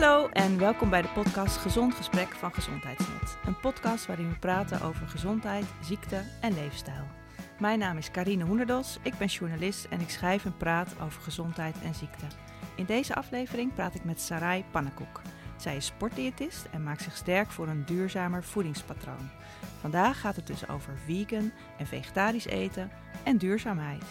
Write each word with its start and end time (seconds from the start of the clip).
Hallo 0.00 0.28
en 0.28 0.58
welkom 0.58 0.90
bij 0.90 1.02
de 1.02 1.08
podcast 1.08 1.56
Gezond 1.56 1.94
Gesprek 1.94 2.28
van 2.28 2.54
Gezondheidsnet. 2.54 3.36
Een 3.44 3.60
podcast 3.60 4.06
waarin 4.06 4.28
we 4.28 4.38
praten 4.38 4.82
over 4.82 5.06
gezondheid, 5.06 5.64
ziekte 5.80 6.22
en 6.40 6.54
leefstijl. 6.54 7.04
Mijn 7.58 7.78
naam 7.78 7.96
is 7.96 8.10
Karine 8.10 8.44
Hoenderdos, 8.44 8.98
ik 9.02 9.18
ben 9.18 9.26
journalist 9.26 9.84
en 9.84 10.00
ik 10.00 10.10
schrijf 10.10 10.44
en 10.44 10.56
praat 10.56 10.94
over 11.02 11.22
gezondheid 11.22 11.76
en 11.82 11.94
ziekte. 11.94 12.24
In 12.74 12.84
deze 12.84 13.14
aflevering 13.14 13.74
praat 13.74 13.94
ik 13.94 14.04
met 14.04 14.20
Sarai 14.20 14.64
Pannenkoek. 14.70 15.20
Zij 15.56 15.76
is 15.76 15.86
sportdiëtist 15.86 16.66
en 16.70 16.82
maakt 16.82 17.02
zich 17.02 17.16
sterk 17.16 17.50
voor 17.50 17.68
een 17.68 17.84
duurzamer 17.84 18.44
voedingspatroon. 18.44 19.30
Vandaag 19.80 20.20
gaat 20.20 20.36
het 20.36 20.46
dus 20.46 20.68
over 20.68 20.98
vegan 21.04 21.52
en 21.78 21.86
vegetarisch 21.86 22.46
eten 22.46 22.90
en 23.22 23.36
duurzaamheid. 23.36 24.04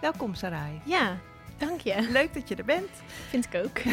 Welkom 0.00 0.34
Sarai. 0.34 0.80
Ja, 0.84 1.16
dank 1.58 1.80
je. 1.80 2.08
Leuk 2.10 2.34
dat 2.34 2.48
je 2.48 2.54
er 2.54 2.64
bent. 2.64 2.90
Vind 3.28 3.44
ik 3.44 3.64
ook. 3.64 3.78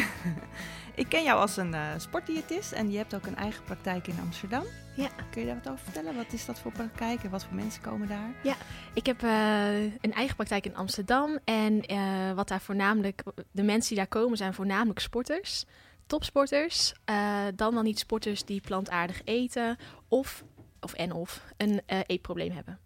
Ik 0.96 1.08
ken 1.08 1.22
jou 1.22 1.40
als 1.40 1.56
een 1.56 1.72
uh, 1.72 1.90
sportdiëtist 1.96 2.72
en 2.72 2.90
je 2.90 2.96
hebt 2.96 3.14
ook 3.14 3.26
een 3.26 3.36
eigen 3.36 3.64
praktijk 3.64 4.06
in 4.06 4.18
Amsterdam. 4.20 4.64
Ja. 4.94 5.08
Kun 5.30 5.40
je 5.40 5.46
daar 5.46 5.60
wat 5.62 5.72
over 5.72 5.84
vertellen? 5.84 6.16
Wat 6.16 6.32
is 6.32 6.46
dat 6.46 6.58
voor 6.58 6.72
praktijk 6.72 7.22
en 7.22 7.30
wat 7.30 7.44
voor 7.44 7.54
mensen 7.54 7.82
komen 7.82 8.08
daar? 8.08 8.30
Ja, 8.42 8.54
ik 8.94 9.06
heb 9.06 9.22
uh, 9.22 9.82
een 9.82 10.12
eigen 10.12 10.36
praktijk 10.36 10.64
in 10.64 10.76
Amsterdam. 10.76 11.38
En 11.44 11.92
uh, 11.92 12.32
wat 12.32 12.48
daar 12.48 12.60
voornamelijk, 12.60 13.22
de 13.50 13.62
mensen 13.62 13.88
die 13.88 13.98
daar 13.98 14.06
komen 14.06 14.36
zijn 14.36 14.54
voornamelijk 14.54 14.98
sporters. 14.98 15.64
Topsporters, 16.06 16.92
dan 17.54 17.74
wel 17.74 17.82
niet 17.82 17.98
sporters 17.98 18.44
die 18.44 18.60
plantaardig 18.60 19.20
eten 19.24 19.76
of, 20.08 20.44
of 20.80 20.92
en 20.92 21.12
of 21.12 21.42
een 21.56 21.80
eetprobleem 22.06 22.52
hebben. 22.52 22.78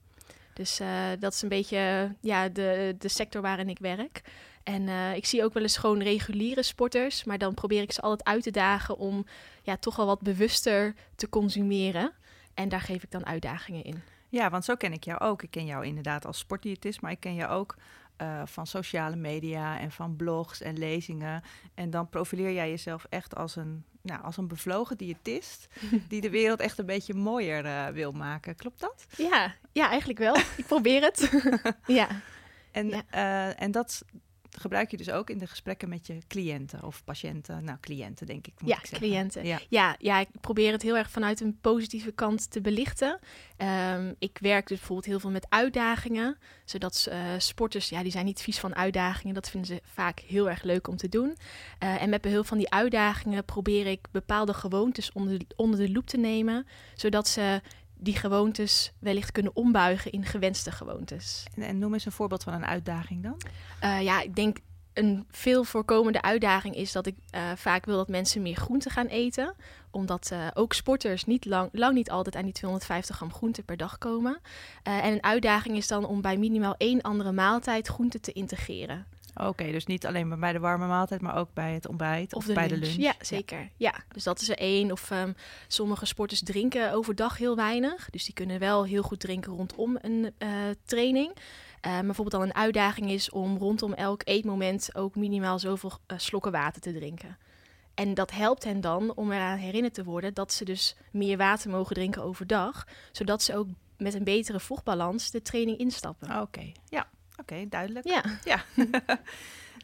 Dus 0.52 0.80
dat 1.18 1.32
is 1.32 1.42
een 1.42 1.48
beetje 1.48 2.14
ja, 2.20 2.48
de, 2.48 2.94
de 2.98 3.08
sector 3.08 3.42
waarin 3.42 3.68
ik 3.68 3.78
werk. 3.78 4.22
En 4.70 4.82
uh, 4.82 5.14
ik 5.14 5.26
zie 5.26 5.44
ook 5.44 5.52
wel 5.52 5.62
eens 5.62 5.76
gewoon 5.76 6.02
reguliere 6.02 6.62
sporters, 6.62 7.24
maar 7.24 7.38
dan 7.38 7.54
probeer 7.54 7.82
ik 7.82 7.92
ze 7.92 8.00
altijd 8.00 8.28
uit 8.28 8.42
te 8.42 8.50
dagen 8.50 8.96
om 8.96 9.26
ja, 9.62 9.76
toch 9.76 9.96
wel 9.96 10.06
wat 10.06 10.20
bewuster 10.20 10.94
te 11.14 11.28
consumeren. 11.28 12.12
En 12.54 12.68
daar 12.68 12.80
geef 12.80 13.02
ik 13.02 13.10
dan 13.10 13.26
uitdagingen 13.26 13.84
in. 13.84 14.02
Ja, 14.28 14.50
want 14.50 14.64
zo 14.64 14.74
ken 14.74 14.92
ik 14.92 15.04
jou 15.04 15.20
ook. 15.20 15.42
Ik 15.42 15.50
ken 15.50 15.66
jou 15.66 15.86
inderdaad 15.86 16.26
als 16.26 16.38
sportdiëtist, 16.38 17.00
maar 17.00 17.10
ik 17.10 17.20
ken 17.20 17.34
jou 17.34 17.50
ook 17.50 17.76
uh, 18.22 18.42
van 18.44 18.66
sociale 18.66 19.16
media 19.16 19.78
en 19.78 19.90
van 19.90 20.16
blogs 20.16 20.60
en 20.60 20.78
lezingen. 20.78 21.42
En 21.74 21.90
dan 21.90 22.08
profileer 22.08 22.52
jij 22.52 22.70
jezelf 22.70 23.06
echt 23.08 23.36
als 23.36 23.56
een, 23.56 23.84
nou, 24.02 24.22
als 24.22 24.36
een 24.36 24.48
bevlogen 24.48 24.96
diëtist 24.96 25.68
die 26.08 26.20
de 26.20 26.30
wereld 26.30 26.60
echt 26.60 26.78
een 26.78 26.86
beetje 26.86 27.14
mooier 27.14 27.64
uh, 27.64 27.86
wil 27.86 28.12
maken. 28.12 28.56
Klopt 28.56 28.80
dat? 28.80 29.06
Ja, 29.16 29.54
ja 29.72 29.88
eigenlijk 29.88 30.18
wel. 30.18 30.36
ik 30.56 30.66
probeer 30.66 31.02
het. 31.02 31.30
ja. 31.86 32.08
En, 32.70 32.88
ja. 32.88 33.02
Uh, 33.14 33.62
en 33.62 33.70
dat, 33.70 34.04
gebruik 34.60 34.90
je 34.90 34.96
dus 34.96 35.10
ook 35.10 35.30
in 35.30 35.38
de 35.38 35.46
gesprekken 35.46 35.88
met 35.88 36.06
je 36.06 36.18
cliënten 36.28 36.84
of 36.84 37.04
patiënten? 37.04 37.64
Nou, 37.64 37.78
cliënten 37.80 38.26
denk 38.26 38.46
ik. 38.46 38.52
Moet 38.60 38.70
ja, 38.70 38.76
ik 38.76 38.86
zeggen. 38.86 39.08
cliënten. 39.08 39.44
Ja. 39.44 39.60
Ja, 39.68 39.96
ja, 39.98 40.18
ik 40.18 40.28
probeer 40.40 40.72
het 40.72 40.82
heel 40.82 40.96
erg 40.96 41.10
vanuit 41.10 41.40
een 41.40 41.58
positieve 41.60 42.12
kant 42.12 42.50
te 42.50 42.60
belichten. 42.60 43.18
Um, 43.58 44.14
ik 44.18 44.38
werk 44.40 44.66
dus 44.66 44.76
bijvoorbeeld 44.78 45.06
heel 45.06 45.20
veel 45.20 45.30
met 45.30 45.46
uitdagingen, 45.48 46.38
zodat 46.64 47.06
uh, 47.08 47.16
sporters, 47.38 47.88
ja, 47.88 48.02
die 48.02 48.12
zijn 48.12 48.24
niet 48.24 48.42
vies 48.42 48.58
van 48.58 48.74
uitdagingen. 48.74 49.34
Dat 49.34 49.50
vinden 49.50 49.76
ze 49.76 49.82
vaak 49.84 50.18
heel 50.18 50.50
erg 50.50 50.62
leuk 50.62 50.88
om 50.88 50.96
te 50.96 51.08
doen. 51.08 51.36
Uh, 51.82 52.02
en 52.02 52.10
met 52.10 52.20
behulp 52.20 52.46
van 52.46 52.58
die 52.58 52.70
uitdagingen 52.70 53.44
probeer 53.44 53.86
ik 53.86 54.06
bepaalde 54.10 54.54
gewoontes 54.54 55.12
onder 55.12 55.38
de, 55.38 55.46
onder 55.56 55.78
de 55.78 55.92
loep 55.92 56.06
te 56.06 56.16
nemen, 56.18 56.66
zodat 56.94 57.28
ze 57.28 57.60
die 58.00 58.16
gewoontes 58.16 58.92
wellicht 58.98 59.32
kunnen 59.32 59.56
ombuigen 59.56 60.12
in 60.12 60.24
gewenste 60.24 60.70
gewoontes. 60.70 61.44
En, 61.54 61.62
en 61.62 61.78
noem 61.78 61.92
eens 61.92 62.06
een 62.06 62.12
voorbeeld 62.12 62.42
van 62.42 62.52
een 62.52 62.66
uitdaging 62.66 63.22
dan. 63.22 63.40
Uh, 63.84 64.02
ja, 64.02 64.20
ik 64.20 64.34
denk 64.34 64.58
een 64.92 65.26
veel 65.30 65.64
voorkomende 65.64 66.22
uitdaging 66.22 66.74
is 66.74 66.92
dat 66.92 67.06
ik 67.06 67.16
uh, 67.34 67.40
vaak 67.56 67.84
wil 67.84 67.96
dat 67.96 68.08
mensen 68.08 68.42
meer 68.42 68.56
groente 68.56 68.90
gaan 68.90 69.06
eten. 69.06 69.54
Omdat 69.90 70.30
uh, 70.32 70.46
ook 70.54 70.72
sporters 70.72 71.24
niet 71.24 71.44
lang, 71.44 71.68
lang 71.72 71.94
niet 71.94 72.10
altijd 72.10 72.36
aan 72.36 72.44
die 72.44 72.52
250 72.52 73.16
gram 73.16 73.32
groente 73.32 73.62
per 73.62 73.76
dag 73.76 73.98
komen. 73.98 74.40
en 74.82 75.12
een 75.12 75.22
uitdaging 75.22 75.76
is 75.76 75.86
dan 75.86 76.04
om 76.04 76.20
bij 76.20 76.36
minimaal 76.36 76.74
één 76.78 77.00
andere 77.00 77.32
maaltijd 77.32 77.88
groente 77.88 78.20
te 78.20 78.32
integreren. 78.32 79.06
Oké, 79.34 79.48
okay, 79.48 79.72
dus 79.72 79.86
niet 79.86 80.06
alleen 80.06 80.40
bij 80.40 80.52
de 80.52 80.58
warme 80.58 80.86
maaltijd, 80.86 81.20
maar 81.20 81.36
ook 81.36 81.52
bij 81.54 81.74
het 81.74 81.88
ontbijt 81.88 82.34
of, 82.34 82.40
of 82.40 82.46
de 82.46 82.52
bij 82.52 82.68
lunch. 82.68 82.80
de 82.80 82.86
lunch. 82.86 83.02
Ja, 83.02 83.14
zeker. 83.20 83.58
Ja. 83.58 83.68
ja. 83.76 83.94
dus 84.08 84.24
dat 84.24 84.40
is 84.40 84.48
er 84.48 84.58
één. 84.58 84.92
Of 84.92 85.10
um, 85.10 85.34
sommige 85.68 86.06
sporters 86.06 86.42
drinken 86.42 86.92
overdag 86.92 87.38
heel 87.38 87.56
weinig. 87.56 88.10
Dus 88.10 88.24
die 88.24 88.34
kunnen 88.34 88.58
wel 88.58 88.84
heel 88.84 89.02
goed 89.02 89.20
drinken 89.20 89.52
rondom 89.52 89.98
een 90.00 90.34
uh, 90.38 90.48
training. 90.84 91.28
Uh, 91.86 91.92
maar 91.92 92.04
bijvoorbeeld 92.04 92.42
dan 92.42 92.50
een 92.50 92.54
uitdaging 92.54 93.10
is 93.10 93.30
om 93.30 93.56
rondom 93.58 93.92
elk 93.92 94.22
eetmoment 94.24 94.94
ook 94.94 95.14
minimaal 95.16 95.58
zoveel 95.58 95.92
uh, 95.92 96.18
slokken 96.18 96.52
water 96.52 96.80
te 96.80 96.92
drinken. 96.92 97.38
En 97.94 98.14
dat 98.14 98.30
helpt 98.30 98.64
hen 98.64 98.80
dan 98.80 99.14
om 99.14 99.32
eraan 99.32 99.58
herinnerd 99.58 99.94
te 99.94 100.04
worden 100.04 100.34
dat 100.34 100.52
ze 100.52 100.64
dus 100.64 100.96
meer 101.12 101.36
water 101.36 101.70
mogen 101.70 101.94
drinken 101.94 102.22
overdag. 102.22 102.86
Zodat 103.12 103.42
ze 103.42 103.56
ook 103.56 103.66
met 103.96 104.14
een 104.14 104.24
betere 104.24 104.60
vochtbalans 104.60 105.30
de 105.30 105.42
training 105.42 105.78
instappen. 105.78 106.28
Oké, 106.28 106.40
okay. 106.40 106.74
ja. 106.88 107.08
Oké, 107.40 107.52
okay, 107.52 107.68
duidelijk. 107.68 108.08
Ja. 108.08 108.22
ja. 108.44 108.64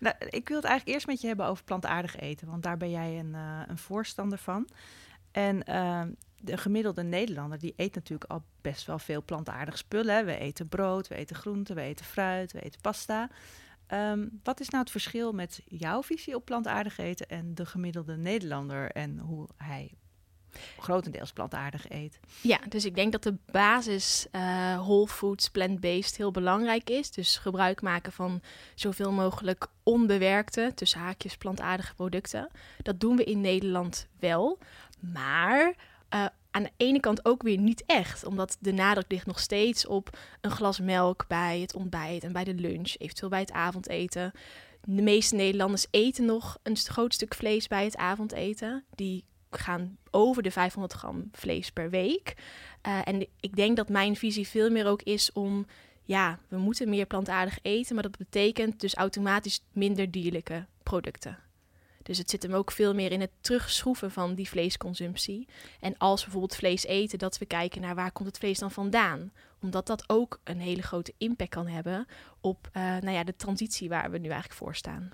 nou, 0.04 0.14
ik 0.18 0.48
wil 0.48 0.56
het 0.56 0.66
eigenlijk 0.66 0.86
eerst 0.86 1.06
met 1.06 1.20
je 1.20 1.26
hebben 1.26 1.46
over 1.46 1.64
plantaardig 1.64 2.16
eten, 2.16 2.46
want 2.46 2.62
daar 2.62 2.76
ben 2.76 2.90
jij 2.90 3.18
een, 3.18 3.32
uh, 3.34 3.62
een 3.66 3.78
voorstander 3.78 4.38
van. 4.38 4.68
En 5.30 5.62
uh, 5.70 6.02
de 6.36 6.56
gemiddelde 6.56 7.02
Nederlander 7.02 7.58
die 7.58 7.74
eet 7.76 7.94
natuurlijk 7.94 8.30
al 8.30 8.44
best 8.60 8.86
wel 8.86 8.98
veel 8.98 9.22
plantaardig 9.22 9.78
spullen. 9.78 10.26
We 10.26 10.38
eten 10.38 10.68
brood, 10.68 11.08
we 11.08 11.14
eten 11.14 11.36
groenten, 11.36 11.74
we 11.74 11.80
eten 11.80 12.04
fruit, 12.04 12.52
we 12.52 12.60
eten 12.60 12.80
pasta. 12.80 13.30
Um, 13.92 14.40
wat 14.42 14.60
is 14.60 14.68
nou 14.68 14.82
het 14.82 14.92
verschil 14.92 15.32
met 15.32 15.62
jouw 15.64 16.02
visie 16.02 16.34
op 16.34 16.44
plantaardig 16.44 16.98
eten 16.98 17.28
en 17.28 17.54
de 17.54 17.66
gemiddelde 17.66 18.16
Nederlander 18.16 18.90
en 18.90 19.18
hoe 19.18 19.48
hij 19.56 19.92
grotendeels 20.78 21.32
plantaardig 21.32 21.90
eet. 21.90 22.20
Ja, 22.40 22.58
dus 22.68 22.84
ik 22.84 22.94
denk 22.94 23.12
dat 23.12 23.22
de 23.22 23.34
basis 23.50 24.26
uh, 24.32 24.78
whole 24.78 25.08
foods, 25.08 25.48
plant-based 25.48 26.16
heel 26.16 26.30
belangrijk 26.30 26.90
is. 26.90 27.10
Dus 27.10 27.36
gebruik 27.36 27.82
maken 27.82 28.12
van 28.12 28.40
zoveel 28.74 29.12
mogelijk 29.12 29.66
onbewerkte, 29.82 30.72
tussen 30.74 31.00
haakjes 31.00 31.36
plantaardige 31.36 31.94
producten. 31.94 32.48
Dat 32.82 33.00
doen 33.00 33.16
we 33.16 33.24
in 33.24 33.40
Nederland 33.40 34.06
wel, 34.18 34.58
maar 35.00 35.74
uh, 36.14 36.26
aan 36.50 36.62
de 36.62 36.72
ene 36.76 37.00
kant 37.00 37.24
ook 37.24 37.42
weer 37.42 37.58
niet 37.58 37.82
echt. 37.86 38.24
Omdat 38.24 38.56
de 38.60 38.72
nadruk 38.72 39.10
ligt 39.10 39.26
nog 39.26 39.40
steeds 39.40 39.86
op 39.86 40.18
een 40.40 40.50
glas 40.50 40.80
melk 40.80 41.24
bij 41.28 41.60
het 41.60 41.74
ontbijt 41.74 42.24
en 42.24 42.32
bij 42.32 42.44
de 42.44 42.54
lunch, 42.54 42.94
eventueel 42.98 43.30
bij 43.30 43.40
het 43.40 43.52
avondeten. 43.52 44.32
De 44.84 45.02
meeste 45.02 45.34
Nederlanders 45.34 45.86
eten 45.90 46.24
nog 46.24 46.58
een 46.62 46.76
groot 46.76 47.14
stuk 47.14 47.34
vlees 47.34 47.66
bij 47.66 47.84
het 47.84 47.96
avondeten. 47.96 48.84
Die 48.94 49.24
gaan 49.50 49.98
over 50.10 50.42
de 50.42 50.50
500 50.50 50.92
gram 50.92 51.28
vlees 51.32 51.70
per 51.70 51.90
week. 51.90 52.34
Uh, 52.86 53.00
en 53.04 53.26
ik 53.40 53.56
denk 53.56 53.76
dat 53.76 53.88
mijn 53.88 54.16
visie 54.16 54.48
veel 54.48 54.70
meer 54.70 54.86
ook 54.86 55.02
is 55.02 55.32
om, 55.32 55.66
ja, 56.02 56.38
we 56.48 56.56
moeten 56.56 56.88
meer 56.88 57.06
plantaardig 57.06 57.58
eten, 57.62 57.94
maar 57.94 58.02
dat 58.02 58.18
betekent 58.18 58.80
dus 58.80 58.94
automatisch 58.94 59.60
minder 59.72 60.10
dierlijke 60.10 60.66
producten. 60.82 61.38
Dus 62.06 62.18
het 62.18 62.30
zit 62.30 62.42
hem 62.42 62.52
ook 62.52 62.70
veel 62.70 62.94
meer 62.94 63.12
in 63.12 63.20
het 63.20 63.30
terugschroeven 63.40 64.10
van 64.10 64.34
die 64.34 64.48
vleesconsumptie. 64.48 65.48
En 65.80 65.98
als 65.98 66.18
we 66.20 66.24
bijvoorbeeld 66.24 66.58
vlees 66.58 66.84
eten, 66.84 67.18
dat 67.18 67.38
we 67.38 67.46
kijken 67.46 67.80
naar 67.80 67.94
waar 67.94 68.12
komt 68.12 68.28
het 68.28 68.38
vlees 68.38 68.58
dan 68.58 68.70
vandaan. 68.70 69.32
Omdat 69.60 69.86
dat 69.86 70.04
ook 70.06 70.40
een 70.44 70.60
hele 70.60 70.82
grote 70.82 71.12
impact 71.18 71.50
kan 71.50 71.66
hebben 71.66 72.06
op 72.40 72.68
uh, 72.72 72.82
nou 72.82 73.10
ja, 73.10 73.24
de 73.24 73.36
transitie 73.36 73.88
waar 73.88 74.10
we 74.10 74.18
nu 74.18 74.28
eigenlijk 74.28 74.60
voor 74.60 74.74
staan. 74.74 75.10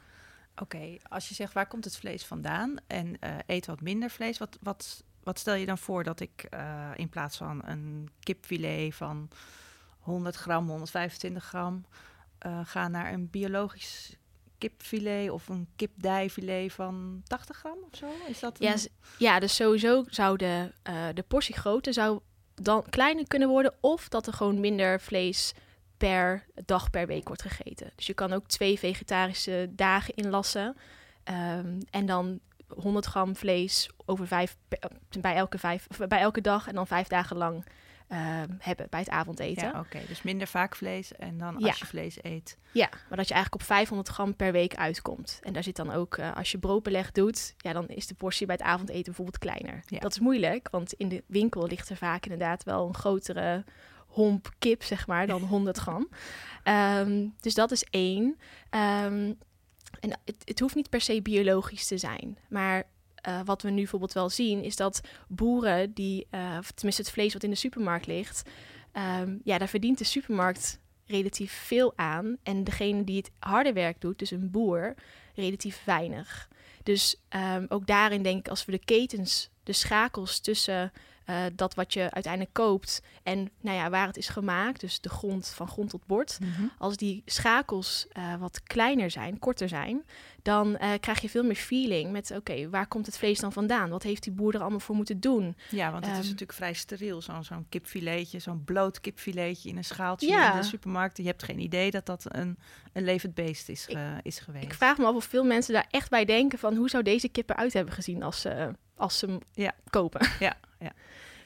Oké, 0.62 0.96
als 1.08 1.28
je 1.28 1.34
zegt 1.34 1.52
waar 1.52 1.66
komt 1.66 1.84
het 1.84 1.96
vlees 1.96 2.24
vandaan 2.24 2.76
en 2.86 3.06
uh, 3.06 3.36
eet 3.46 3.66
wat 3.66 3.80
minder 3.80 4.10
vlees, 4.10 4.38
wat, 4.38 4.58
wat, 4.60 5.04
wat 5.22 5.38
stel 5.38 5.54
je 5.54 5.66
dan 5.66 5.78
voor 5.78 6.04
dat 6.04 6.20
ik 6.20 6.46
uh, 6.54 6.90
in 6.96 7.08
plaats 7.08 7.36
van 7.36 7.62
een 7.64 8.10
kipfilet 8.20 8.94
van 8.94 9.28
100 9.98 10.36
gram, 10.36 10.68
125 10.68 11.44
gram, 11.44 11.84
uh, 12.46 12.60
ga 12.64 12.88
naar 12.88 13.12
een 13.12 13.30
biologisch 13.30 14.16
kipfilet 14.58 15.30
of 15.30 15.48
een 15.48 15.68
kipdijfilet 15.76 16.72
van 16.72 17.22
80 17.26 17.56
gram 17.56 17.78
of 17.90 17.96
zo? 17.96 18.06
Is 18.28 18.40
dat 18.40 18.58
ja, 18.58 18.74
ja, 19.18 19.38
dus 19.38 19.54
sowieso 19.54 20.04
zou 20.08 20.36
de, 20.36 20.72
de 21.14 21.24
portiegrootte 21.28 21.92
zou 21.92 22.20
dan 22.54 22.84
kleiner 22.90 23.26
kunnen 23.28 23.48
worden 23.48 23.74
of 23.80 24.08
dat 24.08 24.26
er 24.26 24.32
gewoon 24.32 24.60
minder 24.60 25.00
vlees 25.00 25.54
per 26.08 26.44
dag 26.64 26.90
per 26.90 27.06
week 27.06 27.26
wordt 27.26 27.42
gegeten. 27.42 27.92
Dus 27.96 28.06
je 28.06 28.14
kan 28.14 28.32
ook 28.32 28.46
twee 28.46 28.78
vegetarische 28.78 29.68
dagen 29.70 30.14
inlassen. 30.14 30.76
Um, 31.24 31.78
en 31.90 32.06
dan 32.06 32.40
100 32.68 33.06
gram 33.06 33.36
vlees 33.36 33.90
over 34.04 34.26
vijf, 34.26 34.56
bij, 35.20 35.34
elke 35.34 35.58
vijf, 35.58 35.86
bij 36.08 36.20
elke 36.20 36.40
dag 36.40 36.68
en 36.68 36.74
dan 36.74 36.86
vijf 36.86 37.06
dagen 37.06 37.36
lang 37.36 37.56
um, 38.08 38.56
hebben 38.58 38.86
bij 38.90 39.00
het 39.00 39.08
avondeten. 39.08 39.62
Ja, 39.62 39.68
oké. 39.68 39.78
Okay. 39.78 40.06
Dus 40.06 40.22
minder 40.22 40.46
vaak 40.46 40.76
vlees 40.76 41.12
en 41.12 41.38
dan 41.38 41.54
als 41.54 41.64
ja. 41.64 41.74
je 41.78 41.86
vlees 41.86 42.18
eet. 42.22 42.58
Ja, 42.72 42.88
maar 43.08 43.18
dat 43.18 43.28
je 43.28 43.34
eigenlijk 43.34 43.62
op 43.62 43.68
500 43.68 44.08
gram 44.08 44.36
per 44.36 44.52
week 44.52 44.74
uitkomt. 44.74 45.40
En 45.42 45.52
daar 45.52 45.62
zit 45.62 45.76
dan 45.76 45.92
ook, 45.92 46.16
uh, 46.16 46.36
als 46.36 46.50
je 46.50 46.58
broodbeleg 46.58 47.12
doet, 47.12 47.54
ja, 47.56 47.72
dan 47.72 47.88
is 47.88 48.06
de 48.06 48.14
portie 48.14 48.46
bij 48.46 48.56
het 48.58 48.64
avondeten 48.64 49.04
bijvoorbeeld 49.04 49.38
kleiner. 49.38 49.82
Ja. 49.86 49.98
Dat 49.98 50.10
is 50.10 50.20
moeilijk, 50.20 50.68
want 50.70 50.92
in 50.92 51.08
de 51.08 51.22
winkel 51.26 51.66
ligt 51.66 51.88
er 51.88 51.96
vaak 51.96 52.24
inderdaad 52.24 52.64
wel 52.64 52.86
een 52.86 52.94
grotere 52.94 53.64
homp 54.12 54.52
kip, 54.58 54.82
zeg 54.82 55.06
maar, 55.06 55.26
dan 55.26 55.42
100 55.42 55.78
gram. 55.78 56.08
Um, 56.64 57.34
dus 57.40 57.54
dat 57.54 57.70
is 57.70 57.84
één. 57.90 58.22
Um, 58.70 59.38
en 60.00 60.18
het, 60.24 60.36
het 60.44 60.60
hoeft 60.60 60.74
niet 60.74 60.90
per 60.90 61.00
se 61.00 61.22
biologisch 61.22 61.86
te 61.86 61.98
zijn, 61.98 62.38
maar 62.48 62.84
uh, 63.28 63.40
wat 63.44 63.62
we 63.62 63.70
nu 63.70 63.76
bijvoorbeeld 63.76 64.12
wel 64.12 64.30
zien, 64.30 64.62
is 64.62 64.76
dat 64.76 65.00
boeren 65.28 65.92
die, 65.92 66.26
uh, 66.30 66.56
of 66.58 66.70
tenminste 66.70 67.02
het 67.02 67.10
vlees 67.10 67.32
wat 67.32 67.42
in 67.42 67.50
de 67.50 67.56
supermarkt 67.56 68.06
ligt, 68.06 68.50
um, 68.92 69.40
ja, 69.44 69.58
daar 69.58 69.68
verdient 69.68 69.98
de 69.98 70.04
supermarkt 70.04 70.80
relatief 71.06 71.52
veel 71.52 71.92
aan. 71.96 72.36
En 72.42 72.64
degene 72.64 73.04
die 73.04 73.16
het 73.16 73.30
harde 73.38 73.72
werk 73.72 74.00
doet, 74.00 74.18
dus 74.18 74.30
een 74.30 74.50
boer, 74.50 74.94
relatief 75.34 75.84
weinig. 75.84 76.48
Dus 76.82 77.20
ook 77.68 77.86
daarin 77.86 78.22
denk 78.22 78.38
ik, 78.38 78.48
als 78.48 78.64
we 78.64 78.72
de 78.72 78.84
ketens, 78.84 79.50
de 79.62 79.72
schakels 79.72 80.40
tussen 80.40 80.92
uh, 81.26 81.36
dat 81.54 81.74
wat 81.74 81.92
je 81.92 82.10
uiteindelijk 82.10 82.54
koopt 82.54 83.02
en 83.22 83.50
nou 83.60 83.76
ja, 83.76 83.90
waar 83.90 84.06
het 84.06 84.16
is 84.16 84.28
gemaakt, 84.28 84.80
dus 84.80 85.00
de 85.00 85.08
grond 85.08 85.48
van 85.48 85.68
grond 85.68 85.90
tot 85.90 86.06
bord. 86.06 86.38
Mm 86.40 86.52
-hmm. 86.52 86.72
Als 86.78 86.96
die 86.96 87.22
schakels 87.24 88.06
uh, 88.18 88.34
wat 88.36 88.62
kleiner 88.62 89.10
zijn, 89.10 89.38
korter 89.38 89.68
zijn, 89.68 90.04
dan 90.42 90.68
uh, 90.68 90.90
krijg 91.00 91.20
je 91.20 91.28
veel 91.28 91.44
meer 91.44 91.56
feeling 91.56 92.12
met 92.12 92.30
oké, 92.30 92.38
okay, 92.38 92.68
waar 92.68 92.86
komt 92.86 93.06
het 93.06 93.18
vlees 93.18 93.38
dan 93.38 93.52
vandaan? 93.52 93.90
Wat 93.90 94.02
heeft 94.02 94.22
die 94.22 94.32
boer 94.32 94.54
er 94.54 94.60
allemaal 94.60 94.80
voor 94.80 94.96
moeten 94.96 95.20
doen? 95.20 95.56
Ja, 95.70 95.92
want 95.92 96.04
het 96.04 96.14
um, 96.14 96.20
is 96.20 96.26
natuurlijk 96.26 96.58
vrij 96.58 96.72
steriel, 96.72 97.22
zo'n 97.22 97.44
zo'n 97.44 97.66
kipfiletje, 97.68 98.38
zo'n 98.38 98.64
bloot 98.64 99.00
kipfiletje 99.00 99.68
in 99.68 99.76
een 99.76 99.84
schaaltje 99.84 100.28
ja. 100.28 100.52
in 100.52 100.60
de 100.60 100.66
supermarkt. 100.66 101.16
Je 101.16 101.26
hebt 101.26 101.42
geen 101.42 101.58
idee 101.58 101.90
dat 101.90 102.06
dat 102.06 102.24
een, 102.28 102.58
een 102.92 103.04
levend 103.04 103.34
beest 103.34 103.68
is, 103.68 103.86
ik, 103.86 103.98
is 104.22 104.38
geweest. 104.38 104.64
Ik 104.64 104.74
vraag 104.74 104.98
me 104.98 105.06
af 105.06 105.14
of 105.14 105.24
veel 105.24 105.44
mensen 105.44 105.74
daar 105.74 105.86
echt 105.90 106.10
bij 106.10 106.24
denken 106.24 106.58
van 106.58 106.76
hoe 106.76 106.90
zou 106.90 107.02
deze 107.02 107.28
kip 107.28 107.50
eruit 107.50 107.72
hebben 107.72 107.94
gezien 107.94 108.22
als 108.22 108.40
ze, 108.40 108.74
als 109.02 109.18
ze 109.18 109.26
hem 109.26 109.38
ja. 109.52 109.72
kopen. 109.90 110.20
Ja, 110.38 110.56
ja. 110.78 110.92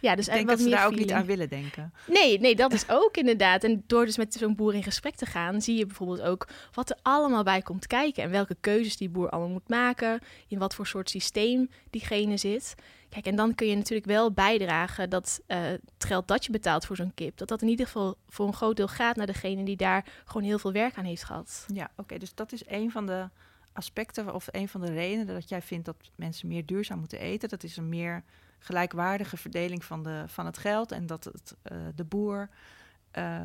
Ja, 0.01 0.15
dus 0.15 0.27
ik 0.27 0.33
denk 0.33 0.47
wat 0.47 0.57
dat 0.57 0.67
ze 0.67 0.73
daar 0.73 0.87
ook 0.87 0.97
niet 0.97 1.13
aan 1.13 1.27
willen 1.27 1.49
denken. 1.49 1.93
Nee, 2.07 2.41
nee, 2.41 2.57
dat 2.57 2.73
is 2.73 2.89
ook 2.89 3.17
inderdaad. 3.17 3.65
En 3.65 3.85
door 3.87 4.05
dus 4.05 4.17
met 4.17 4.35
zo'n 4.35 4.55
boer 4.55 4.75
in 4.75 4.83
gesprek 4.83 5.15
te 5.15 5.27
gaan, 5.27 5.61
zie 5.61 5.77
je 5.77 5.87
bijvoorbeeld 5.87 6.21
ook 6.21 6.49
wat 6.73 6.91
er 6.91 6.97
allemaal 7.03 7.43
bij 7.43 7.63
komt 7.63 7.87
kijken. 7.87 8.23
En 8.23 8.31
welke 8.31 8.57
keuzes 8.61 8.97
die 8.97 9.09
boer 9.09 9.31
allemaal 9.31 9.51
moet 9.51 9.69
maken. 9.69 10.21
In 10.49 10.59
wat 10.59 10.75
voor 10.75 10.87
soort 10.87 11.11
systeem 11.11 11.71
diegene 11.91 12.37
zit. 12.37 12.75
Kijk, 13.09 13.27
en 13.27 13.37
dan 13.37 13.55
kun 13.55 13.67
je 13.67 13.77
natuurlijk 13.77 14.07
wel 14.07 14.33
bijdragen 14.33 15.11
dat 15.11 15.41
uh, 15.49 15.59
het 15.63 15.83
geld 15.99 16.29
dat 16.29 16.45
je 16.45 16.53
betaalt 16.53 16.87
voor 16.87 16.97
zo'n 16.97 17.15
kip, 17.15 17.37
dat 17.37 17.49
dat 17.49 17.63
in 17.63 17.69
ieder 17.69 17.87
geval 17.87 18.17
voor 18.29 18.47
een 18.47 18.55
groot 18.55 18.77
deel 18.77 18.89
gaat 18.89 19.17
naar 19.17 19.27
degene 19.27 19.65
die 19.65 19.77
daar 19.77 20.05
gewoon 20.25 20.47
heel 20.47 20.59
veel 20.59 20.73
werk 20.73 20.97
aan 20.97 21.05
heeft 21.05 21.25
gehad. 21.25 21.67
Ja, 21.73 21.85
oké. 21.85 22.01
Okay, 22.01 22.19
dus 22.19 22.35
dat 22.35 22.53
is 22.53 22.63
een 22.67 22.91
van 22.91 23.07
de 23.07 23.29
aspecten 23.77 24.35
of 24.35 24.49
een 24.51 24.69
van 24.69 24.81
de 24.81 24.93
redenen 24.93 25.35
dat 25.35 25.49
jij 25.49 25.63
vindt 25.63 25.85
dat 25.85 25.97
mensen 26.15 26.49
meer 26.49 26.67
duurzaam 26.67 26.99
moeten 26.99 27.19
eten. 27.19 27.49
Dat 27.49 27.63
is 27.63 27.77
een 27.77 27.89
meer 27.89 28.23
gelijkwaardige 28.59 29.37
verdeling 29.37 29.85
van, 29.85 30.03
de, 30.03 30.25
van 30.27 30.47
het 30.47 30.59
geld 30.59 30.93
en 30.93 31.07
dat 31.07 31.25
het, 31.25 31.57
uh, 31.73 31.79
de 31.95 32.05
boer 32.05 32.49
uh, 33.19 33.39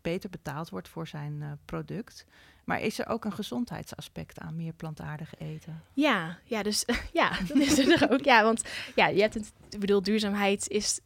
beter 0.00 0.30
betaald 0.30 0.68
wordt 0.68 0.88
voor 0.88 1.06
zijn 1.06 1.40
uh, 1.40 1.50
product. 1.64 2.26
Maar 2.64 2.80
is 2.80 2.98
er 2.98 3.08
ook 3.08 3.24
een 3.24 3.32
gezondheidsaspect 3.32 4.38
aan 4.38 4.56
meer 4.56 4.72
plantaardig 4.72 5.34
eten? 5.38 5.82
Ja, 5.92 6.38
ja, 6.44 6.62
dus 6.62 6.84
ja, 7.12 7.30
dat 7.48 7.56
is 7.56 7.78
er 7.78 8.10
ook. 8.10 8.24
Ja, 8.24 8.42
want 8.42 8.62
ja, 8.94 9.06
je 9.06 9.20
hebt 9.20 9.34
het, 9.34 9.52
ik 9.70 9.80
bedoel, 9.80 10.02
duurzaamheid 10.02 10.68
is, 10.68 11.00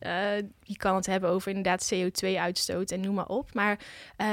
je 0.62 0.76
kan 0.76 0.94
het 0.94 1.06
hebben 1.06 1.30
over 1.30 1.48
inderdaad 1.48 1.94
CO2-uitstoot 1.94 2.90
en 2.90 3.00
noem 3.00 3.14
maar 3.14 3.28
op. 3.28 3.54
Maar 3.54 3.78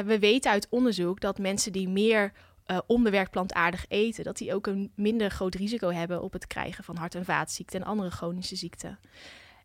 we 0.05 0.19
weten 0.19 0.51
uit 0.51 0.67
onderzoek 0.69 1.19
dat 1.19 1.39
mensen 1.39 1.71
die 1.71 1.89
meer 1.89 2.31
uh, 2.71 2.77
onbewerkt 2.87 3.31
plantaardig 3.31 3.85
eten, 3.87 4.23
dat 4.23 4.37
die 4.37 4.53
ook 4.53 4.67
een 4.67 4.91
minder 4.95 5.29
groot 5.29 5.55
risico 5.55 5.89
hebben 5.89 6.21
op 6.21 6.33
het 6.33 6.47
krijgen 6.47 6.83
van 6.83 6.97
hart- 6.97 7.15
en 7.15 7.25
vaatziekten 7.25 7.81
en 7.81 7.87
andere 7.87 8.09
chronische 8.09 8.55
ziekten. 8.55 8.99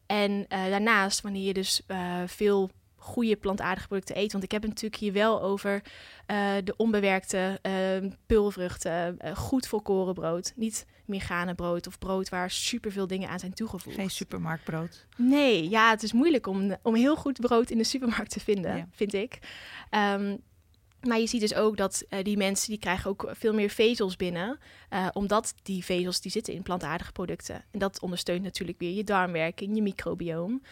En 0.06 0.30
uh, 0.30 0.46
daarnaast, 0.48 1.20
wanneer 1.20 1.46
je 1.46 1.54
dus 1.54 1.82
uh, 1.88 2.22
veel 2.26 2.70
goede 2.96 3.36
plantaardige 3.36 3.86
producten 3.86 4.18
eet, 4.18 4.32
want 4.32 4.44
ik 4.44 4.50
heb 4.50 4.62
het 4.62 4.70
natuurlijk 4.70 5.00
hier 5.00 5.12
wel 5.12 5.42
over 5.42 5.82
de 6.64 6.74
onbewerkte 6.76 7.60
pulvruchten, 8.26 9.18
goed 9.36 9.66
volkoren 9.66 10.14
brood, 10.14 10.52
niet 10.56 10.86
brood 11.56 11.86
of 11.86 11.98
brood 11.98 12.28
waar 12.28 12.50
superveel 12.50 13.06
dingen 13.06 13.28
aan 13.28 13.38
zijn 13.38 13.54
toegevoegd. 13.54 13.96
Geen 13.96 14.10
supermarktbrood. 14.10 15.06
Nee, 15.16 15.68
ja, 15.68 15.90
het 15.90 16.02
is 16.02 16.12
moeilijk 16.12 16.46
om, 16.46 16.76
om 16.82 16.94
heel 16.94 17.16
goed 17.16 17.40
brood 17.40 17.70
in 17.70 17.78
de 17.78 17.84
supermarkt 17.84 18.30
te 18.30 18.40
vinden, 18.40 18.76
ja. 18.76 18.88
vind 18.90 19.14
ik. 19.14 19.38
Um, 19.90 20.40
maar 21.06 21.18
je 21.18 21.26
ziet 21.26 21.40
dus 21.40 21.54
ook 21.54 21.76
dat 21.76 22.04
uh, 22.08 22.22
die 22.22 22.36
mensen 22.36 22.70
die 22.70 22.78
krijgen 22.78 23.10
ook 23.10 23.30
veel 23.32 23.54
meer 23.54 23.70
vezels 23.70 24.16
binnen. 24.16 24.58
Uh, 24.90 25.08
omdat 25.12 25.54
die 25.62 25.84
vezels 25.84 26.20
die 26.20 26.30
zitten 26.30 26.54
in 26.54 26.62
plantaardige 26.62 27.12
producten. 27.12 27.64
En 27.70 27.78
dat 27.78 28.00
ondersteunt 28.00 28.42
natuurlijk 28.42 28.78
weer 28.78 28.94
je 28.94 29.04
darmwerking, 29.04 29.74
je 29.74 29.82
microbioom. 29.82 30.62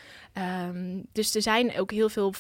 Um, 0.69 1.07
dus 1.13 1.35
er 1.35 1.43
zijn 1.43 1.79
ook 1.79 1.91
heel 1.91 2.09
veel 2.09 2.35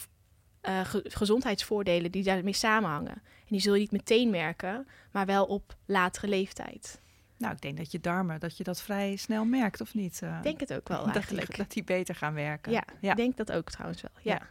uh, 0.68 0.80
ge 0.84 1.04
gezondheidsvoordelen 1.08 2.10
die 2.10 2.22
daarmee 2.22 2.52
samenhangen. 2.52 3.14
En 3.14 3.48
die 3.48 3.60
zul 3.60 3.74
je 3.74 3.80
niet 3.80 3.92
meteen 3.92 4.30
merken, 4.30 4.86
maar 5.10 5.26
wel 5.26 5.44
op 5.44 5.76
latere 5.86 6.28
leeftijd. 6.28 7.00
Nou, 7.36 7.54
ik 7.54 7.60
denk 7.60 7.76
dat 7.76 7.92
je 7.92 8.00
darmen, 8.00 8.40
dat 8.40 8.56
je 8.56 8.64
dat 8.64 8.82
vrij 8.82 9.16
snel 9.16 9.44
merkt, 9.44 9.80
of 9.80 9.94
niet? 9.94 10.20
Ik 10.22 10.42
denk 10.42 10.60
het 10.60 10.72
ook 10.72 10.88
wel 10.88 11.04
dat 11.04 11.14
eigenlijk. 11.14 11.46
Die, 11.46 11.56
dat 11.56 11.72
die 11.72 11.84
beter 11.84 12.14
gaan 12.14 12.34
werken. 12.34 12.72
Ja, 12.72 12.84
ja, 13.00 13.10
ik 13.10 13.16
denk 13.16 13.36
dat 13.36 13.52
ook 13.52 13.70
trouwens 13.70 14.02
wel, 14.02 14.10
ja. 14.22 14.32
ja. 14.34 14.48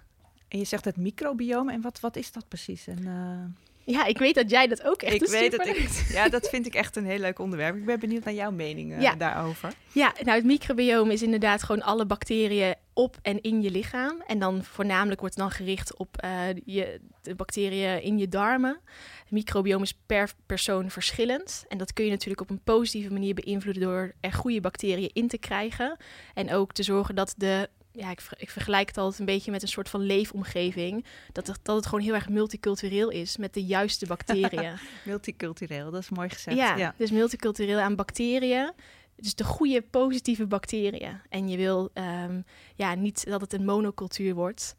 En 0.52 0.58
je 0.58 0.66
zegt 0.66 0.86
het 0.86 0.98
microbiome. 0.98 1.72
En 1.72 1.82
wat, 1.82 2.00
wat 2.00 2.16
is 2.16 2.32
dat 2.32 2.48
precies? 2.48 2.88
En, 2.88 3.00
uh... 3.06 3.94
Ja, 3.94 4.06
ik 4.06 4.18
weet 4.18 4.36
dat 4.36 4.50
jij 4.50 4.68
dat 4.68 4.84
ook 4.84 5.02
echt 5.02 5.22
Ik 5.22 5.28
weet. 5.28 5.54
Ik, 5.54 6.06
ja, 6.10 6.30
dat 6.30 6.50
vind 6.50 6.66
ik 6.66 6.74
echt 6.74 6.96
een 6.96 7.06
heel 7.06 7.20
leuk 7.20 7.40
onderwerp. 7.40 7.76
Ik 7.76 7.86
ben 7.86 8.00
benieuwd 8.00 8.24
naar 8.24 8.34
jouw 8.34 8.52
mening 8.52 8.92
uh, 8.92 9.02
ja. 9.02 9.16
daarover. 9.16 9.74
Ja, 9.92 10.14
nou 10.22 10.38
het 10.38 10.46
microbiome 10.46 11.14
is 11.14 11.22
inderdaad 11.22 11.64
gewoon 11.64 11.82
alle 11.82 12.06
bacteriën 12.06 12.76
op 12.94 13.18
en 13.22 13.42
in 13.42 13.62
je 13.62 13.72
lichaam. 13.72 14.22
En 14.28 14.40
dan 14.40 14.64
voornamelijk 14.64 15.20
wordt 15.20 15.36
het 15.36 15.44
dan 15.44 15.54
gericht 15.54 15.98
op 15.98 16.24
uh, 16.26 16.32
je, 16.66 17.00
de 17.22 17.36
bacteriën 17.36 18.02
in 18.02 18.18
je 18.18 18.28
darmen. 18.28 18.80
Het 19.20 19.32
microbiome 19.32 19.84
is 19.84 20.00
per 20.06 20.32
persoon 20.46 20.90
verschillend. 20.90 21.66
En 21.68 21.78
dat 21.78 21.94
kun 21.94 22.06
je 22.06 22.12
natuurlijk 22.12 22.42
op 22.42 22.50
een 22.50 22.64
positieve 22.64 23.14
manier 23.14 23.34
beïnvloeden 23.34 23.84
door 23.84 24.14
er 24.20 24.34
goede 24.34 24.62
bacteriën 24.62 25.10
in 25.14 25.28
te 25.28 25.38
krijgen. 25.38 25.98
En 26.34 26.54
ook 26.54 26.74
te 26.74 26.84
zorgen 26.84 27.16
dat 27.16 27.34
de 27.38 27.70
ja, 27.92 28.12
ik, 28.12 28.22
ik, 28.38 28.50
vergelijk 28.50 28.88
het 28.88 28.98
altijd 28.98 29.20
een 29.20 29.26
beetje 29.26 29.52
met 29.52 29.62
een 29.62 29.68
soort 29.68 29.90
van 29.90 30.02
leefomgeving. 30.02 31.06
Dat 31.32 31.48
het, 31.48 31.60
dat 31.64 31.76
het 31.76 31.86
gewoon 31.86 32.04
heel 32.04 32.14
erg 32.14 32.30
multicultureel 32.30 33.10
is 33.10 33.38
met 33.38 33.54
de 33.54 33.64
juiste 33.64 34.06
bacteriën. 34.06 34.74
multicultureel, 35.06 35.92
dat 35.92 36.02
is 36.02 36.10
mooi 36.10 36.30
gezegd. 36.30 36.58
Ja, 36.58 36.76
ja, 36.76 36.94
dus 36.98 37.12
multicultureel 37.12 37.80
aan 37.80 37.96
bacteriën. 37.96 38.72
Dus 39.16 39.36
de 39.36 39.44
goede 39.44 39.82
positieve 39.82 40.48
bacteriën. 40.48 41.22
En 41.30 41.50
je 41.50 41.58
wil 41.58 41.90
um, 41.94 42.46
ja, 42.76 42.96
niet 42.96 43.26
dat 43.26 43.42
het 43.42 43.54
een 43.54 43.66
monocultuur 43.66 44.34
wordt. 44.34 44.76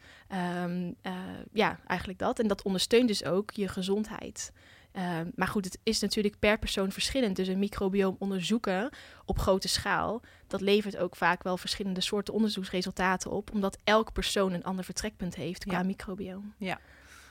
Um, 0.62 0.94
uh, 1.02 1.12
ja, 1.52 1.78
eigenlijk 1.86 2.18
dat. 2.18 2.38
En 2.38 2.48
dat 2.48 2.62
ondersteunt 2.62 3.08
dus 3.08 3.24
ook 3.24 3.50
je 3.50 3.68
gezondheid. 3.68 4.52
Uh, 4.92 5.20
maar 5.34 5.48
goed, 5.48 5.64
het 5.64 5.78
is 5.82 6.00
natuurlijk 6.00 6.38
per 6.38 6.58
persoon 6.58 6.92
verschillend. 6.92 7.36
Dus 7.36 7.48
een 7.48 7.58
microbioom 7.58 8.16
onderzoeken 8.18 8.90
op 9.24 9.38
grote 9.38 9.68
schaal, 9.68 10.22
dat 10.46 10.60
levert 10.60 10.96
ook 10.96 11.16
vaak 11.16 11.42
wel 11.42 11.56
verschillende 11.56 12.00
soorten 12.00 12.34
onderzoeksresultaten 12.34 13.30
op, 13.30 13.52
omdat 13.52 13.78
elk 13.84 14.12
persoon 14.12 14.52
een 14.52 14.64
ander 14.64 14.84
vertrekpunt 14.84 15.34
heeft 15.34 15.64
qua 15.64 15.78
ja. 15.78 15.82
microbioom. 15.82 16.54
Ja, 16.58 16.80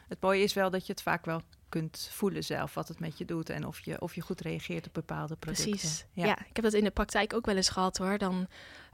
het 0.07 0.21
mooie 0.21 0.43
is 0.43 0.53
wel 0.53 0.69
dat 0.69 0.85
je 0.85 0.91
het 0.91 1.01
vaak 1.01 1.25
wel 1.25 1.41
kunt 1.69 2.09
voelen 2.11 2.43
zelf 2.43 2.73
wat 2.73 2.87
het 2.87 2.99
met 2.99 3.17
je 3.17 3.25
doet 3.25 3.49
en 3.49 3.67
of 3.67 3.79
je, 3.79 4.01
of 4.01 4.15
je 4.15 4.21
goed 4.21 4.41
reageert 4.41 4.87
op 4.87 4.93
bepaalde 4.93 5.35
producten. 5.35 5.69
Precies. 5.69 6.05
Ja. 6.11 6.25
ja, 6.25 6.39
ik 6.39 6.55
heb 6.55 6.63
dat 6.63 6.73
in 6.73 6.83
de 6.83 6.91
praktijk 6.91 7.33
ook 7.33 7.45
wel 7.45 7.55
eens 7.55 7.69
gehad 7.69 7.97
hoor. 7.97 8.17
Dan 8.17 8.47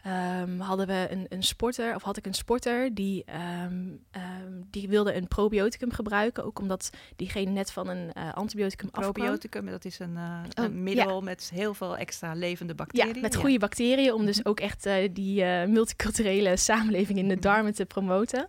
um, 0.07 0.59
hadden 0.59 0.87
we 0.87 1.07
een, 1.09 1.25
een, 1.29 1.43
sporter, 1.43 1.95
of 1.95 2.03
had 2.03 2.17
ik 2.17 2.25
een 2.25 2.33
sporter, 2.33 2.93
die, 2.93 3.25
um, 3.63 4.05
um, 4.11 4.67
die 4.69 4.87
wilde 4.89 5.15
een 5.15 5.27
probioticum 5.27 5.91
gebruiken. 5.91 6.43
Ook 6.45 6.59
omdat 6.59 6.89
diegene 7.15 7.51
net 7.51 7.71
van 7.71 7.87
een 7.87 8.11
uh, 8.17 8.33
antibioticum 8.33 8.89
afkwam. 8.91 9.13
Probioticum, 9.13 9.65
dat 9.65 9.85
is 9.85 9.99
een, 9.99 10.13
uh, 10.13 10.39
oh, 10.55 10.63
een 10.63 10.83
middel 10.83 11.15
ja. 11.15 11.23
met 11.23 11.51
heel 11.53 11.73
veel 11.73 11.97
extra 11.97 12.33
levende 12.33 12.75
bacteriën. 12.75 13.15
Ja, 13.15 13.21
met 13.21 13.35
goede 13.35 13.51
ja. 13.51 13.57
bacteriën, 13.57 14.13
om 14.13 14.25
dus 14.25 14.45
ook 14.45 14.59
echt 14.59 14.85
uh, 14.85 14.93
die 15.11 15.43
multiculturele 15.45 16.57
samenleving 16.67 17.17
in 17.17 17.27
de 17.27 17.39
darmen 17.39 17.73
te 17.73 17.85
promoten. 17.85 18.47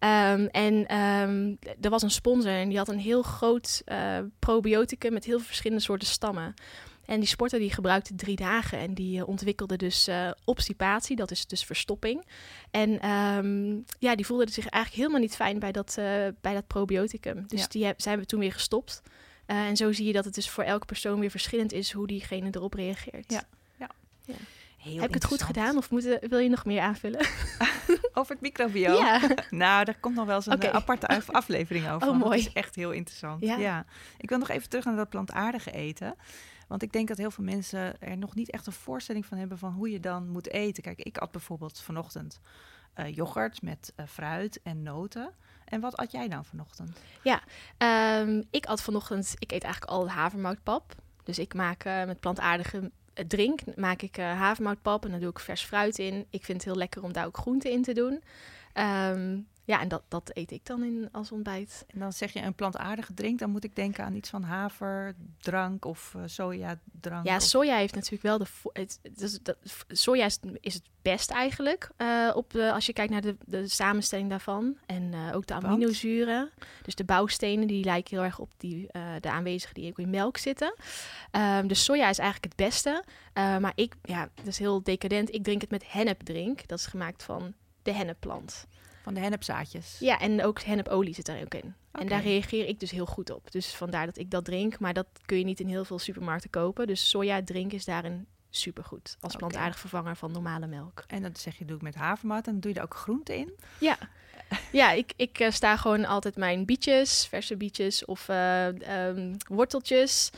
Um, 0.00 0.46
en 0.46 0.96
um, 0.96 1.58
er 1.80 1.90
was 1.90 2.02
een 2.02 2.10
sponsor 2.10 2.52
en 2.52 2.68
die 2.68 2.78
had 2.78 2.88
een 2.88 2.98
heel 2.98 3.22
groot 3.22 3.82
uh, 3.86 4.18
probioticum 4.38 5.12
met 5.12 5.24
heel 5.24 5.36
veel 5.36 5.46
verschillende 5.46 5.82
soorten 5.82 6.08
stammen. 6.08 6.54
En 7.08 7.20
die 7.20 7.28
sporter 7.28 7.58
die 7.58 7.72
gebruikte 7.72 8.14
drie 8.14 8.36
dagen 8.36 8.78
en 8.78 8.94
die 8.94 9.18
uh, 9.18 9.28
ontwikkelde 9.28 9.76
dus 9.76 10.08
uh, 10.08 10.30
obstipatie, 10.44 11.16
dat 11.16 11.30
is 11.30 11.46
dus 11.46 11.64
verstopping. 11.64 12.26
En 12.70 13.10
um, 13.10 13.84
ja, 13.98 14.14
die 14.14 14.26
voelde 14.26 14.50
zich 14.50 14.66
eigenlijk 14.66 15.02
helemaal 15.02 15.26
niet 15.26 15.36
fijn 15.36 15.58
bij 15.58 15.72
dat, 15.72 15.94
bij 16.40 16.54
dat 16.54 16.66
probioticum. 16.66 17.44
Dus 17.46 17.60
ja. 17.60 17.66
die 17.68 17.84
heb, 17.84 18.00
zijn 18.00 18.18
we 18.18 18.26
toen 18.26 18.40
weer 18.40 18.52
gestopt. 18.52 19.02
en 19.46 19.76
zo 19.76 19.92
zie 19.92 20.06
je 20.06 20.12
dat 20.12 20.24
het 20.24 20.34
dus 20.34 20.50
voor 20.50 20.64
elke 20.64 20.86
persoon 20.86 21.20
weer 21.20 21.30
verschillend 21.30 21.72
is 21.72 21.92
hoe 21.92 22.06
diegene 22.06 22.48
erop 22.50 22.74
reageert. 22.74 23.32
Ja, 23.32 23.42
ja. 23.76 23.90
ja. 24.24 24.34
Heel 24.78 25.00
Heb 25.00 25.08
ik 25.08 25.14
het 25.14 25.24
goed 25.24 25.42
gedaan 25.42 25.76
of 25.76 25.90
moet, 25.90 26.18
wil 26.20 26.38
je 26.38 26.48
nog 26.48 26.64
meer 26.64 26.80
aanvullen? 26.80 27.20
over 28.18 28.32
het 28.32 28.40
microbiome? 28.40 28.96
Ja. 28.96 29.20
nou, 29.50 29.84
daar 29.84 29.98
komt 30.00 30.14
nog 30.14 30.26
wel 30.26 30.36
eens 30.36 30.46
een 30.46 30.52
okay. 30.52 30.70
aparte 30.70 31.22
aflevering 31.26 31.90
over. 31.90 32.08
Oh, 32.08 32.18
mooi. 32.18 32.38
Dat 32.38 32.46
is 32.46 32.52
echt 32.52 32.74
heel 32.74 32.90
interessant. 32.90 33.44
Ja. 33.44 33.56
ja. 33.56 33.84
Ik 34.18 34.28
wil 34.28 34.38
nog 34.38 34.48
even 34.48 34.68
terug 34.68 34.84
naar 34.84 34.96
dat 34.96 35.08
plantaardige 35.08 35.70
eten. 35.70 36.14
Want 36.68 36.82
ik 36.82 36.92
denk 36.92 37.08
dat 37.08 37.16
heel 37.16 37.30
veel 37.30 37.44
mensen 37.44 38.00
er 38.00 38.16
nog 38.16 38.34
niet 38.34 38.50
echt 38.50 38.66
een 38.66 38.72
voorstelling 38.72 39.26
van 39.26 39.38
hebben 39.38 39.58
van 39.58 39.72
hoe 39.72 39.90
je 39.90 40.00
dan 40.00 40.28
moet 40.28 40.50
eten. 40.50 40.82
Kijk, 40.82 40.98
ik 40.98 41.18
at 41.18 41.30
bijvoorbeeld 41.30 41.80
vanochtend 41.80 42.40
uh, 42.96 43.14
yoghurt 43.14 43.62
met 43.62 43.92
uh, 43.96 44.06
fruit 44.06 44.60
en 44.62 44.82
noten. 44.82 45.30
En 45.64 45.80
wat 45.80 45.96
at 45.96 46.12
jij 46.12 46.28
dan 46.28 46.44
vanochtend? 46.44 46.98
Ja, 47.22 47.42
um, 48.20 48.44
ik 48.50 48.66
at 48.66 48.82
vanochtend, 48.82 49.34
ik 49.38 49.52
eet 49.52 49.62
eigenlijk 49.62 49.92
al 49.92 50.10
havermoutpap. 50.10 50.94
Dus 51.22 51.38
ik 51.38 51.54
maak 51.54 51.84
uh, 51.84 52.04
met 52.04 52.20
plantaardige 52.20 52.90
drink, 53.26 53.60
maak 53.76 54.02
ik 54.02 54.16
havermoutpap 54.16 55.04
en 55.04 55.10
dan 55.10 55.20
doe 55.20 55.30
ik 55.30 55.38
vers 55.38 55.62
fruit 55.62 55.98
in. 55.98 56.26
Ik 56.30 56.44
vind 56.44 56.58
het 56.58 56.66
heel 56.66 56.76
lekker 56.76 57.02
om 57.02 57.12
daar 57.12 57.26
ook 57.26 57.36
groenten 57.36 57.70
in 57.70 57.82
te 57.82 57.92
doen. 57.92 58.22
Um, 58.74 59.46
ja, 59.68 59.80
en 59.80 59.88
dat, 59.88 60.02
dat 60.08 60.30
eet 60.32 60.50
ik 60.50 60.66
dan 60.66 60.82
in 60.82 61.08
als 61.12 61.32
ontbijt. 61.32 61.84
En 61.88 61.98
dan 61.98 62.12
zeg 62.12 62.32
je 62.32 62.40
een 62.40 62.54
plantaardige 62.54 63.14
drink, 63.14 63.38
dan 63.38 63.50
moet 63.50 63.64
ik 63.64 63.76
denken 63.76 64.04
aan 64.04 64.14
iets 64.14 64.30
van 64.30 64.42
haverdrank 64.42 65.84
of 65.84 66.14
uh, 66.16 66.22
sojadrank. 66.26 67.26
Ja, 67.26 67.36
of... 67.36 67.42
soja 67.42 67.76
heeft 67.76 67.94
natuurlijk 67.94 68.22
wel 68.22 68.38
de. 68.38 68.46
Het, 68.72 69.00
dat, 69.42 69.56
soja 69.88 70.24
is, 70.24 70.38
is, 70.60 70.74
het 70.74 70.82
best 71.02 71.30
eigenlijk. 71.30 71.90
Uh, 71.98 72.30
op 72.34 72.50
de, 72.50 72.72
als 72.72 72.86
je 72.86 72.92
kijkt 72.92 73.12
naar 73.12 73.20
de, 73.20 73.36
de 73.46 73.68
samenstelling 73.68 74.28
daarvan. 74.28 74.76
En 74.86 75.12
uh, 75.12 75.36
ook 75.36 75.46
de 75.46 75.54
aminozuren. 75.54 76.50
Dus 76.82 76.94
de 76.94 77.04
bouwstenen, 77.04 77.66
die 77.66 77.84
lijken 77.84 78.16
heel 78.16 78.24
erg 78.24 78.38
op 78.38 78.52
die, 78.56 78.86
de 79.20 79.30
aanwezigen 79.30 79.74
die 79.74 79.90
ook 79.90 79.98
in 79.98 80.10
melk 80.10 80.36
zitten. 80.36 80.74
Um, 81.32 81.66
dus 81.66 81.84
soja 81.84 82.08
is 82.08 82.18
eigenlijk 82.18 82.52
het 82.52 82.66
beste. 82.66 83.04
maar 83.34 83.72
ik, 83.74 83.94
ja, 84.02 84.28
dat 84.34 84.46
is 84.46 84.58
heel 84.58 84.82
decadent. 84.82 85.34
Ik 85.34 85.44
drink 85.44 85.60
het 85.60 85.70
met 85.70 85.92
hennepdrink. 85.92 86.68
Dat 86.68 86.78
is 86.78 86.86
gemaakt 86.86 87.22
van 87.22 87.54
de 87.82 87.92
hennepplant. 87.92 88.66
Van 89.08 89.16
de 89.16 89.22
hennepzaadjes. 89.22 89.96
Ja, 90.00 90.20
en 90.20 90.44
ook 90.44 90.60
hennepolie 90.60 91.14
zit 91.14 91.26
daar 91.26 91.40
ook 91.40 91.54
in. 91.54 91.74
Okay. 91.88 92.02
En 92.02 92.08
daar 92.08 92.22
reageer 92.22 92.66
ik 92.66 92.80
dus 92.80 92.90
heel 92.90 93.06
goed 93.06 93.30
op. 93.30 93.50
Dus 93.50 93.74
vandaar 93.74 94.06
dat 94.06 94.18
ik 94.18 94.30
dat 94.30 94.44
drink. 94.44 94.78
Maar 94.78 94.94
dat 94.94 95.06
kun 95.26 95.38
je 95.38 95.44
niet 95.44 95.60
in 95.60 95.68
heel 95.68 95.84
veel 95.84 95.98
supermarkten 95.98 96.50
kopen. 96.50 96.86
Dus 96.86 97.10
soja 97.10 97.42
drink 97.42 97.72
is 97.72 97.84
daarin 97.84 98.26
supergoed. 98.50 99.16
Als 99.20 99.34
okay. 99.34 99.48
plantaardig 99.48 99.78
vervanger 99.78 100.16
van 100.16 100.32
normale 100.32 100.66
melk. 100.66 101.04
En 101.06 101.22
dat 101.22 101.38
zeg 101.38 101.58
je, 101.58 101.64
doe 101.64 101.76
ik 101.76 101.82
met 101.82 101.94
havermout. 101.94 102.46
En 102.46 102.52
dan 102.52 102.60
doe 102.60 102.72
je 102.72 102.76
er 102.76 102.84
ook 102.84 102.94
groenten 102.94 103.36
in? 103.36 103.52
Ja. 103.80 103.98
Ja, 104.72 104.92
ik, 104.92 105.12
ik 105.16 105.40
uh, 105.40 105.50
sta 105.50 105.76
gewoon 105.76 106.04
altijd 106.04 106.36
mijn 106.36 106.64
bietjes, 106.64 107.26
verse 107.26 107.56
bietjes 107.56 108.04
of 108.04 108.28
uh, 108.28 108.66
um, 108.66 109.36
worteltjes 109.46 110.30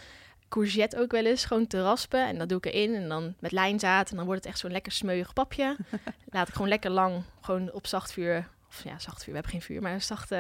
courgette 0.51 0.99
ook 0.99 1.11
wel 1.11 1.25
eens 1.25 1.45
gewoon 1.45 1.67
te 1.67 1.83
raspen. 1.83 2.27
En 2.27 2.39
dat 2.39 2.49
doe 2.49 2.59
ik 2.59 2.65
erin. 2.65 2.95
En 2.95 3.09
dan 3.09 3.35
met 3.39 3.53
lijnzaad. 3.53 4.11
En 4.11 4.17
dan 4.17 4.25
wordt 4.25 4.41
het 4.41 4.53
echt 4.53 4.61
zo'n 4.61 4.73
lekker 4.73 4.93
smeuig 4.93 5.33
papje. 5.33 5.77
Laat 6.31 6.49
ik 6.49 6.55
gewoon 6.55 6.69
lekker 6.69 6.91
lang 6.91 7.23
gewoon 7.41 7.73
op 7.73 7.87
zacht 7.87 8.13
vuur. 8.13 8.49
Of 8.71 8.85
ja, 8.85 8.99
zacht 8.99 9.25
vuur. 9.25 9.35
We 9.35 9.41
hebben 9.41 9.51
geen 9.51 9.63
vuur, 9.63 9.83
maar 9.83 9.93
een 9.93 10.03
zacht 10.03 10.35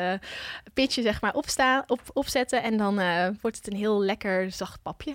pitje 0.75 1.03
zeg 1.03 1.21
maar 1.21 1.35
opstaan, 1.35 1.83
op, 1.87 2.01
opzetten. 2.13 2.63
En 2.63 2.77
dan 2.77 3.01
uh, 3.01 3.29
wordt 3.41 3.57
het 3.57 3.67
een 3.67 3.77
heel 3.77 4.03
lekker 4.03 4.53
zacht 4.53 4.83
papje. 4.83 5.15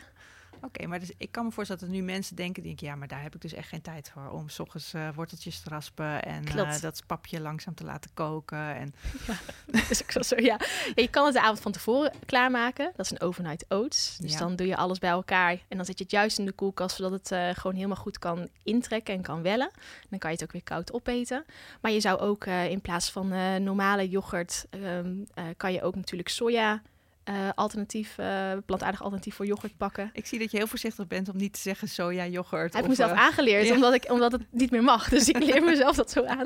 Oké, 0.65 0.75
okay, 0.75 0.89
maar 0.89 0.99
dus 0.99 1.11
ik 1.17 1.31
kan 1.31 1.45
me 1.45 1.51
voorstellen 1.51 1.81
dat 1.81 1.91
er 1.91 1.97
nu 1.97 2.03
mensen 2.05 2.35
denken, 2.35 2.63
denk 2.63 2.79
ja, 2.79 2.95
maar 2.95 3.07
daar 3.07 3.21
heb 3.21 3.35
ik 3.35 3.41
dus 3.41 3.53
echt 3.53 3.67
geen 3.67 3.81
tijd 3.81 4.11
voor 4.13 4.29
om 4.29 4.49
s 4.49 4.59
ochtends 4.59 4.93
uh, 4.93 5.09
worteltjes 5.15 5.59
te 5.59 5.69
raspen 5.69 6.23
en 6.23 6.43
uh, 6.55 6.81
dat 6.81 7.03
papje 7.05 7.41
langzaam 7.41 7.73
te 7.73 7.83
laten 7.83 8.11
koken. 8.13 8.75
En... 8.75 8.93
Ja, 9.71 9.81
is 9.89 10.03
ook 10.03 10.23
zo, 10.23 10.35
ja. 10.35 10.43
ja. 10.43 10.59
Je 10.95 11.07
kan 11.07 11.25
het 11.25 11.33
de 11.33 11.41
avond 11.41 11.59
van 11.59 11.71
tevoren 11.71 12.13
klaarmaken. 12.25 12.91
Dat 12.95 13.05
is 13.05 13.11
een 13.11 13.21
overnight 13.21 13.65
oats. 13.69 14.17
Dus 14.17 14.31
ja. 14.31 14.39
dan 14.39 14.55
doe 14.55 14.67
je 14.67 14.75
alles 14.75 14.99
bij 14.99 15.09
elkaar 15.09 15.51
en 15.67 15.77
dan 15.77 15.85
zet 15.85 15.97
je 15.97 16.03
het 16.03 16.13
juist 16.13 16.39
in 16.39 16.45
de 16.45 16.51
koelkast, 16.51 16.95
zodat 16.95 17.11
het 17.11 17.31
uh, 17.31 17.49
gewoon 17.53 17.75
helemaal 17.75 17.95
goed 17.95 18.19
kan 18.19 18.49
intrekken 18.63 19.13
en 19.13 19.21
kan 19.21 19.41
wellen. 19.41 19.71
Dan 20.09 20.19
kan 20.19 20.29
je 20.29 20.35
het 20.35 20.45
ook 20.45 20.51
weer 20.51 20.63
koud 20.63 20.93
opeten. 20.93 21.45
Maar 21.81 21.91
je 21.91 21.99
zou 21.99 22.19
ook 22.19 22.45
in 22.45 22.81
plaats 22.81 23.11
van 23.11 23.27
normale 23.63 24.09
yoghurt, 24.09 24.65
um, 24.69 25.27
kan 25.57 25.73
je 25.73 25.81
ook 25.81 25.95
natuurlijk 25.95 26.29
soja 26.29 26.81
uh, 27.29 27.49
alternatief, 27.55 28.17
uh, 28.17 28.51
plantaardig 28.65 29.01
alternatief 29.01 29.35
voor 29.35 29.45
yoghurt 29.45 29.77
pakken. 29.77 30.09
Ik 30.13 30.25
zie 30.25 30.39
dat 30.39 30.51
je 30.51 30.57
heel 30.57 30.67
voorzichtig 30.67 31.07
bent 31.07 31.29
om 31.29 31.37
niet 31.37 31.53
te 31.53 31.59
zeggen 31.59 31.87
soja 31.87 32.25
yoghurt. 32.25 32.73
Heb 32.73 32.83
ik 32.83 32.89
mezelf 32.89 33.11
uh, 33.11 33.19
aangeleerd, 33.19 33.65
ja. 33.67 33.73
omdat, 33.73 33.93
ik, 33.93 34.11
omdat 34.11 34.31
het 34.31 34.41
niet 34.49 34.71
meer 34.71 34.83
mag. 34.83 35.09
Dus 35.09 35.29
ik 35.29 35.43
leer 35.43 35.63
mezelf 35.63 35.95
dat 35.95 36.11
zo 36.11 36.25
aan. 36.25 36.45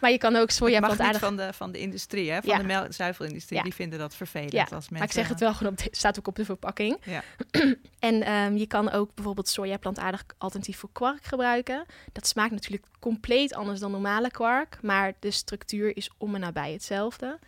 Maar 0.00 0.10
je 0.10 0.18
kan 0.18 0.36
ook 0.36 0.50
soja 0.50 0.78
plantaardig... 0.78 1.20
van 1.20 1.36
de, 1.36 1.52
van 1.52 1.72
de 1.72 1.78
industrie, 1.78 2.30
hè? 2.30 2.42
van 2.42 2.68
ja. 2.68 2.82
de 2.82 2.92
zuivelindustrie. 2.92 3.58
Ja. 3.58 3.64
Die 3.64 3.74
vinden 3.74 3.98
dat 3.98 4.14
vervelend. 4.14 4.54
Als 4.54 4.70
mensen... 4.70 4.92
Maar 4.92 5.02
ik 5.02 5.12
zeg 5.12 5.28
het 5.28 5.40
wel 5.40 5.54
gewoon, 5.54 5.72
op 5.72 5.78
de, 5.78 5.88
staat 5.90 6.18
ook 6.18 6.26
op 6.26 6.36
de 6.36 6.44
verpakking. 6.44 6.98
Ja. 7.04 7.22
en 7.98 8.32
um, 8.32 8.56
je 8.56 8.66
kan 8.66 8.90
ook 8.90 9.14
bijvoorbeeld 9.14 9.48
soja 9.48 9.76
plantaardig 9.76 10.24
alternatief 10.38 10.78
voor 10.78 10.92
kwark 10.92 11.24
gebruiken. 11.24 11.84
Dat 12.12 12.26
smaakt 12.26 12.50
natuurlijk 12.50 12.84
compleet 12.98 13.54
anders 13.54 13.80
dan 13.80 13.90
normale 13.90 14.30
kwark. 14.30 14.78
Maar 14.82 15.12
de 15.18 15.30
structuur 15.30 15.96
is 15.96 16.10
om 16.18 16.34
en 16.34 16.40
nabij 16.40 16.72
hetzelfde. 16.72 17.38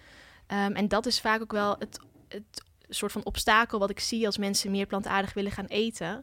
Um, 0.53 0.73
en 0.73 0.89
dat 0.89 1.07
is 1.07 1.21
vaak 1.21 1.43
ook 1.43 1.53
wel 1.53 1.77
het 1.79 1.99
het 2.31 2.65
soort 2.89 3.13
van 3.13 3.25
obstakel 3.25 3.79
wat 3.79 3.91
ik 3.91 4.01
zie 4.01 4.27
als 4.27 4.39
mensen 4.39 4.71
meer 4.71 4.87
plantaardig 4.87 5.35
willen 5.35 5.53
gaan 5.53 5.67
eten. 5.67 6.23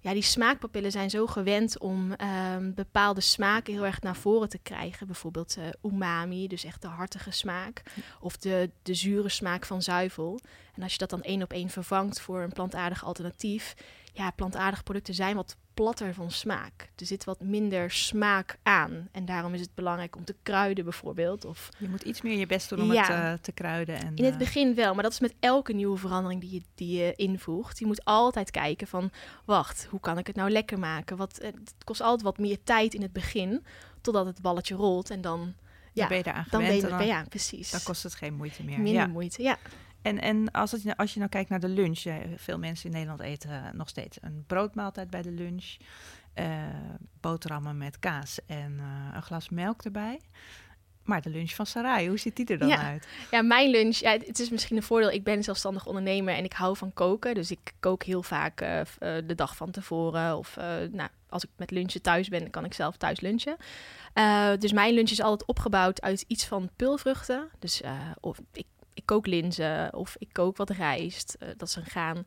Ja, 0.00 0.12
die 0.12 0.22
smaakpapillen 0.22 0.90
zijn 0.90 1.10
zo 1.10 1.26
gewend 1.26 1.78
om 1.78 2.14
um, 2.54 2.74
bepaalde 2.74 3.20
smaken 3.20 3.72
heel 3.72 3.86
erg 3.86 4.00
naar 4.00 4.16
voren 4.16 4.48
te 4.48 4.58
krijgen. 4.58 5.06
Bijvoorbeeld 5.06 5.56
uh, 5.58 5.92
umami, 5.92 6.48
dus 6.48 6.64
echt 6.64 6.82
de 6.82 6.88
hartige 6.88 7.30
smaak. 7.30 7.82
Of 8.20 8.36
de, 8.36 8.70
de 8.82 8.94
zure 8.94 9.28
smaak 9.28 9.66
van 9.66 9.82
zuivel. 9.82 10.40
En 10.74 10.82
als 10.82 10.92
je 10.92 10.98
dat 10.98 11.10
dan 11.10 11.22
één 11.22 11.42
op 11.42 11.52
één 11.52 11.68
vervangt 11.68 12.20
voor 12.20 12.40
een 12.40 12.52
plantaardig 12.52 13.04
alternatief. 13.04 13.74
Ja, 14.12 14.30
plantaardige 14.30 14.82
producten 14.82 15.14
zijn 15.14 15.36
wat 15.36 15.56
platter 15.82 16.14
van 16.14 16.30
smaak. 16.30 16.90
Er 16.96 17.06
zit 17.06 17.24
wat 17.24 17.40
minder 17.40 17.90
smaak 17.90 18.58
aan. 18.62 19.08
En 19.12 19.24
daarom 19.24 19.54
is 19.54 19.60
het 19.60 19.74
belangrijk 19.74 20.16
om 20.16 20.24
te 20.24 20.34
kruiden 20.42 20.84
bijvoorbeeld. 20.84 21.44
Of... 21.44 21.68
Je 21.78 21.88
moet 21.88 22.02
iets 22.02 22.22
meer 22.22 22.38
je 22.38 22.46
best 22.46 22.68
doen 22.68 22.80
om 22.80 22.92
ja, 22.92 23.02
het 23.02 23.38
uh, 23.38 23.42
te 23.42 23.52
kruiden. 23.52 23.96
En, 23.96 24.16
in 24.16 24.24
het 24.24 24.38
begin 24.38 24.74
wel, 24.74 24.94
maar 24.94 25.02
dat 25.02 25.12
is 25.12 25.20
met 25.20 25.34
elke 25.40 25.72
nieuwe 25.72 25.98
verandering 25.98 26.40
die 26.40 26.50
je, 26.50 26.62
die 26.74 26.98
je 26.98 27.12
invoegt. 27.16 27.78
Je 27.78 27.86
moet 27.86 28.04
altijd 28.04 28.50
kijken 28.50 28.86
van, 28.86 29.10
wacht, 29.44 29.86
hoe 29.90 30.00
kan 30.00 30.18
ik 30.18 30.26
het 30.26 30.36
nou 30.36 30.50
lekker 30.50 30.78
maken? 30.78 31.16
Wat, 31.16 31.38
het 31.42 31.74
kost 31.84 32.00
altijd 32.00 32.22
wat 32.22 32.38
meer 32.38 32.58
tijd 32.64 32.94
in 32.94 33.02
het 33.02 33.12
begin, 33.12 33.64
totdat 34.00 34.26
het 34.26 34.42
balletje 34.42 34.74
rolt 34.74 35.10
en 35.10 35.20
dan... 35.20 35.54
Ja, 35.92 36.08
dan 36.08 36.08
ben 36.08 36.16
je 36.16 36.22
daar 36.22 36.34
aan 36.34 36.46
dan 36.50 36.60
gewend. 36.60 36.80
Ben 36.80 36.90
je, 36.90 36.96
dan, 36.96 37.06
ja, 37.06 37.24
precies. 37.28 37.70
Dan 37.70 37.80
kost 37.84 38.02
het 38.02 38.14
geen 38.14 38.34
moeite 38.34 38.64
meer. 38.64 38.80
Minder 38.80 39.02
ja. 39.02 39.06
moeite, 39.06 39.42
ja. 39.42 39.58
En, 40.08 40.20
en 40.20 40.50
als, 40.50 40.72
het, 40.72 40.96
als 40.96 41.12
je 41.12 41.18
nou 41.18 41.30
kijkt 41.30 41.50
naar 41.50 41.60
de 41.60 41.68
lunch, 41.68 42.02
veel 42.36 42.58
mensen 42.58 42.86
in 42.86 42.92
Nederland 42.92 43.20
eten 43.20 43.70
nog 43.74 43.88
steeds 43.88 44.18
een 44.20 44.44
broodmaaltijd 44.46 45.10
bij 45.10 45.22
de 45.22 45.30
lunch. 45.30 45.76
Uh, 46.34 46.46
boterhammen 47.20 47.78
met 47.78 47.98
kaas 47.98 48.38
en 48.46 48.72
uh, 48.72 49.14
een 49.14 49.22
glas 49.22 49.48
melk 49.48 49.82
erbij. 49.82 50.20
Maar 51.02 51.22
de 51.22 51.30
lunch 51.30 51.50
van 51.50 51.66
Sarai, 51.66 52.08
hoe 52.08 52.18
ziet 52.18 52.36
die 52.36 52.46
er 52.46 52.58
dan 52.58 52.68
ja. 52.68 52.82
uit? 52.82 53.08
Ja, 53.30 53.42
mijn 53.42 53.70
lunch, 53.70 53.96
ja, 53.96 54.12
het 54.12 54.38
is 54.38 54.50
misschien 54.50 54.76
een 54.76 54.82
voordeel. 54.82 55.10
Ik 55.10 55.24
ben 55.24 55.42
zelfstandig 55.42 55.86
ondernemer 55.86 56.34
en 56.34 56.44
ik 56.44 56.52
hou 56.52 56.76
van 56.76 56.92
koken. 56.92 57.34
Dus 57.34 57.50
ik 57.50 57.72
kook 57.80 58.02
heel 58.02 58.22
vaak 58.22 58.62
uh, 58.62 58.80
de 58.98 59.34
dag 59.34 59.56
van 59.56 59.70
tevoren. 59.70 60.36
Of 60.36 60.56
nou, 60.90 61.08
als 61.28 61.44
ik 61.44 61.50
met 61.56 61.70
lunchen 61.70 62.02
thuis 62.02 62.28
ben, 62.28 62.50
kan 62.50 62.64
ik 62.64 62.74
zelf 62.74 62.96
thuis 62.96 63.20
lunchen. 63.20 63.56
dus 64.58 64.72
mijn 64.72 64.94
lunch 64.94 65.10
is 65.10 65.20
altijd 65.20 65.48
opgebouwd 65.48 66.00
uit 66.00 66.24
iets 66.26 66.46
van 66.46 66.70
pulvruchten. 66.76 67.48
Dus 67.58 67.82
of 68.20 68.38
ik 68.52 68.66
kook 69.08 69.26
linzen 69.26 69.94
of 69.94 70.16
ik 70.18 70.28
kook 70.32 70.56
wat 70.56 70.70
rijst. 70.70 71.36
Uh, 71.42 71.48
dat 71.56 71.68
is 71.68 71.76
een 71.76 71.84
gaan. 71.84 72.24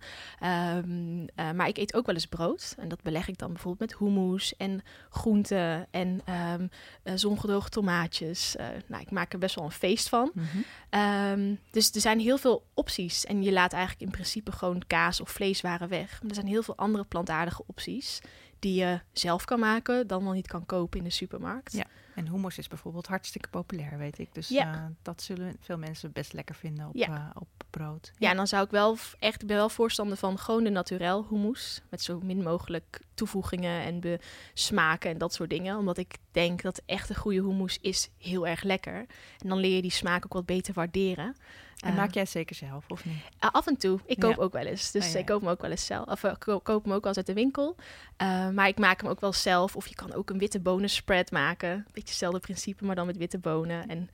Um, 0.77 1.21
uh, 1.21 1.51
maar 1.51 1.67
ik 1.67 1.77
eet 1.77 1.93
ook 1.93 2.05
wel 2.05 2.15
eens 2.15 2.25
brood. 2.25 2.75
En 2.77 2.89
dat 2.89 3.01
beleg 3.01 3.27
ik 3.27 3.37
dan 3.37 3.51
bijvoorbeeld 3.53 3.89
met 3.89 3.99
hummus 3.99 4.55
en 4.57 4.81
groenten 5.09 5.87
en 5.91 6.21
um, 6.29 6.69
uh, 7.03 7.13
zongedroogde 7.15 7.69
tomaatjes. 7.69 8.55
nou, 8.87 9.01
ik 9.01 9.11
maak 9.11 9.33
er 9.33 9.39
best 9.39 9.55
wel 9.55 9.63
een 9.63 9.71
feest 9.71 10.09
van. 10.09 10.31
Mm 10.33 10.43
-hmm. 10.43 11.01
um, 11.01 11.59
dus 11.71 11.91
er 11.91 12.01
zijn 12.01 12.19
heel 12.19 12.37
veel 12.37 12.65
opties. 12.73 13.25
En 13.25 13.43
je 13.43 13.51
laat 13.51 13.73
eigenlijk 13.73 14.03
in 14.03 14.11
principe 14.11 14.51
gewoon 14.51 14.81
kaas 14.87 15.21
of 15.21 15.29
vleeswaren 15.29 15.89
weg. 15.89 16.19
Maar 16.21 16.29
er 16.29 16.35
zijn 16.35 16.47
heel 16.47 16.63
veel 16.63 16.77
andere 16.77 17.03
plantaardige 17.03 17.63
opties 17.65 18.21
die 18.59 18.75
je 18.79 18.99
zelf 19.11 19.45
kan 19.45 19.59
maken, 19.59 20.07
dan 20.07 20.23
wel 20.23 20.33
niet 20.33 20.47
kan 20.47 20.65
kopen 20.65 20.97
in 20.97 21.03
de 21.03 21.09
supermarkt. 21.09 21.73
Ja. 21.73 21.85
En 22.25 22.31
hummus 22.31 22.57
is 22.57 22.67
bijvoorbeeld 22.67 23.07
hartstikke 23.07 23.49
populair, 23.49 23.97
weet 23.97 24.19
ik. 24.19 24.33
Dus 24.33 24.47
ja. 24.47 24.75
uh, 24.75 24.85
dat 25.01 25.21
zullen 25.21 25.55
veel 25.59 25.77
mensen 25.77 26.11
best 26.11 26.33
lekker 26.33 26.55
vinden 26.55 26.87
op, 26.87 26.95
ja. 26.95 27.07
uh, 27.09 27.41
op 27.41 27.47
brood. 27.69 28.05
Ja. 28.05 28.13
ja, 28.17 28.29
en 28.29 28.35
dan 28.35 28.47
zou 28.47 28.65
ik 28.65 28.71
wel 28.71 28.97
echt, 29.19 29.41
ik 29.41 29.47
ben 29.47 29.57
wel 29.57 29.69
voorstander 29.69 30.17
van 30.17 30.37
gewoon 30.37 30.63
de 30.63 30.69
naturel 30.69 31.25
hummus. 31.29 31.81
Met 31.89 32.01
zo 32.01 32.19
min 32.23 32.43
mogelijk 32.43 33.01
toevoegingen 33.13 33.83
en 33.83 34.19
smaken 34.53 35.09
en 35.09 35.17
dat 35.17 35.33
soort 35.33 35.49
dingen. 35.49 35.77
Omdat 35.77 35.97
ik 35.97 36.15
denk 36.31 36.61
dat 36.61 36.81
echt 36.85 37.09
een 37.09 37.15
goede 37.15 37.41
hummus 37.41 37.77
is 37.81 38.09
heel 38.17 38.47
erg 38.47 38.63
lekker. 38.63 39.05
En 39.39 39.49
dan 39.49 39.57
leer 39.57 39.75
je 39.75 39.81
die 39.81 39.91
smaak 39.91 40.25
ook 40.25 40.33
wat 40.33 40.45
beter 40.45 40.73
waarderen. 40.73 41.35
En 41.81 41.93
maak 41.93 42.13
jij 42.13 42.25
zeker 42.25 42.55
zelf, 42.55 42.85
of 42.87 43.05
niet? 43.05 43.15
Uh, 43.15 43.49
af 43.51 43.67
en 43.67 43.77
toe. 43.77 43.99
Ik 44.05 44.19
koop 44.19 44.35
ja. 44.35 44.41
ook 44.41 44.53
wel 44.53 44.65
eens. 44.65 44.91
Dus 44.91 45.05
oh, 45.05 45.11
ja. 45.11 45.19
ik 45.19 45.25
koop 45.25 45.41
hem 45.41 45.49
ook 45.49 45.61
wel 45.61 45.71
eens 45.71 45.85
zelf. 45.85 46.07
Of 46.07 46.23
ik 46.23 46.39
koop 46.39 46.83
hem 46.83 46.93
ook 46.93 47.03
wel 47.03 47.07
eens 47.07 47.17
uit 47.17 47.25
de 47.25 47.33
winkel. 47.33 47.75
Uh, 48.21 48.49
maar 48.49 48.67
ik 48.67 48.79
maak 48.79 49.01
hem 49.01 49.09
ook 49.09 49.19
wel 49.19 49.33
zelf. 49.33 49.75
Of 49.75 49.87
je 49.87 49.95
kan 49.95 50.13
ook 50.13 50.29
een 50.29 50.37
witte 50.37 50.59
bonen 50.59 50.89
spread 50.89 51.31
maken. 51.31 51.85
Beetje 51.85 52.09
hetzelfde 52.09 52.39
principe, 52.39 52.85
maar 52.85 52.95
dan 52.95 53.05
met 53.05 53.17
witte 53.17 53.37
bonen. 53.37 53.87
En 53.87 54.09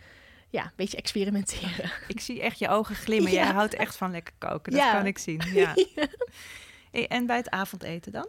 ja, 0.49 0.63
een 0.63 0.71
beetje 0.75 0.97
experimenteren. 0.97 1.91
Ik 2.07 2.19
zie 2.19 2.41
echt 2.41 2.59
je 2.59 2.69
ogen 2.69 2.95
glimmen. 2.95 3.31
ja. 3.31 3.43
Jij 3.43 3.53
houdt 3.53 3.73
echt 3.73 3.95
van 3.95 4.11
lekker 4.11 4.33
koken. 4.37 4.73
Dat 4.73 4.91
kan 4.91 5.05
ik 5.05 5.17
zien. 5.17 5.41
Ja. 5.53 5.73
En 6.91 7.25
bij 7.25 7.37
het 7.37 7.49
avondeten 7.49 8.11
dan? 8.11 8.27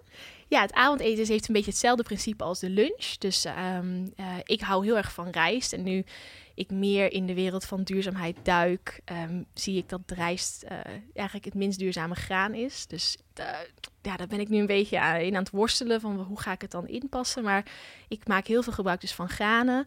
Ja, 0.49 0.61
het 0.61 0.73
avondeten 0.73 1.27
heeft 1.27 1.49
een 1.49 1.55
beetje 1.55 1.71
hetzelfde 1.71 2.03
principe 2.03 2.45
als 2.45 2.61
de 2.61 2.71
lunch. 2.71 3.17
Dus 3.19 3.45
um, 3.45 4.13
uh, 4.17 4.27
ik 4.45 4.61
hou 4.61 4.85
heel 4.85 4.97
erg 4.97 5.13
van 5.13 5.31
rijst. 5.31 5.73
En 5.73 5.83
nu 5.83 6.05
ik 6.59 6.71
meer 6.71 7.13
in 7.13 7.27
de 7.27 7.35
wereld 7.35 7.65
van 7.65 7.83
duurzaamheid 7.83 8.37
duik, 8.43 9.01
um, 9.13 9.47
zie 9.55 9.77
ik 9.77 9.89
dat 9.89 10.01
rijst 10.07 10.65
uh, 10.65 10.71
eigenlijk 11.15 11.45
het 11.45 11.55
minst 11.55 11.79
duurzame 11.79 12.15
graan 12.15 12.55
is. 12.55 12.87
Dus 12.87 13.19
uh, 13.41 13.47
ja, 14.03 14.17
daar 14.17 14.27
ben 14.27 14.41
ik 14.41 14.49
nu 14.49 14.59
een 14.59 14.67
beetje 14.67 14.97
in 14.97 15.35
aan 15.35 15.43
het 15.43 15.51
worstelen 15.51 16.01
van 16.01 16.21
hoe 16.21 16.41
ga 16.41 16.53
ik 16.53 16.61
het 16.61 16.71
dan 16.71 16.89
inpassen. 16.89 17.43
Maar 17.43 17.65
ik 18.09 18.27
maak 18.27 18.47
heel 18.47 18.63
veel 18.63 18.73
gebruik 18.73 19.01
dus 19.01 19.15
van 19.15 19.29
granen, 19.29 19.87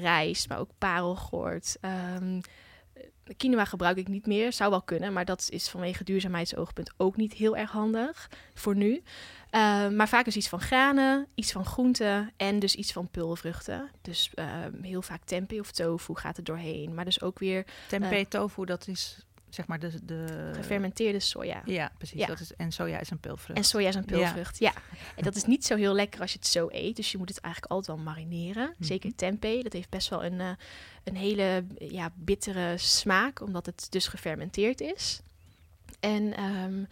rijst, 0.00 0.48
maar 0.48 0.58
ook 0.58 0.70
parelgort. 0.78 1.76
Um, 2.20 2.40
quinoa 3.36 3.64
gebruik 3.64 3.96
ik 3.96 4.08
niet 4.08 4.26
meer. 4.26 4.52
Zou 4.52 4.70
wel 4.70 4.82
kunnen, 4.82 5.12
maar 5.12 5.24
dat 5.24 5.48
is 5.50 5.68
vanwege 5.68 6.04
duurzaamheidsoogpunt 6.04 6.92
ook 6.96 7.16
niet 7.16 7.32
heel 7.32 7.56
erg 7.56 7.70
handig 7.70 8.30
voor 8.54 8.76
nu. 8.76 9.02
Uh, 9.50 9.88
maar 9.88 10.08
vaak 10.08 10.26
is 10.26 10.36
iets 10.36 10.48
van 10.48 10.60
granen, 10.60 11.26
iets 11.34 11.52
van 11.52 11.64
groenten 11.64 12.32
en 12.36 12.58
dus 12.58 12.74
iets 12.74 12.92
van 12.92 13.08
pulvruchten. 13.10 13.90
Dus 14.02 14.30
uh, 14.34 14.44
heel 14.82 15.02
vaak 15.02 15.24
tempeh 15.24 15.60
of 15.60 15.70
tofu 15.70 16.14
gaat 16.14 16.36
er 16.36 16.44
doorheen. 16.44 16.94
Maar 16.94 17.04
dus 17.04 17.22
ook 17.22 17.38
weer... 17.38 17.64
Tempeh, 17.88 18.24
tofu, 18.24 18.64
dat 18.64 18.88
is 18.88 19.26
zeg 19.48 19.66
maar 19.66 19.78
de... 19.78 20.04
de... 20.04 20.50
Gefermenteerde 20.54 21.20
soja. 21.20 21.62
Ja, 21.64 21.92
precies. 21.98 22.26
Dat 22.26 22.40
is, 22.40 22.54
en 22.54 22.72
soja 22.72 23.00
is 23.00 23.10
een 23.10 23.18
pulvrucht. 23.18 23.58
En 23.58 23.64
soja 23.64 23.88
is 23.88 23.94
een 23.94 24.04
pulvrucht, 24.04 24.58
ja. 24.58 24.72
En 25.16 25.24
dat 25.24 25.36
is 25.36 25.44
niet 25.44 25.64
zo 25.64 25.76
heel 25.76 25.94
lekker 25.94 26.20
als 26.20 26.32
je 26.32 26.38
het 26.38 26.48
zo 26.48 26.68
eet. 26.70 26.96
Dus 26.96 27.12
je 27.12 27.18
moet 27.18 27.28
het 27.28 27.40
eigenlijk 27.40 27.72
altijd 27.72 27.96
wel 27.96 28.06
marineren. 28.06 28.74
Mm. 28.76 28.86
Zeker 28.86 29.14
tempeh, 29.14 29.62
dat 29.62 29.72
heeft 29.72 29.90
best 29.90 30.08
wel 30.08 30.24
een, 30.24 30.40
uh, 30.40 30.50
een 31.04 31.16
hele 31.16 31.64
ja, 31.78 32.12
bittere 32.14 32.74
smaak, 32.76 33.40
omdat 33.40 33.66
het 33.66 33.86
dus 33.90 34.08
gefermenteerd 34.08 34.80
is. 34.80 35.20
En, 36.00 36.42
um, 36.42 36.88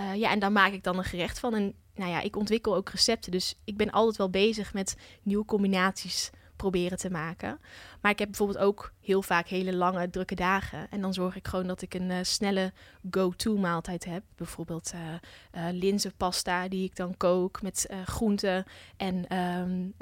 uh, 0.00 0.14
ja, 0.14 0.30
en 0.30 0.38
daar 0.38 0.52
maak 0.52 0.72
ik 0.72 0.84
dan 0.84 0.98
een 0.98 1.04
gerecht 1.04 1.38
van. 1.38 1.54
En 1.54 1.74
nou 1.98 2.10
ja, 2.10 2.20
ik 2.20 2.36
ontwikkel 2.36 2.76
ook 2.76 2.88
recepten. 2.88 3.32
Dus 3.32 3.54
ik 3.64 3.76
ben 3.76 3.90
altijd 3.90 4.16
wel 4.16 4.30
bezig 4.30 4.74
met 4.74 4.96
nieuwe 5.22 5.44
combinaties 5.44 6.30
proberen 6.56 6.98
te 6.98 7.10
maken. 7.10 7.60
Maar 8.00 8.10
ik 8.10 8.18
heb 8.18 8.28
bijvoorbeeld 8.28 8.58
ook 8.58 8.92
heel 9.00 9.22
vaak 9.22 9.48
hele 9.48 9.74
lange, 9.74 10.10
drukke 10.10 10.34
dagen. 10.34 10.90
En 10.90 11.00
dan 11.00 11.14
zorg 11.14 11.36
ik 11.36 11.48
gewoon 11.48 11.66
dat 11.66 11.82
ik 11.82 11.94
een 11.94 12.10
uh, 12.10 12.18
snelle 12.22 12.72
go-to 13.10 13.56
maaltijd 13.56 14.04
heb. 14.04 14.22
Bijvoorbeeld 14.36 14.92
uh, 14.94 15.00
uh, 15.00 15.72
linzenpasta 15.72 16.68
die 16.68 16.84
ik 16.84 16.96
dan 16.96 17.16
kook 17.16 17.62
met 17.62 17.88
groenten 18.04 18.64
en 18.96 19.36
um, 19.38 19.94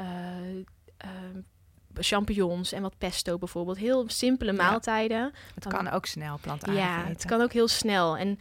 champignons 1.95 2.73
en 2.73 2.83
wat 2.83 2.99
pesto 2.99 3.39
bijvoorbeeld. 3.39 3.79
Heel 3.79 4.05
simpele 4.07 4.53
maaltijden. 4.53 5.19
Ja, 5.19 5.31
het 5.55 5.63
dan, 5.63 5.73
kan 5.73 5.89
ook 5.89 6.07
snel 6.07 6.39
plantaardig 6.41 6.83
Ja, 6.83 6.99
eten. 6.99 7.13
het 7.13 7.25
kan 7.25 7.41
ook 7.41 7.53
heel 7.53 7.69
snel. 7.69 8.17
En 8.17 8.39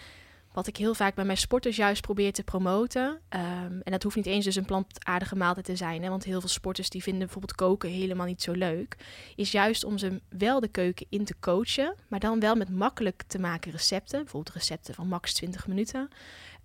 wat 0.55 0.67
ik 0.67 0.77
heel 0.77 0.93
vaak 0.93 1.15
bij 1.15 1.25
mijn 1.25 1.37
sporters 1.37 1.75
juist 1.75 2.01
probeer 2.01 2.33
te 2.33 2.43
promoten. 2.43 3.07
Um, 3.07 3.81
en 3.81 3.91
dat 3.91 4.03
hoeft 4.03 4.15
niet 4.15 4.25
eens 4.25 4.45
dus 4.45 4.55
een 4.55 4.65
plantaardige 4.65 5.35
maaltijd 5.35 5.65
te 5.65 5.75
zijn. 5.75 6.03
Hè, 6.03 6.09
want 6.09 6.23
heel 6.23 6.39
veel 6.39 6.49
sporters 6.49 6.89
die 6.89 7.03
vinden 7.03 7.21
bijvoorbeeld 7.21 7.55
koken 7.55 7.89
helemaal 7.89 8.25
niet 8.25 8.41
zo 8.41 8.51
leuk. 8.51 8.95
Is 9.35 9.51
juist 9.51 9.83
om 9.83 9.97
ze 9.97 10.21
wel 10.29 10.59
de 10.59 10.67
keuken 10.67 11.05
in 11.09 11.25
te 11.25 11.35
coachen. 11.39 11.95
Maar 12.07 12.19
dan 12.19 12.39
wel 12.39 12.55
met 12.55 12.69
makkelijk 12.69 13.23
te 13.27 13.39
maken 13.39 13.71
recepten. 13.71 14.19
Bijvoorbeeld 14.19 14.55
recepten 14.55 14.93
van 14.93 15.07
max 15.07 15.33
20 15.33 15.67
minuten. 15.67 16.09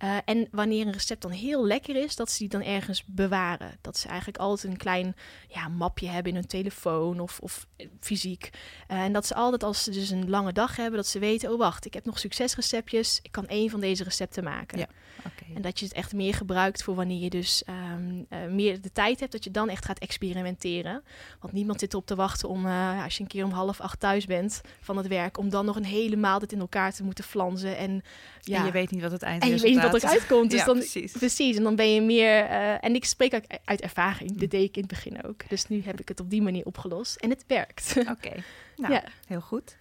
Uh, 0.03 0.17
en 0.25 0.47
wanneer 0.51 0.85
een 0.85 0.93
recept 0.93 1.21
dan 1.21 1.31
heel 1.31 1.65
lekker 1.65 1.95
is, 1.95 2.15
dat 2.15 2.31
ze 2.31 2.37
die 2.37 2.47
dan 2.47 2.61
ergens 2.61 3.03
bewaren. 3.05 3.71
Dat 3.81 3.97
ze 3.97 4.07
eigenlijk 4.07 4.37
altijd 4.37 4.71
een 4.71 4.79
klein 4.79 5.15
ja, 5.47 5.67
mapje 5.67 6.07
hebben 6.07 6.31
in 6.31 6.37
hun 6.37 6.47
telefoon 6.47 7.19
of, 7.19 7.39
of 7.39 7.67
fysiek. 7.99 8.49
Uh, 8.91 9.01
en 9.01 9.13
dat 9.13 9.25
ze 9.25 9.35
altijd 9.35 9.63
als 9.63 9.83
ze 9.83 9.91
dus 9.91 10.09
een 10.09 10.29
lange 10.29 10.53
dag 10.53 10.75
hebben, 10.75 10.95
dat 10.95 11.07
ze 11.07 11.19
weten, 11.19 11.51
oh 11.51 11.57
wacht, 11.57 11.85
ik 11.85 11.93
heb 11.93 12.05
nog 12.05 12.19
succesreceptjes. 12.19 13.19
Ik 13.21 13.31
kan 13.31 13.47
één 13.47 13.69
van 13.69 13.79
deze 13.79 14.03
recepten 14.03 14.43
maken. 14.43 14.79
Ja, 14.79 14.87
okay. 15.17 15.55
En 15.55 15.61
dat 15.61 15.79
je 15.79 15.85
het 15.85 15.93
echt 15.93 16.13
meer 16.13 16.33
gebruikt 16.33 16.83
voor 16.83 16.95
wanneer 16.95 17.19
je 17.19 17.29
dus 17.29 17.63
um, 17.93 18.25
uh, 18.29 18.45
meer 18.49 18.81
de 18.81 18.91
tijd 18.91 19.19
hebt, 19.19 19.31
dat 19.31 19.43
je 19.43 19.51
dan 19.51 19.69
echt 19.69 19.85
gaat 19.85 19.99
experimenteren. 19.99 21.03
Want 21.39 21.53
niemand 21.53 21.79
zit 21.79 21.93
erop 21.93 22.05
te 22.05 22.15
wachten 22.15 22.49
om, 22.49 22.65
als 23.03 23.17
je 23.17 23.21
een 23.23 23.29
keer 23.29 23.43
om 23.43 23.51
half 23.51 23.79
acht 23.79 23.99
thuis 23.99 24.25
bent 24.25 24.61
van 24.81 24.97
het 24.97 25.07
werk, 25.07 25.37
om 25.37 25.49
dan 25.49 25.65
nog 25.65 25.75
een 25.75 25.85
hele 25.85 26.15
maaltijd 26.15 26.51
in 26.51 26.59
elkaar 26.59 26.93
te 26.93 27.03
moeten 27.03 27.23
flansen. 27.23 27.77
En, 27.77 28.03
ja, 28.41 28.59
en 28.59 28.65
je 28.65 28.71
weet 28.71 28.91
niet 28.91 29.01
wat 29.01 29.11
het 29.11 29.23
weet 29.61 29.63
niet 29.63 29.90
wat 29.91 30.03
er 30.03 30.09
uitkomt. 30.09 30.51
Dus 30.51 30.59
ja, 30.59 30.65
dan, 30.65 30.77
precies. 30.77 31.11
precies. 31.11 31.57
En 31.57 31.63
dan 31.63 31.75
ben 31.75 31.93
je 31.93 32.01
meer. 32.01 32.49
Uh, 32.49 32.83
en 32.83 32.95
ik 32.95 33.05
spreek 33.05 33.33
ook 33.33 33.43
uit 33.65 33.81
ervaring. 33.81 34.37
Dat 34.37 34.49
deed 34.49 34.69
ik 34.69 34.75
in 34.75 34.81
het 34.81 34.91
begin 34.91 35.23
ook. 35.23 35.49
Dus 35.49 35.67
nu 35.67 35.81
heb 35.83 35.99
ik 35.99 36.07
het 36.07 36.19
op 36.19 36.29
die 36.29 36.41
manier 36.41 36.65
opgelost. 36.65 37.15
En 37.15 37.29
het 37.29 37.43
werkt. 37.47 37.93
Oké, 37.97 38.11
okay. 38.11 38.43
nou, 38.77 38.93
Ja. 38.93 39.03
heel 39.27 39.41
goed. 39.41 39.77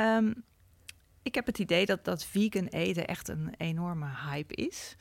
Um, 0.00 0.44
ik 1.22 1.34
heb 1.34 1.46
het 1.46 1.58
idee 1.58 1.86
dat, 1.86 2.04
dat 2.04 2.24
vegan 2.24 2.66
eten 2.66 3.06
echt 3.06 3.28
een 3.28 3.54
enorme 3.56 4.06
hype 4.30 4.54
is. 4.54 4.96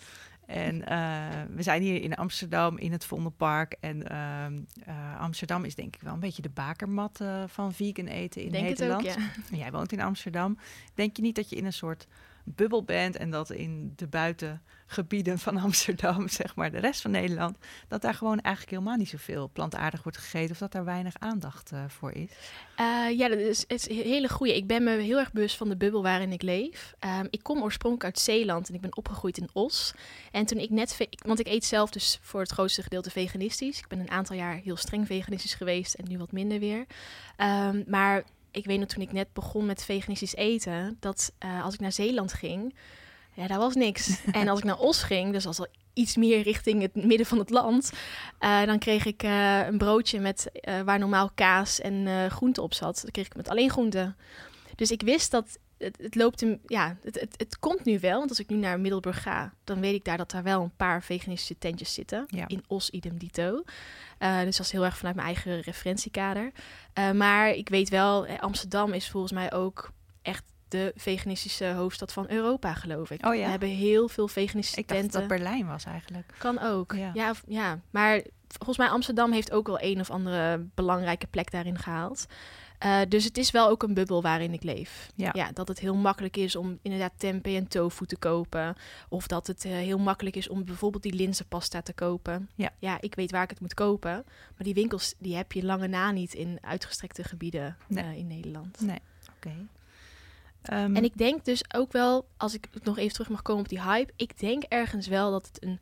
En 0.45 0.75
uh, 0.75 1.28
we 1.56 1.63
zijn 1.63 1.82
hier 1.82 2.01
in 2.01 2.15
Amsterdam 2.15 2.78
in 2.78 2.91
het 2.91 3.06
Vondelpark. 3.06 3.75
En 3.80 3.97
uh, 4.12 4.88
uh, 4.88 5.19
Amsterdam 5.19 5.65
is 5.65 5.75
denk 5.75 5.95
ik 5.95 6.01
wel 6.01 6.13
een 6.13 6.19
beetje 6.19 6.41
de 6.41 6.49
bakermat 6.49 7.21
van 7.47 7.73
vegan 7.73 8.08
eten 8.08 8.41
in 8.41 8.51
Denk 8.51 8.63
Nederland. 8.63 9.08
Het 9.08 9.15
ook, 9.15 9.21
ja. 9.21 9.30
En 9.51 9.58
jij 9.58 9.71
woont 9.71 9.91
in 9.91 10.01
Amsterdam. 10.01 10.58
Denk 10.93 11.15
je 11.15 11.21
niet 11.21 11.36
dat 11.36 11.49
je 11.49 11.56
in 11.56 11.65
een 11.65 11.73
soort 11.73 12.08
bubbel 12.55 12.83
bent 12.83 13.17
en 13.17 13.29
dat 13.29 13.51
in 13.51 13.93
de 13.95 14.07
buitengebieden 14.07 15.39
van 15.39 15.57
Amsterdam, 15.67 16.27
zeg 16.27 16.55
maar 16.55 16.71
de 16.71 16.79
rest 16.79 17.01
van 17.01 17.12
Nederland, 17.12 17.57
dat 17.88 18.01
daar 18.01 18.13
gewoon 18.13 18.39
eigenlijk 18.39 18.75
helemaal 18.75 18.97
niet 18.97 19.10
zoveel 19.10 19.49
plantaardig 19.53 20.03
wordt 20.03 20.17
gegeten 20.17 20.51
of 20.51 20.57
dat 20.57 20.71
daar 20.71 20.86
weinig 20.86 21.13
aandacht 21.19 21.71
uh, 21.71 21.83
voor 21.88 22.12
is? 22.12 22.29
Uh, 22.79 23.17
ja, 23.17 23.27
dat 23.27 23.38
is, 23.38 23.65
een 23.67 23.95
hele 23.95 24.29
goede. 24.29 24.55
Ik 24.55 24.67
ben 24.67 24.83
me 24.83 24.91
heel 24.91 25.17
erg 25.17 25.31
bewust 25.31 25.57
van 25.57 25.69
de 25.69 25.77
bubbel 25.77 26.03
waarin 26.03 26.31
ik 26.31 26.41
leef. 26.41 26.95
Um, 27.19 27.27
ik 27.29 27.43
kom 27.43 27.62
oorspronkelijk 27.62 28.15
uit 28.15 28.23
Zeeland 28.23 28.69
en 28.69 28.75
ik 28.75 28.81
ben 28.81 28.97
opgegroeid 28.97 29.38
in 29.38 29.49
Os. 29.53 29.93
En 30.31 30.45
toen 30.45 30.60
ik 30.60 30.69
net, 30.69 31.07
want 31.25 31.39
ik 31.39 31.47
eet 31.47 31.65
zelf 31.65 31.89
dus 31.89 32.19
voor 32.21 32.39
het 32.39 32.51
grootste 32.51 32.83
gedeelte 32.83 33.12
veganistisch. 33.12 33.79
Ik 33.79 33.88
ben 33.88 33.99
een 33.99 34.12
aantal 34.12 34.36
jaar 34.36 34.55
heel 34.55 34.77
streng 34.77 35.07
veganistisch 35.07 35.53
geweest 35.53 35.93
en 35.93 36.05
nu 36.07 36.17
wat 36.17 36.31
minder 36.31 36.60
weer. 36.60 36.86
Um, 37.38 37.83
maar 37.88 38.23
ik 38.51 38.65
weet 38.65 38.79
nog 38.79 38.88
toen 38.88 39.01
ik 39.01 39.12
net 39.12 39.33
begon 39.33 39.65
met 39.65 39.83
veganistisch 39.83 40.36
eten, 40.36 40.97
dat 40.99 41.31
uh, 41.45 41.63
als 41.63 41.73
ik 41.73 41.79
naar 41.79 41.91
Zeeland 41.91 42.33
ging, 42.33 42.75
ja, 43.33 43.47
daar 43.47 43.57
was 43.57 43.75
niks. 43.75 44.21
en 44.31 44.47
als 44.47 44.60
ik 44.60 44.65
naar 44.65 44.79
Os 44.79 45.03
ging, 45.03 45.31
dus 45.31 45.45
als 45.45 45.60
al 45.60 45.67
iets 45.93 46.15
meer 46.15 46.41
richting 46.41 46.81
het 46.81 46.95
midden 46.95 47.25
van 47.25 47.38
het 47.38 47.49
land, 47.49 47.91
uh, 48.39 48.65
dan 48.65 48.79
kreeg 48.79 49.05
ik 49.05 49.23
uh, 49.23 49.67
een 49.67 49.77
broodje 49.77 50.19
met 50.19 50.51
waar 50.86 50.99
normaal 50.99 51.31
kaas 51.36 51.79
en 51.79 52.31
groente 52.31 52.62
op 52.62 52.73
zat. 52.73 52.99
Dan 53.01 53.12
kreeg 53.12 53.25
ik 53.25 53.36
met 53.36 53.49
alleen 53.49 53.69
groente. 53.69 54.15
Dus 54.75 54.91
ik 54.91 55.01
wist 55.01 55.31
dat 55.31 55.57
het, 55.77 55.97
het 56.01 56.15
loopt 56.15 56.39
hem, 56.39 56.59
ja, 56.65 56.97
het, 57.03 57.19
het, 57.19 57.33
het, 57.37 57.59
komt 57.59 57.85
nu 57.85 57.99
wel. 57.99 58.17
Want 58.17 58.29
als 58.29 58.39
ik 58.39 58.49
nu 58.49 58.55
naar 58.55 58.79
Middelburg 58.79 59.21
ga, 59.21 59.53
dan 59.63 59.79
weet 59.79 59.93
ik 59.93 60.03
daar 60.03 60.17
dat 60.17 60.31
daar 60.31 60.43
wel 60.43 60.61
een 60.61 60.75
paar 60.75 61.03
veganistische 61.03 61.57
tentjes 61.57 61.93
zitten. 61.93 62.25
Ja. 62.27 62.47
In 62.47 62.63
Os 62.67 62.89
idem 62.89 63.17
dito. 63.17 63.63
Uh, 64.19 64.41
dus 64.41 64.57
dat 64.57 64.65
is 64.65 64.71
heel 64.71 64.85
erg 64.85 64.97
vanuit 64.97 65.15
mijn 65.15 65.27
eigen 65.27 65.61
referentiekader. 65.61 66.51
Uh, 66.99 67.11
maar 67.11 67.49
ik 67.49 67.69
weet 67.69 67.89
wel, 67.89 68.27
Amsterdam 68.27 68.93
is 68.93 69.09
volgens 69.09 69.33
mij 69.33 69.53
ook 69.53 69.91
echt 70.21 70.43
de 70.67 70.91
veganistische 70.95 71.65
hoofdstad 71.65 72.13
van 72.13 72.25
Europa, 72.29 72.73
geloof 72.73 73.11
ik. 73.11 73.25
Oh 73.25 73.35
ja? 73.35 73.43
We 73.43 73.49
hebben 73.49 73.69
heel 73.69 74.07
veel 74.07 74.27
veganistische 74.27 74.79
ik 74.79 74.87
dacht 74.87 74.99
tenten. 74.99 75.19
dat 75.19 75.29
Berlijn 75.29 75.67
was 75.67 75.85
eigenlijk. 75.85 76.33
Kan 76.37 76.59
ook, 76.59 76.93
Ja. 76.93 76.99
ja. 76.99 77.11
Ja, 77.13 77.33
ja. 77.47 77.79
Maar 77.89 78.21
volgens 78.47 78.77
mij 78.77 78.89
Amsterdam 78.89 79.31
heeft 79.31 79.51
ook 79.51 79.67
wel 79.67 79.81
een 79.81 79.99
of 79.99 80.09
andere 80.09 80.67
belangrijke 80.75 81.27
plek 81.27 81.51
daarin 81.51 81.77
gehaald. 81.77 82.25
Uh, 82.85 82.99
dus 83.09 83.23
het 83.23 83.37
is 83.37 83.51
wel 83.51 83.69
ook 83.69 83.83
een 83.83 83.93
bubbel 83.93 84.21
waarin 84.21 84.53
ik 84.53 84.63
leef. 84.63 85.11
Ja. 85.15 85.51
dat 85.53 85.67
het 85.67 85.79
heel 85.79 85.95
makkelijk 85.95 86.37
is 86.37 86.55
om 86.55 86.79
inderdaad 86.81 87.11
tempeh 87.17 87.55
en 87.55 87.67
tofu 87.67 88.05
te 88.05 88.17
kopen. 88.17 88.75
Of 89.09 89.27
dat 89.27 89.47
het 89.47 89.65
uh, 89.65 89.71
heel 89.71 89.97
makkelijk 89.97 90.35
is 90.35 90.49
om 90.49 90.65
bijvoorbeeld 90.65 91.03
die 91.03 91.13
linzenpasta 91.13 91.81
te 91.81 91.93
kopen. 91.93 92.49
Ja. 92.55 92.69
ja, 92.79 92.97
ik 93.01 93.15
weet 93.15 93.31
waar 93.31 93.43
ik 93.43 93.49
het 93.49 93.59
moet 93.59 93.73
kopen. 93.73 94.11
Maar 94.25 94.63
die 94.63 94.73
winkels 94.73 95.13
die 95.17 95.35
heb 95.35 95.51
je 95.51 95.63
lange 95.65 95.87
na 95.87 96.11
niet 96.11 96.33
in 96.33 96.57
uitgestrekte 96.61 97.23
gebieden 97.23 97.77
Nee. 97.87 98.03
uh, 98.03 98.17
in 98.17 98.27
Nederland. 98.27 98.81
Nee, 98.81 98.99
oké. 99.35 99.53
Ehm, 100.61 100.95
En 100.95 101.03
ik 101.03 101.17
denk 101.17 101.45
dus 101.45 101.73
ook 101.75 101.91
wel, 101.91 102.27
als 102.37 102.53
ik 102.53 102.69
nog 102.83 102.97
even 102.97 103.13
terug 103.13 103.29
mag 103.29 103.41
komen 103.41 103.63
op 103.63 103.69
die 103.69 103.81
hype. 103.81 104.13
Ik 104.15 104.39
denk 104.39 104.63
ergens 104.63 105.07
wel 105.07 105.31
dat 105.31 105.47
het 105.47 105.63
een, 105.63 105.79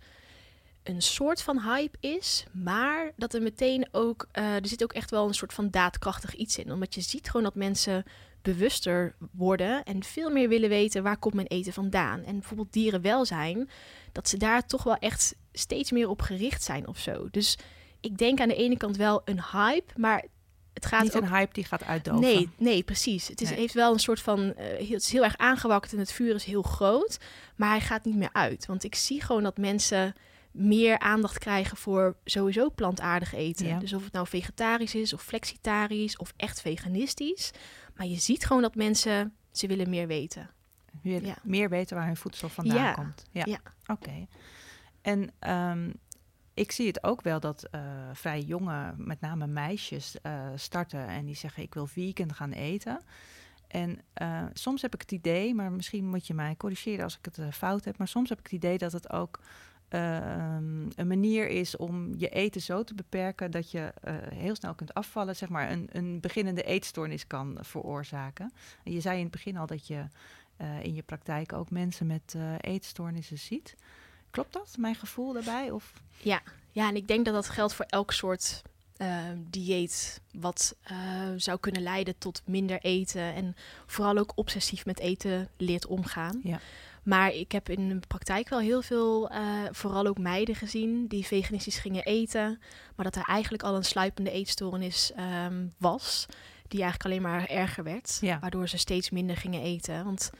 een 0.85 1.01
soort 1.01 1.41
van 1.41 1.61
hype 1.61 1.97
is. 1.99 2.43
Maar 2.51 3.11
dat 3.15 3.33
er 3.33 3.41
meteen 3.41 3.87
ook, 3.91 4.27
uh, 4.33 4.55
er 4.55 4.67
zit 4.67 4.83
ook 4.83 4.93
echt 4.93 5.11
wel 5.11 5.27
een 5.27 5.33
soort 5.33 5.53
van 5.53 5.69
daadkrachtig 5.69 6.35
iets 6.35 6.57
in. 6.57 6.71
Omdat 6.71 6.95
je 6.95 7.01
ziet 7.01 7.27
gewoon 7.29 7.43
dat 7.43 7.55
mensen 7.55 8.03
bewuster 8.41 9.15
worden 9.31 9.83
en 9.83 10.03
veel 10.03 10.29
meer 10.29 10.49
willen 10.49 10.69
weten 10.69 11.03
waar 11.03 11.17
komt 11.17 11.33
mijn 11.33 11.47
eten 11.47 11.73
vandaan. 11.73 12.23
En 12.23 12.33
bijvoorbeeld 12.39 12.73
dierenwelzijn, 12.73 13.69
dat 14.11 14.29
ze 14.29 14.37
daar 14.37 14.65
toch 14.67 14.83
wel 14.83 14.95
echt 14.97 15.35
steeds 15.53 15.91
meer 15.91 16.09
op 16.09 16.21
gericht 16.21 16.63
zijn 16.63 16.87
of 16.87 16.97
zo. 16.99 17.27
Dus 17.31 17.57
ik 17.99 18.17
denk 18.17 18.39
aan 18.39 18.47
de 18.47 18.55
ene 18.55 18.77
kant 18.77 18.97
wel 18.97 19.21
een 19.25 19.41
hype, 19.51 19.93
maar 19.99 20.25
het 20.73 20.85
gaat 20.85 21.03
niet 21.03 21.15
ook 21.15 21.21
een 21.21 21.35
hype 21.35 21.53
die 21.53 21.63
gaat 21.65 21.83
uitdoven. 21.83 22.21
Nee, 22.21 22.49
nee, 22.57 22.83
precies. 22.83 23.27
Het 23.27 23.41
is, 23.41 23.49
Nee. 23.49 23.57
heeft 23.59 23.73
wel 23.73 23.93
een 23.93 23.99
soort 23.99 24.21
van. 24.21 24.53
eh, 24.53 24.65
heel- 24.65 24.93
het 24.93 25.01
is 25.03 25.11
heel 25.11 25.23
erg 25.23 25.37
aangewakkerd 25.37 25.93
en 25.93 25.99
het 25.99 26.11
vuur 26.11 26.35
is 26.35 26.43
heel 26.43 26.61
groot. 26.61 27.17
Maar 27.55 27.69
hij 27.69 27.81
gaat 27.81 28.05
niet 28.05 28.15
meer 28.15 28.29
uit. 28.33 28.65
Want 28.65 28.83
ik 28.83 28.95
zie 28.95 29.21
gewoon 29.21 29.43
dat 29.43 29.57
mensen 29.57 30.15
meer 30.55 30.99
aandacht 30.99 31.37
krijgen 31.37 31.77
voor 31.77 32.15
sowieso 32.23 32.69
plantaardig 32.69 33.33
eten. 33.33 33.67
Ja. 33.67 33.79
Dus 33.79 33.93
of 33.93 34.03
het 34.03 34.13
nou 34.13 34.27
vegetarisch 34.27 34.95
is, 34.95 35.13
of 35.13 35.21
flexitarisch, 35.21 36.17
of 36.17 36.33
echt 36.37 36.61
veganistisch. 36.61 37.51
Maar 37.95 38.07
je 38.07 38.15
ziet 38.19 38.45
gewoon 38.45 38.61
dat 38.61 38.75
mensen. 38.75 39.33
Ze 39.51 39.67
willen 39.67 39.89
meer 39.89 40.07
weten. 40.07 40.49
Ja. 41.01 41.37
meer 41.43 41.69
weten 41.69 41.95
waar 41.97 42.05
hun 42.05 42.17
voedsel 42.17 42.49
vandaan 42.49 42.77
Ja. 42.77 42.93
komt. 42.93 43.25
Ja, 43.31 43.59
oké. 43.85 44.27
En 45.01 45.31
ehm, 45.39 45.89
ik 46.53 46.71
zie 46.71 46.87
het 46.87 47.03
ook 47.03 47.21
wel 47.21 47.39
dat 47.39 47.63
eh, 47.63 47.81
vrij 48.13 48.41
jonge, 48.41 48.93
met 48.97 49.21
name 49.21 49.47
meisjes, 49.47 50.21
eh, 50.21 50.49
starten 50.55 51.07
en 51.07 51.25
die 51.25 51.35
zeggen 51.35 51.63
ik 51.63 51.73
wil 51.73 51.87
vegan 51.87 52.33
gaan 52.33 52.51
eten. 52.51 53.01
En 53.67 54.01
eh, 54.13 54.43
soms 54.53 54.81
heb 54.81 54.93
ik 54.93 55.01
het 55.01 55.11
idee, 55.11 55.53
maar 55.55 55.71
misschien 55.71 56.09
moet 56.09 56.27
je 56.27 56.33
mij 56.33 56.55
corrigeren 56.55 57.03
als 57.03 57.17
ik 57.21 57.35
het 57.35 57.55
fout 57.55 57.85
heb, 57.85 57.97
maar 57.97 58.07
soms 58.07 58.29
heb 58.29 58.37
ik 58.37 58.43
het 58.43 58.53
idee 58.53 58.77
dat 58.77 58.91
het 58.91 59.09
ook 59.11 59.39
ehm, 59.89 60.89
een 60.95 61.07
manier 61.07 61.47
is 61.47 61.77
om 61.77 62.13
je 62.17 62.29
eten 62.29 62.61
zo 62.61 62.83
te 62.83 62.93
beperken 62.93 63.51
dat 63.51 63.71
je 63.71 63.93
eh, 64.01 64.13
heel 64.33 64.55
snel 64.55 64.73
kunt 64.73 64.93
afvallen, 64.93 65.35
zeg 65.35 65.49
maar 65.49 65.71
een, 65.71 65.89
een 65.91 66.19
beginnende 66.19 66.63
eetstoornis 66.63 67.27
kan 67.27 67.57
veroorzaken. 67.61 68.51
En 68.83 68.91
je 68.91 69.01
zei 69.01 69.17
in 69.17 69.23
het 69.23 69.31
begin 69.31 69.57
al 69.57 69.65
dat 69.65 69.87
je 69.87 70.07
eh, 70.57 70.83
in 70.83 70.93
je 70.95 71.03
praktijk 71.03 71.53
ook 71.53 71.69
mensen 71.69 72.07
met 72.07 72.33
uh, 72.35 72.53
eetstoornissen 72.61 73.37
ziet. 73.39 73.75
Klopt 74.29 74.53
dat, 74.53 74.75
mijn 74.77 74.95
gevoel 74.95 75.33
daarbij? 75.33 75.71
Of? 75.71 75.93
Ja. 76.17 76.41
ja, 76.71 76.89
en 76.89 76.95
ik 76.95 77.07
denk 77.07 77.25
dat 77.25 77.33
dat 77.33 77.49
geldt 77.49 77.73
voor 77.73 77.85
elk 77.85 78.11
soort 78.11 78.61
dieet 79.37 80.21
wat 80.31 80.75
zou 81.35 81.59
kunnen 81.59 81.81
leiden 81.81 82.17
tot 82.17 82.41
minder 82.45 82.79
eten 82.81 83.33
en 83.33 83.55
vooral 83.85 84.17
ook 84.17 84.31
obsessief 84.35 84.85
met 84.85 84.99
eten 84.99 85.49
leert 85.57 85.85
omgaan. 85.85 86.39
Ja. 86.43 86.59
Maar 87.05 87.33
ik 87.33 87.51
heb 87.51 87.69
in 87.69 87.89
de 87.89 88.07
praktijk 88.07 88.49
wel 88.49 88.59
heel 88.59 88.81
veel, 88.81 89.31
vooral 89.71 90.07
ook 90.07 90.17
meiden 90.17 90.55
gezien 90.55 91.07
die 91.07 91.25
veganistisch 91.25 91.77
gingen 91.77 92.03
eten, 92.03 92.59
maar 92.95 93.05
dat 93.05 93.15
er 93.15 93.23
eigenlijk 93.23 93.63
al 93.63 93.75
een 93.75 93.83
sluipende 93.83 94.31
eetstoornis 94.31 95.11
um, 95.45 95.73
was 95.77 96.27
die 96.67 96.81
eigenlijk 96.81 97.05
alleen 97.05 97.31
maar 97.31 97.45
erger 97.49 97.83
werd. 97.83 98.17
Ja. 98.21 98.39
Waardoor 98.39 98.67
ze 98.67 98.77
steeds 98.77 99.09
minder 99.09 99.37
gingen 99.37 99.61
eten. 99.61 100.03
Want 100.03 100.31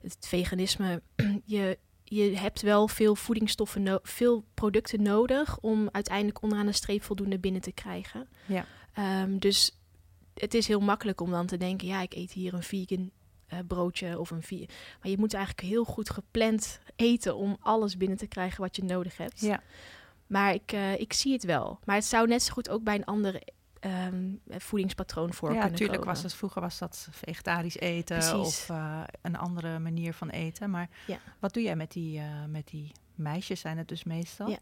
het 0.00 0.16
veganisme, 0.20 1.02
je, 1.44 1.78
je 2.04 2.36
hebt 2.36 2.62
wel 2.62 2.88
veel 2.88 3.16
voedingsstoffen, 3.16 4.00
veel 4.02 4.44
producten 4.54 5.02
nodig 5.02 5.58
om 5.60 5.88
uiteindelijk 5.92 6.42
onderaan 6.42 6.66
de 6.66 6.72
streep 6.72 7.02
voldoende 7.02 7.38
binnen 7.38 7.60
te 7.60 7.72
krijgen. 7.72 8.28
Ja. 8.46 8.66
Um, 9.22 9.38
dus 9.38 9.78
het 10.34 10.54
is 10.54 10.66
heel 10.68 10.80
makkelijk 10.80 11.20
om 11.20 11.30
dan 11.30 11.46
te 11.46 11.56
denken, 11.56 11.86
ja, 11.86 12.00
ik 12.00 12.14
eet 12.14 12.32
hier 12.32 12.54
een 12.54 12.62
vegan 12.62 13.10
uh, 13.52 13.58
broodje 13.66 14.18
of 14.18 14.30
een 14.30 14.42
vegan. 14.42 14.68
Maar 15.02 15.10
je 15.10 15.18
moet 15.18 15.34
eigenlijk 15.34 15.66
heel 15.66 15.84
goed 15.84 16.10
gepland 16.10 16.80
eten 16.96 17.36
om 17.36 17.56
alles 17.60 17.96
binnen 17.96 18.18
te 18.18 18.26
krijgen 18.26 18.60
wat 18.60 18.76
je 18.76 18.84
nodig 18.84 19.16
hebt. 19.16 19.40
Ja. 19.40 19.62
Maar 20.26 20.54
ik, 20.54 20.72
uh, 20.72 21.00
ik 21.00 21.12
zie 21.12 21.32
het 21.32 21.44
wel. 21.44 21.78
Maar 21.84 21.96
het 21.96 22.04
zou 22.04 22.26
net 22.26 22.42
zo 22.42 22.52
goed 22.52 22.68
ook 22.68 22.82
bij 22.82 22.94
een 22.94 23.04
andere 23.04 23.42
um, 23.80 24.40
voedingspatroon 24.48 25.32
voor 25.32 25.52
ja, 25.52 25.60
kunnen 25.60 25.78
tuurlijk 25.78 26.04
was 26.04 26.22
het 26.22 26.34
vroeger 26.34 26.60
was 26.60 26.78
dat 26.78 27.08
vegetarisch 27.10 27.78
eten 27.78 28.40
of 28.40 28.68
uh, 28.70 29.00
een 29.22 29.36
andere 29.36 29.78
manier 29.78 30.14
van 30.14 30.28
eten. 30.28 30.70
Maar 30.70 30.88
ja. 31.06 31.18
wat 31.38 31.54
doe 31.54 31.62
jij 31.62 31.76
met 31.76 31.92
die, 31.92 32.22
met 32.48 32.66
die 32.66 32.92
meisjes? 33.14 33.60
Zijn 33.60 33.78
het 33.78 33.88
dus 33.88 34.04
meestal? 34.04 34.48
Ja. 34.48 34.58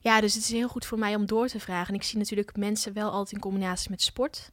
ja, 0.00 0.20
dus 0.20 0.34
het 0.34 0.42
is 0.42 0.50
heel 0.50 0.68
goed 0.68 0.86
voor 0.86 0.98
mij 0.98 1.14
om 1.14 1.26
door 1.26 1.48
te 1.48 1.60
vragen. 1.60 1.88
En 1.88 2.00
ik 2.00 2.06
zie 2.06 2.18
natuurlijk 2.18 2.56
mensen 2.56 2.92
wel 2.92 3.10
altijd 3.10 3.32
in 3.32 3.40
combinatie 3.40 3.90
met 3.90 4.02
sport. 4.02 4.50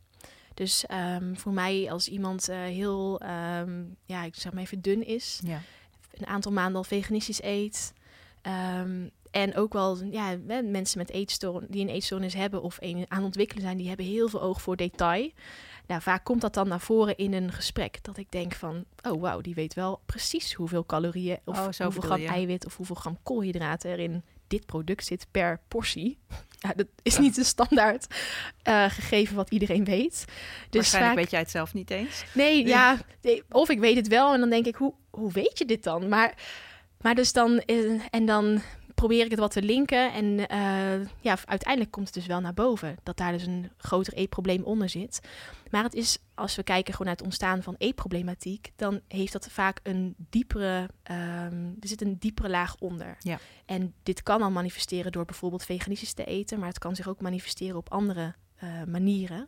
Dus 0.57 0.85
um, 0.91 1.37
voor 1.37 1.53
mij 1.53 1.91
als 1.91 2.07
iemand 2.07 2.49
uh, 2.49 2.55
heel, 2.55 3.21
um, 3.59 3.95
ja, 4.05 4.23
ik 4.23 4.35
zeg 4.35 4.53
maar 4.53 4.63
even 4.63 4.81
dun 4.81 5.05
is, 5.05 5.39
ja. 5.43 5.61
een 6.13 6.27
aantal 6.27 6.51
maanden 6.51 6.75
al 6.75 6.83
veganistisch 6.83 7.43
eet, 7.43 7.93
um, 8.81 9.11
en 9.31 9.55
ook 9.55 9.73
wel 9.73 10.03
ja, 10.03 10.37
mensen 10.63 10.97
met 10.97 11.09
eetstoorn, 11.09 11.65
die 11.69 11.81
een 11.81 11.89
eetstoornis 11.89 12.33
hebben 12.33 12.61
of 12.61 12.77
een, 12.79 13.05
aan 13.07 13.23
ontwikkelen 13.23 13.63
zijn, 13.63 13.77
die 13.77 13.87
hebben 13.87 14.05
heel 14.05 14.29
veel 14.29 14.41
oog 14.41 14.61
voor 14.61 14.75
detail. 14.75 15.31
Nou, 15.87 16.01
vaak 16.01 16.23
komt 16.23 16.41
dat 16.41 16.53
dan 16.53 16.67
naar 16.67 16.79
voren 16.79 17.17
in 17.17 17.33
een 17.33 17.51
gesprek. 17.51 18.03
Dat 18.03 18.17
ik 18.17 18.31
denk 18.31 18.53
van, 18.53 18.85
oh 19.01 19.21
wauw, 19.21 19.41
die 19.41 19.55
weet 19.55 19.73
wel 19.73 19.99
precies 20.05 20.53
hoeveel 20.53 20.85
calorieën 20.85 21.39
of 21.43 21.57
oh, 21.57 21.63
hoeveel 21.63 22.01
gram 22.01 22.25
eiwit 22.25 22.65
of 22.65 22.77
hoeveel 22.77 22.95
gram 22.95 23.17
koolhydraten 23.23 23.91
er 23.91 23.99
in 23.99 24.23
dit 24.47 24.65
product 24.65 25.05
zit 25.05 25.27
per 25.31 25.59
portie. 25.67 26.17
Ja, 26.57 26.73
dat 26.75 26.87
is 27.01 27.17
niet 27.17 27.37
een 27.37 27.45
standaard 27.45 28.07
uh, 28.67 28.89
gegeven 28.89 29.35
wat 29.35 29.49
iedereen 29.49 29.83
weet. 29.83 30.25
Dus 30.25 30.27
Waarschijnlijk 30.69 31.13
vaak... 31.13 31.23
weet 31.23 31.31
jij 31.31 31.39
het 31.39 31.51
zelf 31.51 31.73
niet 31.73 31.89
eens. 31.89 32.23
Nee, 32.33 32.65
ja. 32.65 32.97
of 33.49 33.69
ik 33.69 33.79
weet 33.79 33.95
het 33.95 34.07
wel 34.07 34.33
en 34.33 34.39
dan 34.39 34.49
denk 34.49 34.65
ik, 34.65 34.75
hoe, 34.75 34.93
hoe 35.09 35.31
weet 35.31 35.57
je 35.57 35.65
dit 35.65 35.83
dan? 35.83 36.07
Maar, 36.07 36.33
maar 37.01 37.15
dus 37.15 37.33
dan, 37.33 37.59
en 38.11 38.25
dan 38.25 38.61
probeer 38.97 39.25
ik 39.25 39.31
het 39.31 39.39
wat 39.39 39.51
te 39.51 39.61
linken. 39.61 40.13
En 40.13 40.25
uh, 40.25 41.07
ja, 41.19 41.37
uiteindelijk 41.45 41.91
komt 41.91 42.05
het 42.05 42.13
dus 42.13 42.25
wel 42.25 42.39
naar 42.39 42.53
boven. 42.53 42.97
Dat 43.03 43.17
daar 43.17 43.31
dus 43.31 43.45
een 43.45 43.71
groter 43.77 44.13
eetprobleem 44.13 44.63
onder 44.63 44.89
zit. 44.89 45.19
Maar 45.69 45.83
het 45.83 45.93
is, 45.93 46.17
als 46.35 46.55
we 46.55 46.63
kijken 46.63 46.91
gewoon 46.91 47.07
naar 47.07 47.15
het 47.15 47.25
ontstaan 47.25 47.63
van 47.63 47.75
eetproblematiek, 47.77 48.71
dan 48.75 49.01
heeft 49.07 49.33
dat 49.33 49.47
vaak 49.49 49.79
een 49.83 50.15
diepere, 50.29 50.89
um, 51.11 51.77
er 51.79 51.87
zit 51.87 52.01
een 52.01 52.17
diepere 52.19 52.49
laag 52.49 52.75
onder. 52.79 53.15
Ja. 53.19 53.39
En 53.65 53.93
dit 54.03 54.23
kan 54.23 54.41
al 54.41 54.51
manifesteren 54.51 55.11
door 55.11 55.25
bijvoorbeeld 55.25 55.63
veganistisch 55.63 56.13
te 56.13 56.25
eten, 56.25 56.59
maar 56.59 56.67
het 56.67 56.79
kan 56.79 56.95
zich 56.95 57.07
ook 57.07 57.21
manifesteren 57.21 57.77
op 57.77 57.91
andere 57.91 58.33
uh, 58.63 58.83
manieren. 58.87 59.47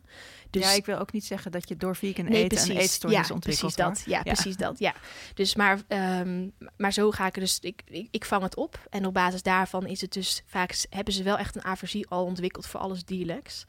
Dus, 0.50 0.62
ja, 0.62 0.70
ik 0.72 0.86
wil 0.86 0.98
ook 0.98 1.12
niet 1.12 1.24
zeggen 1.24 1.52
dat 1.52 1.68
je 1.68 1.76
door 1.76 1.96
vegan 1.96 2.24
nee, 2.24 2.34
eten 2.34 2.48
precies. 2.48 2.68
een 2.68 2.76
eetstoornis 2.76 3.28
ja, 3.28 3.34
ontwikkelt. 3.34 3.74
Precies 3.74 4.02
dat, 4.02 4.12
ja, 4.12 4.20
ja, 4.24 4.32
precies 4.32 4.56
dat. 4.56 4.78
Ja. 4.78 4.94
Dus 5.34 5.54
maar, 5.54 5.80
um, 5.88 6.52
maar 6.76 6.92
zo 6.92 7.10
ga 7.10 7.26
ik 7.26 7.34
er 7.34 7.40
dus, 7.40 7.58
ik, 7.60 7.82
ik, 7.86 8.08
ik, 8.10 8.24
vang 8.24 8.42
het 8.42 8.56
op. 8.56 8.86
En 8.90 9.06
op 9.06 9.14
basis 9.14 9.42
daarvan 9.42 9.86
is 9.86 10.00
het 10.00 10.12
dus 10.12 10.42
vaak, 10.46 10.74
hebben 10.90 11.14
ze 11.14 11.22
wel 11.22 11.38
echt 11.38 11.56
een 11.56 11.64
aversie 11.64 12.08
al 12.08 12.24
ontwikkeld 12.24 12.66
voor 12.66 12.80
alles 12.80 13.04
dierlijks. 13.04 13.64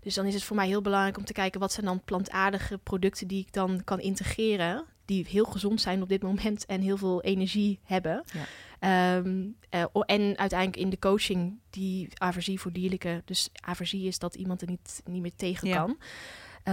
Dus 0.00 0.14
dan 0.14 0.26
is 0.26 0.34
het 0.34 0.42
voor 0.42 0.56
mij 0.56 0.66
heel 0.66 0.82
belangrijk 0.82 1.16
om 1.16 1.24
te 1.24 1.32
kijken 1.32 1.60
wat 1.60 1.72
zijn 1.72 1.86
dan 1.86 2.04
plantaardige 2.04 2.78
producten 2.78 3.26
die 3.26 3.40
ik 3.40 3.52
dan 3.52 3.84
kan 3.84 4.00
integreren. 4.00 4.84
Die 5.04 5.26
heel 5.28 5.44
gezond 5.44 5.80
zijn 5.80 6.02
op 6.02 6.08
dit 6.08 6.22
moment 6.22 6.66
en 6.66 6.80
heel 6.80 6.96
veel 6.96 7.22
energie 7.22 7.78
hebben. 7.84 8.24
Ja. 8.32 8.44
Um, 8.80 9.56
uh, 9.70 9.84
en 9.92 10.38
uiteindelijk 10.38 10.76
in 10.76 10.90
de 10.90 10.98
coaching 10.98 11.58
die 11.70 12.08
aversie 12.14 12.60
voor 12.60 12.72
dierlijke. 12.72 13.22
Dus 13.24 13.48
aversie 13.60 14.06
is 14.06 14.18
dat 14.18 14.34
iemand 14.34 14.62
er 14.62 14.68
niet, 14.68 15.02
niet 15.04 15.22
meer 15.22 15.36
tegen 15.36 15.70
kan. 15.70 15.98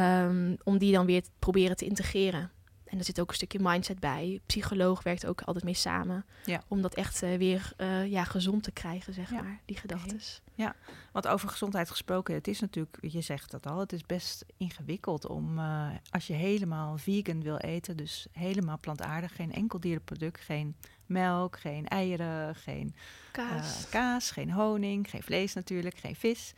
Um, 0.01 0.57
om 0.63 0.77
die 0.77 0.93
dan 0.93 1.05
weer 1.05 1.23
te 1.23 1.29
proberen 1.39 1.75
te 1.75 1.85
integreren. 1.85 2.51
En 2.93 2.99
er 2.99 3.05
zit 3.05 3.19
ook 3.19 3.29
een 3.29 3.35
stukje 3.35 3.59
mindset 3.61 3.99
bij. 3.99 4.41
Psycholoog 4.45 5.03
werkt 5.03 5.25
ook 5.25 5.41
altijd 5.41 5.65
mee 5.65 5.73
samen. 5.73 6.25
Ja. 6.45 6.63
Om 6.67 6.81
dat 6.81 6.95
echt 6.95 7.23
uh, 7.23 7.37
weer 7.37 7.73
uh, 7.77 8.11
ja, 8.11 8.23
gezond 8.23 8.63
te 8.63 8.71
krijgen, 8.71 9.13
zeg 9.13 9.31
maar, 9.31 9.59
die 9.65 9.77
gedachten. 9.77 10.19
Ja, 10.55 10.75
want 11.11 11.27
over 11.27 11.49
gezondheid 11.49 11.89
gesproken, 11.89 12.33
het 12.33 12.47
is 12.47 12.59
natuurlijk, 12.59 12.97
je 13.01 13.21
zegt 13.21 13.51
dat 13.51 13.67
al, 13.67 13.79
het 13.79 13.93
is 13.93 14.05
best 14.05 14.45
ingewikkeld 14.57 15.27
om 15.27 15.57
uh, 15.57 15.87
als 16.09 16.27
je 16.27 16.33
helemaal 16.33 16.97
vegan 16.97 17.41
wil 17.41 17.57
eten, 17.57 17.97
dus 17.97 18.27
helemaal 18.31 18.79
plantaardig, 18.79 19.35
geen 19.35 19.53
enkel 19.53 19.79
dierenproduct, 19.79 20.41
geen 20.41 20.75
melk, 21.05 21.59
geen 21.59 21.87
eieren, 21.87 22.55
geen 22.55 22.95
kaas. 23.31 23.89
kaas, 23.89 24.31
geen 24.31 24.51
honing, 24.51 25.09
geen 25.09 25.23
vlees 25.23 25.53
natuurlijk, 25.53 25.97
geen 25.97 26.15
vis. 26.15 26.53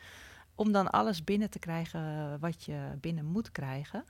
Om 0.55 0.71
dan 0.71 0.91
alles 0.91 1.23
binnen 1.23 1.49
te 1.49 1.59
krijgen 1.59 2.37
wat 2.39 2.63
je 2.63 2.91
binnen 3.01 3.25
moet 3.25 3.51
krijgen. 3.51 4.03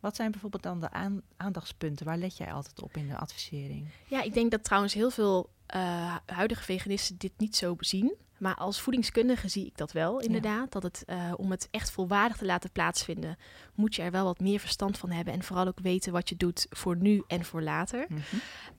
Wat 0.00 0.16
zijn 0.16 0.30
bijvoorbeeld 0.30 0.62
dan 0.62 0.80
de 0.80 1.20
aandachtspunten? 1.36 2.06
Waar 2.06 2.18
let 2.18 2.36
jij 2.36 2.52
altijd 2.52 2.82
op 2.82 2.96
in 2.96 3.08
de 3.08 3.16
advisering? 3.16 3.88
Ja, 4.08 4.22
ik 4.22 4.34
denk 4.34 4.50
dat 4.50 4.64
trouwens 4.64 4.94
heel 4.94 5.10
veel 5.10 5.50
uh, 5.74 6.16
huidige 6.26 6.62
veganisten 6.62 7.18
dit 7.18 7.32
niet 7.36 7.56
zo 7.56 7.76
zien. 7.78 8.14
Maar 8.38 8.54
als 8.54 8.80
voedingskundige 8.80 9.48
zie 9.48 9.66
ik 9.66 9.76
dat 9.76 9.92
wel, 9.92 10.20
inderdaad. 10.20 10.72
Dat 10.72 10.82
het, 10.82 11.04
uh, 11.06 11.32
om 11.36 11.50
het 11.50 11.68
echt 11.70 11.90
volwaardig 11.90 12.36
te 12.36 12.44
laten 12.44 12.70
plaatsvinden, 12.70 13.38
moet 13.74 13.94
je 13.94 14.02
er 14.02 14.10
wel 14.10 14.24
wat 14.24 14.40
meer 14.40 14.58
verstand 14.58 14.98
van 14.98 15.10
hebben. 15.10 15.34
En 15.34 15.42
vooral 15.42 15.66
ook 15.66 15.80
weten 15.80 16.12
wat 16.12 16.28
je 16.28 16.36
doet 16.36 16.66
voor 16.70 16.96
nu 16.96 17.22
en 17.26 17.44
voor 17.44 17.62
later. 17.62 18.06
Mm 18.08 18.18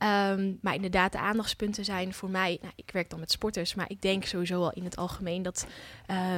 um, 0.02 0.58
maar 0.62 0.74
inderdaad, 0.74 1.12
de 1.12 1.18
aandachtspunten 1.18 1.84
zijn 1.84 2.14
voor 2.14 2.30
mij. 2.30 2.58
Nou, 2.60 2.72
ik 2.76 2.90
werk 2.90 3.10
dan 3.10 3.20
met 3.20 3.30
sporters, 3.30 3.74
maar 3.74 3.90
ik 3.90 4.02
denk 4.02 4.24
sowieso 4.24 4.62
al 4.62 4.72
in 4.72 4.84
het 4.84 4.96
algemeen 4.96 5.42
dat, 5.42 5.66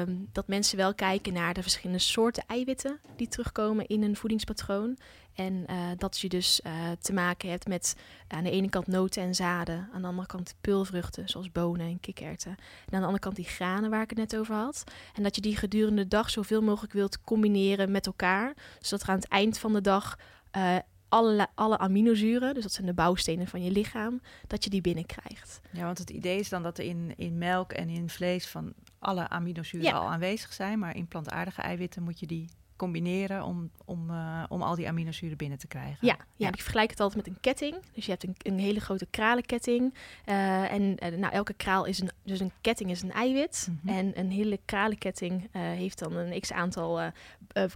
um, 0.03 0.29
dat 0.33 0.49
mensen 0.49 0.77
wel 0.77 0.95
kijken 0.95 1.33
naar 1.33 1.55
de 1.55 1.63
verschillende 1.63 2.03
soorten 2.03 2.45
eiwitten 2.47 2.99
die 3.17 3.29
terugkomen 3.29 3.87
in 3.87 4.03
een 4.03 4.17
voedingspatroon. 4.17 4.99
En 5.35 5.65
uh, 5.71 5.91
dat 5.97 6.19
je 6.19 6.29
dus 6.29 6.61
uh, 6.67 6.73
te 7.01 7.13
maken 7.13 7.51
hebt 7.51 7.69
met 7.69 7.97
aan 8.29 8.45
de 8.45 8.51
ene 8.51 8.69
kant 8.69 8.87
noten 8.87 9.23
en 9.23 9.35
zaden, 9.35 9.89
aan 9.93 10.03
de 10.03 10.09
andere 10.09 10.27
kant 10.27 10.55
peulvruchten 10.61 11.29
zoals 11.29 11.53
bonen 11.53 11.87
en 11.87 12.01
kikkererwten. 12.01 12.51
En 12.51 12.95
aan 12.95 13.01
de 13.01 13.07
andere 13.07 13.19
kant 13.19 13.37
die 13.37 13.45
granen 13.45 13.91
waar 13.91 14.03
ik 14.03 14.11
het 14.11 14.19
net 14.19 14.37
over 14.37 14.55
had. 14.55 14.85
En 15.15 15.23
dat 15.23 15.35
je 15.35 15.41
die 15.41 15.57
gedurende 15.57 16.03
de 16.03 16.09
dag 16.09 16.31
zoveel 16.31 16.63
mogelijk 16.63 16.93
wilt 16.93 17.21
combineren 17.21 17.91
met 17.91 18.07
elkaar, 18.07 18.55
zodat 18.81 19.03
er 19.03 19.09
aan 19.13 19.19
het 19.19 19.29
eind 19.29 19.59
van 19.59 19.73
de 19.73 19.81
dag 19.81 20.19
uh, 20.57 20.77
alle, 21.09 21.49
alle 21.55 21.79
aminozuren, 21.79 22.55
dus 22.55 22.63
dat 22.63 22.73
zijn 22.73 22.87
de 22.87 22.95
bouwstenen 22.95 23.47
van 23.47 23.63
je 23.63 23.71
lichaam, 23.71 24.21
dat 24.47 24.65
je 24.65 24.71
die 24.71 24.81
binnenkrijgt. 24.81 25.61
Ja, 25.71 25.85
want 25.85 25.99
het 25.99 26.11
idee 26.11 26.39
is 26.39 26.49
dan 26.49 26.63
dat 26.63 26.79
er 26.79 26.85
in, 26.85 27.13
in 27.17 27.39
melk 27.39 27.73
en 27.73 27.89
in 27.89 28.09
vlees 28.09 28.47
van 28.47 28.73
alle 28.99 29.29
aminozuren 29.29 29.87
ja. 29.87 29.93
al 29.93 30.11
aanwezig 30.11 30.53
zijn, 30.53 30.79
maar 30.79 30.97
in 30.97 31.09
plantaardige 31.09 31.63
eiwitten 31.63 32.03
moet 32.03 32.21
je 32.21 32.27
die 32.27 32.49
combineren 32.81 33.45
om, 33.45 33.71
om, 33.85 34.11
uh, 34.11 34.45
om 34.49 34.63
al 34.63 34.75
die 34.75 34.89
aminozuren 34.89 35.37
binnen 35.37 35.59
te 35.59 35.67
krijgen. 35.67 35.99
Ja, 36.01 36.17
ja, 36.37 36.49
ik 36.49 36.61
vergelijk 36.61 36.91
het 36.91 37.01
altijd 37.01 37.27
met 37.27 37.35
een 37.35 37.41
ketting. 37.41 37.77
Dus 37.93 38.05
je 38.05 38.11
hebt 38.11 38.25
een, 38.25 38.35
een 38.43 38.59
hele 38.59 38.81
grote 38.81 39.07
kralenketting. 39.11 39.95
Uh, 40.27 40.73
en 40.73 40.83
uh, 40.83 41.19
nou, 41.19 41.33
elke 41.33 41.53
kraal 41.53 41.85
is 41.85 42.01
een, 42.01 42.11
dus 42.25 42.41
een 42.41 42.53
ketting 42.61 42.91
is 42.91 43.03
een 43.03 43.13
eiwit. 43.13 43.67
Mm 43.69 43.81
-hmm. 43.83 43.97
En 43.97 44.19
een 44.19 44.31
hele 44.31 44.59
kralenketting 44.65 45.49
heeft 45.53 45.99
dan 45.99 46.17
een 46.17 46.41
x 46.41 46.53
aantal 46.53 47.01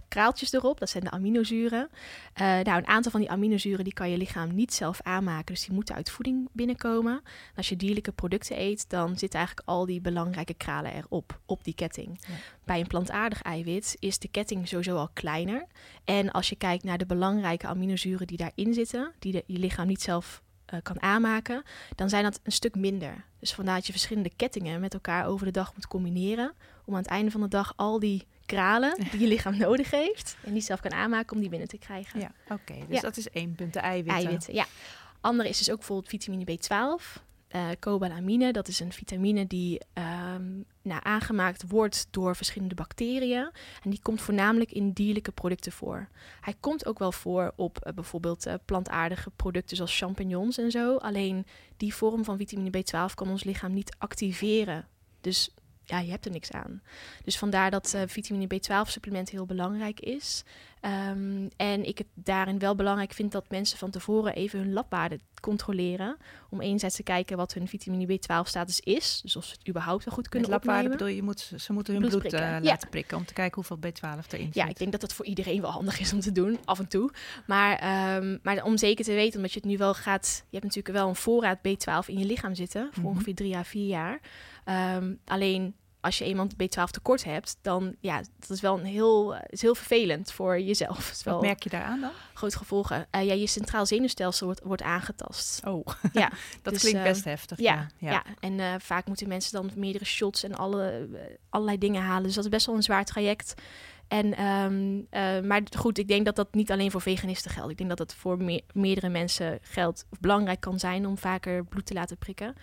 kraaltjes 0.07 0.53
erop. 0.53 0.79
Dat 0.79 0.89
zijn 0.89 1.03
de 1.03 1.11
aminozuren. 1.11 1.89
nou, 2.35 2.77
een 2.77 2.87
aantal 2.87 3.11
van 3.11 3.19
die 3.19 3.29
aminozuren 3.29 3.83
die 3.83 3.93
kan 3.93 4.09
je 4.09 4.17
lichaam 4.17 4.55
niet 4.55 4.73
zelf 4.73 5.01
aanmaken. 5.01 5.53
Dus 5.53 5.65
die 5.65 5.73
moeten 5.73 5.95
uit 5.95 6.11
voeding 6.11 6.49
binnenkomen. 6.51 7.13
En 7.23 7.55
als 7.55 7.69
je 7.69 7.75
dierlijke 7.75 8.11
producten 8.11 8.59
eet, 8.59 8.89
dan 8.89 9.17
zitten 9.17 9.39
eigenlijk 9.39 9.67
al 9.67 9.85
die 9.85 10.01
belangrijke 10.01 10.53
kralen 10.53 10.93
erop, 10.93 11.39
op 11.45 11.63
die 11.63 11.75
ketting. 11.75 12.19
Ja. 12.27 12.33
Bij 12.65 12.79
een 12.79 12.87
plantaardig 12.87 13.41
eiwit 13.41 13.95
is 13.99 14.19
de 14.19 14.27
ketting 14.27 14.67
sowieso 14.67 14.95
al 14.97 15.09
kleiner. 15.13 15.65
En 16.03 16.31
als 16.31 16.49
je 16.49 16.55
kijkt 16.55 16.83
naar 16.83 16.97
de 16.97 17.05
belangrijke 17.05 17.67
aminozuren 17.67 18.27
die 18.27 18.37
daarin 18.37 18.73
zitten, 18.73 19.11
die 19.19 19.31
de, 19.31 19.43
je 19.47 19.57
lichaam 19.59 19.87
niet 19.87 20.01
zelf 20.01 20.41
eh, 20.65 20.79
kan 20.83 21.01
aanmaken, 21.01 21.63
dan 21.95 22.09
zijn 22.09 22.23
dat 22.23 22.39
een 22.43 22.51
stuk 22.51 22.75
minder. 22.75 23.25
Dus 23.39 23.53
vandaar 23.53 23.75
dat 23.75 23.85
je 23.85 23.91
verschillende 23.91 24.31
kettingen 24.35 24.79
met 24.79 24.93
elkaar 24.93 25.25
over 25.27 25.45
de 25.45 25.51
dag 25.51 25.73
moet 25.73 25.87
combineren. 25.87 26.53
Om 26.85 26.93
aan 26.93 27.01
het 27.01 27.09
einde 27.09 27.31
van 27.31 27.41
de 27.41 27.47
dag 27.47 27.73
al 27.75 27.99
die 27.99 28.23
kralen 28.45 28.97
die 29.11 29.19
je 29.19 29.27
lichaam 29.27 29.57
nodig 29.57 29.91
heeft 29.91 30.35
en 30.43 30.53
die 30.53 30.61
zelf 30.61 30.79
kan 30.79 30.91
aanmaken 30.93 31.35
om 31.35 31.41
die 31.41 31.49
binnen 31.49 31.67
te 31.67 31.77
krijgen. 31.77 32.19
Ja, 32.19 32.31
oké. 32.49 32.73
Dus 32.87 32.95
Ja. 32.95 33.01
dat 33.01 33.17
is 33.17 33.29
één 33.29 33.55
punt, 33.55 33.73
de 33.73 33.79
eiwitten. 33.79 34.23
Eiwitten, 34.23 34.53
ja. 34.53 34.65
Andere 35.21 35.49
is 35.49 35.57
dus 35.57 35.69
ook 35.71 35.77
bijvoorbeeld 35.77 36.09
vitamine 36.09 36.57
B12. 36.57 37.21
Eh 37.47 37.69
cobalamine, 37.79 38.51
dat 38.51 38.67
is 38.67 38.79
een 38.79 38.93
vitamine 38.93 39.47
die 39.47 39.81
ehm, 39.93 40.53
nou, 40.81 41.01
aangemaakt 41.03 41.63
wordt 41.67 42.07
door 42.11 42.35
verschillende 42.35 42.75
bacteriën. 42.75 43.51
En 43.83 43.89
die 43.89 43.99
komt 44.01 44.21
voornamelijk 44.21 44.71
in 44.71 44.91
dierlijke 44.91 45.31
producten 45.31 45.71
voor. 45.71 46.07
Hij 46.41 46.55
komt 46.59 46.85
ook 46.85 46.99
wel 46.99 47.11
voor 47.11 47.53
op 47.55 47.77
eh, 47.77 47.93
bijvoorbeeld 47.93 48.45
eh, 48.45 48.53
plantaardige 48.65 49.31
producten 49.35 49.75
zoals 49.77 49.97
champignons 49.97 50.57
en 50.57 50.71
zo. 50.71 50.95
Alleen 50.95 51.45
die 51.77 51.95
vorm 51.95 52.23
van 52.23 52.37
vitamine 52.37 52.77
B12 52.77 53.13
kan 53.13 53.29
ons 53.29 53.43
lichaam 53.43 53.73
niet 53.73 53.95
activeren. 53.97 54.87
Dus 55.21 55.49
ja, 55.83 55.99
je 55.99 56.11
hebt 56.11 56.25
er 56.25 56.31
niks 56.31 56.51
aan. 56.51 56.81
Dus 57.23 57.37
vandaar 57.37 57.71
dat 57.71 57.97
vitamine 58.05 58.55
B12 58.55 58.89
supplement 58.89 59.29
heel 59.29 59.45
belangrijk 59.45 59.99
is. 59.99 60.43
Ehm, 60.85 61.47
en 61.57 61.87
ik 61.87 61.97
het 61.97 62.07
daarin 62.13 62.59
wel 62.59 62.75
belangrijk 62.75 63.13
vind 63.13 63.31
dat 63.31 63.49
mensen 63.49 63.77
van 63.77 63.91
tevoren 63.91 64.35
even 64.35 64.59
hun 64.59 64.73
labwaarde 64.73 65.19
controleren. 65.41 66.17
Om 66.49 66.61
enerzijds 66.61 66.95
te 66.95 67.03
kijken 67.03 67.37
wat 67.37 67.53
hun 67.53 67.67
vitamine 67.67 68.19
B12 68.19 68.47
status 68.47 68.79
is. 68.79 69.19
Dus 69.23 69.35
of 69.35 69.45
ze 69.45 69.55
het 69.57 69.67
überhaupt 69.67 70.05
wel 70.05 70.13
goed 70.13 70.23
Met 70.23 70.31
kunnen 70.31 70.49
labwaarde 70.49 70.89
opnemen. 70.89 70.97
bedoel 70.97 71.15
je, 71.15 71.23
moet, 71.23 71.61
ze 71.61 71.73
moeten 71.73 71.93
hun 71.93 72.01
Bloed 72.01 72.17
bloed, 72.17 72.27
prikken, 72.29 72.49
eh, 72.49 72.63
ja. 72.63 72.69
laten 72.69 72.89
prikken 72.89 73.17
om 73.17 73.25
te 73.25 73.33
kijken 73.33 73.55
hoeveel 73.55 73.77
B12 73.77 74.31
erin 74.31 74.45
zit. 74.45 74.55
Ja, 74.55 74.67
ik 74.67 74.77
denk 74.77 74.91
dat 74.91 75.01
dat 75.01 75.13
voor 75.13 75.25
iedereen 75.25 75.61
wel 75.61 75.71
handig 75.71 75.99
is 75.99 76.13
om 76.13 76.19
te 76.19 76.31
doen, 76.31 76.57
af 76.65 76.79
en 76.79 76.87
toe. 76.87 77.11
Maar, 77.45 77.75
ehm, 77.77 78.37
maar 78.43 78.63
om 78.63 78.77
zeker 78.77 79.05
te 79.05 79.13
weten, 79.13 79.35
omdat 79.35 79.53
je 79.53 79.59
het 79.59 79.69
nu 79.69 79.77
wel 79.77 79.93
gaat... 79.93 80.35
Je 80.49 80.57
hebt 80.57 80.63
natuurlijk 80.75 80.95
wel 80.95 81.07
een 81.07 81.15
voorraad 81.15 81.57
B12 81.57 82.07
in 82.07 82.17
je 82.17 82.25
lichaam 82.25 82.55
zitten... 82.55 82.89
voor 82.91 83.03
Mhm. 83.03 83.11
ongeveer 83.11 83.35
drie 83.35 83.55
à 83.55 83.63
vier 83.63 83.87
jaar. 83.87 84.19
Ehm, 84.63 85.13
alleen 85.25 85.75
als 86.05 86.17
je 86.17 86.25
eenmaand 86.25 86.53
B12 86.53 86.91
tekort 86.91 87.23
hebt... 87.23 87.57
dan 87.61 87.95
ja, 87.99 88.21
dat 88.39 88.49
is 88.49 88.61
wel 88.61 88.79
een 88.79 88.85
heel, 88.85 89.35
is 89.49 89.61
heel 89.61 89.75
vervelend 89.75 90.31
voor 90.31 90.59
jezelf. 90.59 91.09
Is 91.11 91.23
wel 91.23 91.33
Wat 91.33 91.43
merk 91.43 91.63
je 91.63 91.69
daaraan 91.69 91.99
dan? 92.01 92.11
grote 92.33 92.57
gevolgen. 92.57 93.07
Eh, 93.11 93.25
ja, 93.25 93.33
je 93.33 93.47
centraal 93.47 93.85
zenuwstelsel 93.85 94.45
wordt, 94.45 94.61
wordt 94.63 94.81
aangetast. 94.81 95.65
Oh, 95.65 95.85
Ja, 96.13 96.31
dat 96.61 96.73
dus, 96.73 96.81
klinkt 96.81 96.99
eh, 96.99 97.05
best 97.05 97.23
heftig. 97.23 97.59
Ja, 97.59 97.87
Ja, 97.97 98.11
ja. 98.11 98.23
en 98.39 98.59
eh, 98.59 98.73
vaak 98.79 99.07
moeten 99.07 99.27
mensen 99.27 99.51
dan 99.53 99.71
meerdere 99.75 100.05
shots 100.05 100.43
en 100.43 100.55
alle, 100.55 101.07
eh, 101.13 101.19
allerlei 101.49 101.77
dingen 101.77 102.01
halen. 102.01 102.23
Dus 102.23 102.35
dat 102.35 102.43
is 102.43 102.49
best 102.49 102.65
wel 102.65 102.75
een 102.75 102.83
zwaar 102.83 103.05
traject. 103.05 103.53
En, 104.07 104.33
ehm, 104.37 104.99
eh, 105.09 105.41
maar 105.47 105.61
goed, 105.77 105.97
ik 105.97 106.07
denk 106.07 106.25
dat 106.25 106.35
dat 106.35 106.53
niet 106.53 106.71
alleen 106.71 106.91
voor 106.91 107.01
veganisten 107.01 107.51
geldt. 107.51 107.71
Ik 107.71 107.77
denk 107.77 107.89
dat 107.89 107.99
het 107.99 108.13
voor 108.13 108.37
me- 108.37 108.63
meerdere 108.73 109.09
mensen 109.09 109.59
geldt 109.61 110.05
of 110.09 110.19
belangrijk 110.19 110.59
kan 110.59 110.79
zijn 110.79 111.05
om 111.07 111.17
vaker 111.17 111.65
bloed 111.65 111.85
te 111.85 111.93
laten 111.93 112.17
prikken. 112.17 112.55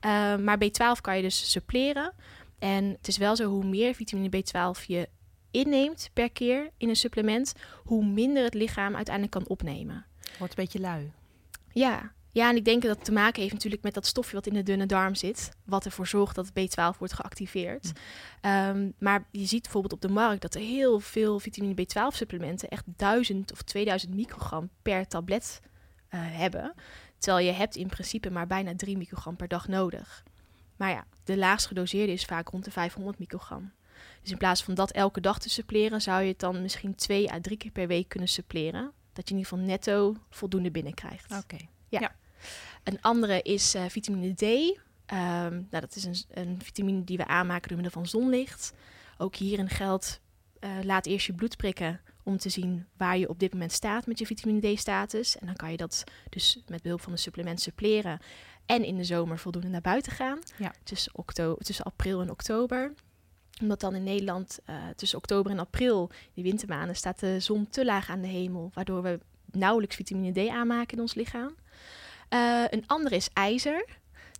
Eh, 0.00 0.36
maar 0.36 0.58
B12 0.58 1.00
kan 1.00 1.16
je 1.16 1.22
dus 1.22 1.50
suppleren. 1.50 2.12
En 2.60 2.84
het 2.84 3.08
is 3.08 3.16
wel 3.16 3.36
zo, 3.36 3.48
hoe 3.48 3.64
meer 3.64 3.94
vitamine 3.94 4.28
B12 4.36 4.86
je 4.86 5.08
inneemt 5.50 6.10
per 6.12 6.30
keer 6.30 6.70
in 6.76 6.88
een 6.88 6.96
supplement, 6.96 7.52
hoe 7.84 8.04
minder 8.04 8.44
het 8.44 8.54
lichaam 8.54 8.96
uiteindelijk 8.96 9.34
kan 9.34 9.48
opnemen. 9.48 10.06
Wordt 10.38 10.58
een 10.58 10.62
beetje 10.64 10.80
lui. 10.80 11.12
Ja. 11.72 12.12
ja, 12.30 12.48
en 12.48 12.56
ik 12.56 12.64
denk 12.64 12.82
dat 12.82 12.96
het 12.96 13.04
te 13.04 13.12
maken 13.12 13.40
heeft 13.40 13.54
natuurlijk 13.54 13.82
met 13.82 13.94
dat 13.94 14.06
stofje 14.06 14.34
wat 14.34 14.46
in 14.46 14.54
de 14.54 14.62
dunne 14.62 14.86
darm 14.86 15.14
zit. 15.14 15.50
Wat 15.64 15.84
ervoor 15.84 16.06
zorgt 16.06 16.34
dat 16.34 16.50
B12 16.50 16.98
wordt 16.98 17.14
geactiveerd. 17.14 17.92
Hm. 18.40 18.46
Ehm, 18.46 18.90
maar 18.98 19.24
je 19.30 19.46
ziet 19.46 19.62
bijvoorbeeld 19.62 19.92
op 19.92 20.00
de 20.00 20.08
markt 20.08 20.42
dat 20.42 20.54
er 20.54 20.60
heel 20.60 21.00
veel 21.00 21.38
vitamine 21.38 21.74
B12 21.74 22.16
supplementen 22.16 22.68
echt 22.68 22.84
1000 22.96 23.52
of 23.52 23.62
2000 23.62 24.14
microgram 24.14 24.70
per 24.82 25.06
tablet 25.06 25.60
eh, 26.08 26.20
hebben. 26.22 26.74
Terwijl 27.18 27.46
je 27.46 27.52
hebt 27.52 27.76
in 27.76 27.88
principe 27.88 28.30
maar 28.30 28.46
bijna 28.46 28.76
3 28.76 28.96
microgram 28.96 29.36
per 29.36 29.48
dag 29.48 29.68
nodig. 29.68 30.22
Maar 30.80 30.90
ja, 30.90 31.06
de 31.24 31.36
laagst 31.36 31.66
gedoseerde 31.66 32.12
is 32.12 32.24
vaak 32.24 32.48
rond 32.48 32.64
de 32.64 32.70
500 32.70 33.18
microgram. 33.18 33.72
Dus 34.22 34.30
in 34.30 34.36
plaats 34.36 34.62
van 34.62 34.74
dat 34.74 34.90
elke 34.90 35.20
dag 35.20 35.38
te 35.38 35.50
suppleren, 35.50 36.00
zou 36.02 36.22
je 36.22 36.28
het 36.28 36.38
dan 36.38 36.62
misschien 36.62 36.94
twee 36.94 37.32
à 37.32 37.40
drie 37.40 37.56
keer 37.56 37.70
per 37.70 37.86
week 37.86 38.08
kunnen 38.08 38.28
suppleren. 38.28 38.92
Dat 39.12 39.28
je 39.28 39.34
in 39.34 39.40
ieder 39.40 39.52
geval 39.52 39.66
netto 39.66 40.16
voldoende 40.30 40.70
binnenkrijgt. 40.70 41.32
Oké. 41.42 41.56
Een 42.84 43.00
andere 43.00 43.42
is 43.42 43.74
eh, 43.74 43.84
vitamine 43.88 44.34
D. 44.34 44.42
Ehm, 45.06 45.52
nou, 45.52 45.80
dat 45.80 45.96
is 45.96 46.04
een, 46.04 46.16
een 46.30 46.60
vitamine 46.62 47.04
die 47.04 47.16
we 47.16 47.26
aanmaken 47.26 47.68
door 47.68 47.80
middel 47.80 48.00
van 48.00 48.06
zonlicht. 48.10 48.72
Ook 49.18 49.36
hierin 49.36 49.68
geldt, 49.68 50.20
eh, 50.58 50.70
laat 50.82 51.06
eerst 51.06 51.26
je 51.26 51.32
bloed 51.32 51.56
prikken 51.56 52.00
om 52.22 52.38
te 52.38 52.48
zien 52.48 52.86
waar 52.96 53.18
je 53.18 53.28
op 53.28 53.38
dit 53.38 53.52
moment 53.52 53.72
staat 53.72 54.06
met 54.06 54.18
je 54.18 54.26
vitamine 54.26 54.74
D-status. 54.74 55.38
En 55.38 55.46
dan 55.46 55.56
kan 55.56 55.70
je 55.70 55.76
dat 55.76 56.04
dus 56.28 56.62
met 56.66 56.82
behulp 56.82 57.00
van 57.00 57.12
een 57.12 57.18
supplement 57.18 57.60
suppleren. 57.60 58.20
En 58.66 58.84
in 58.84 58.96
de 58.96 59.04
zomer 59.04 59.38
voldoende 59.38 59.68
naar 59.68 59.80
buiten 59.80 60.12
gaan. 60.12 60.38
Ja. 60.58 60.72
Tussen, 60.82 61.12
oktober, 61.14 61.64
tussen 61.64 61.84
april 61.84 62.20
en 62.20 62.30
oktober. 62.30 62.92
Omdat 63.60 63.80
dan 63.80 63.94
in 63.94 64.02
Nederland 64.02 64.58
eh, 64.64 64.74
tussen 64.96 65.18
oktober 65.18 65.52
en 65.52 65.58
april, 65.58 66.10
die 66.34 66.44
wintermaanden, 66.44 66.96
staat 66.96 67.20
de 67.20 67.40
zon 67.40 67.68
te 67.68 67.84
laag 67.84 68.10
aan 68.10 68.20
de 68.20 68.28
hemel. 68.28 68.70
Waardoor 68.74 69.02
we 69.02 69.20
nauwelijks 69.52 69.96
vitamine 69.96 70.46
D 70.46 70.48
aanmaken 70.48 70.96
in 70.96 71.02
ons 71.02 71.14
lichaam. 71.14 71.54
Eh, 72.28 72.64
een 72.70 72.84
andere 72.86 73.16
is 73.16 73.30
ijzer. 73.32 73.84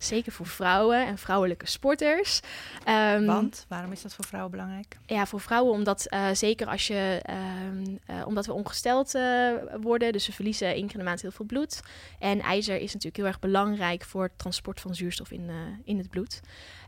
Zeker 0.03 0.31
voor 0.31 0.45
vrouwen 0.45 1.05
en 1.05 1.17
vrouwelijke 1.17 1.67
sporters. 1.67 2.39
Ehm, 2.83 3.25
Want, 3.25 3.65
waarom 3.67 3.91
is 3.91 4.01
dat 4.01 4.13
voor 4.13 4.25
vrouwen 4.25 4.51
belangrijk? 4.51 4.97
ja, 5.05 5.25
voor 5.25 5.39
vrouwen, 5.39 5.73
omdat 5.73 6.05
eh, 6.05 6.27
zeker 6.33 6.67
als 6.67 6.87
je, 6.87 7.19
ehm, 7.23 7.95
eh, 8.05 8.27
omdat 8.27 8.45
we 8.45 8.53
ongesteld 8.53 9.15
eh, 9.15 9.51
worden, 9.81 10.11
dus 10.11 10.27
we 10.27 10.33
verliezen 10.33 10.67
één 10.67 10.85
keer 10.85 10.93
in 10.93 10.99
de 10.99 11.05
maand 11.05 11.21
heel 11.21 11.31
veel 11.31 11.45
bloed. 11.45 11.81
En 12.19 12.39
ijzer 12.39 12.75
is 12.75 12.93
natuurlijk 12.93 13.17
heel 13.17 13.25
erg 13.25 13.39
belangrijk 13.39 14.03
voor 14.03 14.23
het 14.23 14.37
transport 14.37 14.79
van 14.79 14.95
zuurstof 14.95 15.31
in, 15.31 15.49
in 15.83 15.97
het 15.97 16.09
bloed. 16.09 16.41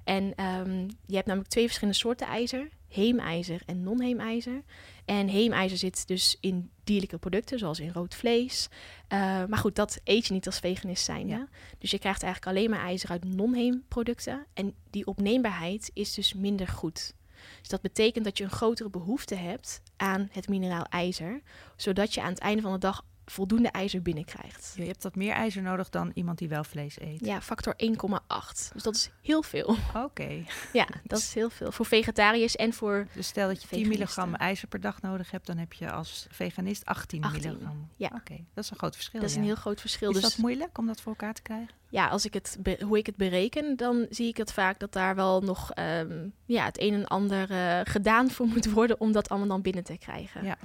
En 0.04 0.36
ehm, 0.36 0.88
je 1.06 1.16
hebt 1.16 1.28
namelijk 1.28 1.52
twee 1.52 1.66
verschillende 1.66 2.00
soorten 2.00 2.28
ijzer: 2.28 2.70
heemijzer 2.88 3.62
en 3.66 3.84
non-heemijzer. 3.84 4.64
En 5.06 5.28
heemijzer 5.28 5.78
zit 5.78 6.08
dus 6.08 6.38
in 6.40 6.70
dierlijke 6.84 7.18
producten, 7.18 7.60
zoals 7.60 7.80
in 7.80 7.92
rood 7.92 8.16
vlees. 8.16 8.70
Eh, 9.08 9.20
maar 9.46 9.58
goed, 9.58 9.76
dat 9.76 10.00
eet 10.04 10.26
je 10.26 10.34
niet 10.34 10.46
als 10.46 10.60
veganist 10.60 11.06
zijn. 11.06 11.28
Ja. 11.28 11.48
Dus 11.78 11.92
je 11.92 12.00
krijgt 12.00 12.24
eigenlijk 12.24 12.58
alleen 12.58 12.70
maar 12.70 12.86
ijzer 12.86 13.10
uit 13.10 13.24
non-heemproducten. 13.24 14.46
En 14.54 14.76
die 14.90 15.08
opneembaarheid 15.08 15.92
is 15.94 16.14
dus 16.14 16.34
minder 16.34 16.68
goed. 16.68 17.14
Dus 17.60 17.70
dat 17.70 17.82
betekent 17.82 18.26
dat 18.26 18.38
je 18.38 18.44
een 18.44 18.50
grotere 18.50 18.90
behoefte 18.90 19.36
hebt 19.36 19.82
aan 19.98 20.30
het 20.32 20.48
mineraal 20.48 20.86
ijzer, 20.90 21.42
zodat 21.76 22.14
je 22.14 22.22
aan 22.22 22.30
het 22.30 22.40
einde 22.40 22.62
van 22.62 22.72
de 22.72 22.78
dag 22.78 23.06
voldoende 23.26 23.70
ijzer 23.70 24.02
binnenkrijgt. 24.02 24.74
Je 24.76 24.84
hebt 24.86 25.04
wat 25.04 25.16
meer 25.16 25.34
ijzer 25.34 25.62
nodig 25.62 25.90
dan 25.90 26.12
iemand 26.14 26.38
die 26.38 26.48
wel 26.48 26.64
vlees 26.64 27.00
eet. 27.02 27.26
Ja, 27.26 27.42
factor 27.42 27.74
1,8. 27.76 28.74
Dus 28.74 28.84
dat 28.84 28.96
is 28.96 29.12
heel 29.22 29.44
veel. 29.44 29.76
Oké. 29.96 30.32
Ja, 30.74 30.88
dat 31.04 31.20
is 31.20 31.34
heel 31.34 31.50
veel. 31.50 31.72
Voor 31.72 31.86
vegetariërs 31.86 32.56
en 32.56 32.74
voor 32.74 33.08
Dus 33.14 33.28
stel 33.28 33.48
dat 33.48 33.62
je 33.62 33.68
10 33.68 33.70
Veganisten. 33.70 34.00
milligram 34.00 34.36
ijzer 34.36 34.68
per 34.68 34.80
dag 34.80 35.02
nodig 35.02 35.32
hebt, 35.32 35.46
dan 35.46 35.58
heb 35.58 35.74
je 35.74 35.92
als 35.92 36.28
veganist 36.30 36.86
18, 36.86 37.24
18, 37.24 37.42
milligram. 37.42 37.90
ja. 37.96 38.12
Oké, 38.16 38.46
dat 38.54 38.64
is 38.64 38.70
een 38.70 38.78
groot 38.78 38.96
verschil. 38.96 39.20
dat 39.20 39.30
is 39.30 39.36
ja. 39.36 39.42
een 39.42 39.48
heel 39.48 39.56
groot 39.56 39.82
verschil. 39.82 40.10
Is 40.10 40.16
dus 40.16 40.24
dat 40.24 40.38
moeilijk 40.38 40.78
om 40.78 40.86
dat 40.86 41.02
voor 41.02 41.12
elkaar 41.12 41.34
te 41.34 41.42
krijgen? 41.42 41.76
ja, 41.94 42.08
als 42.08 42.26
ik 42.26 42.34
het 42.34 42.58
hoe 42.86 42.98
ik 42.98 43.06
het 43.06 43.16
bereken, 43.16 43.76
dan 43.76 44.06
zie 44.10 44.28
ik 44.28 44.38
het 44.38 44.54
vaak 44.54 44.80
dat 44.80 44.94
daar 44.94 45.16
wel 45.16 45.42
nog 45.42 45.72
ehm, 45.72 46.28
ja, 46.46 46.66
het 46.66 46.82
een 46.82 46.94
en 46.94 47.06
ander 47.06 47.52
eh, 47.52 47.80
gedaan 47.84 48.30
voor 48.30 48.46
moet 48.46 48.72
worden 48.72 49.00
om 49.00 49.12
dat 49.12 49.30
allemaal 49.30 49.48
dan 49.48 49.62
binnen 49.62 49.84
te 49.84 49.98
krijgen. 49.98 50.44
Ja. 50.46 50.58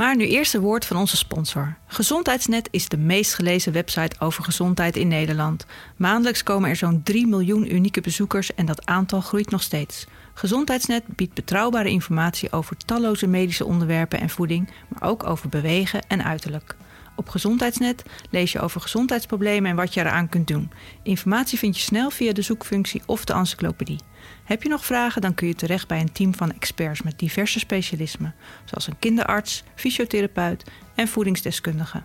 Maar 0.00 0.16
nu 0.16 0.26
eerst 0.26 0.54
een 0.54 0.60
woord 0.60 0.84
van 0.84 0.96
onze 0.96 1.16
sponsor. 1.16 1.76
Gezondheidsnet 1.86 2.68
is 2.70 2.88
de 2.88 2.96
meest 2.96 3.34
gelezen 3.34 3.72
website 3.72 4.16
over 4.18 4.44
gezondheid 4.44 4.96
in 4.96 5.08
Nederland. 5.08 5.66
Maandelijks 5.96 6.42
komen 6.42 6.70
er 6.70 6.76
zo'n 6.76 7.02
3 7.02 7.26
miljoen 7.26 7.74
unieke 7.74 8.00
bezoekers 8.00 8.54
en 8.54 8.66
dat 8.66 8.86
aantal 8.86 9.20
groeit 9.20 9.50
nog 9.50 9.62
steeds. 9.62 10.06
Gezondheidsnet 10.34 11.02
biedt 11.06 11.34
betrouwbare 11.34 11.90
informatie 11.90 12.52
over 12.52 12.76
talloze 12.76 13.26
medische 13.26 13.64
onderwerpen 13.64 14.20
en 14.20 14.30
voeding, 14.30 14.70
maar 14.88 15.10
ook 15.10 15.24
over 15.24 15.48
bewegen 15.48 16.00
en 16.08 16.24
uiterlijk. 16.24 16.76
Op 17.20 17.28
Gezondheidsnet 17.28 18.02
lees 18.30 18.52
je 18.52 18.60
over 18.60 18.80
gezondheidsproblemen 18.80 19.70
en 19.70 19.76
wat 19.76 19.94
je 19.94 20.00
eraan 20.00 20.28
kunt 20.28 20.46
doen. 20.48 20.70
Informatie 21.02 21.58
vind 21.58 21.76
je 21.76 21.82
snel 21.82 22.10
via 22.10 22.32
de 22.32 22.42
zoekfunctie 22.42 23.02
of 23.06 23.24
de 23.24 23.32
encyclopedie. 23.32 24.00
Heb 24.44 24.62
je 24.62 24.68
nog 24.68 24.84
vragen, 24.84 25.20
dan 25.20 25.34
kun 25.34 25.46
je 25.46 25.54
terecht 25.54 25.88
bij 25.88 26.00
een 26.00 26.12
team 26.12 26.34
van 26.34 26.52
experts 26.52 27.02
met 27.02 27.18
diverse 27.18 27.58
specialismen, 27.58 28.34
zoals 28.64 28.86
een 28.86 28.98
kinderarts, 28.98 29.62
fysiotherapeut 29.74 30.64
en 30.94 31.08
voedingsdeskundige. 31.08 32.02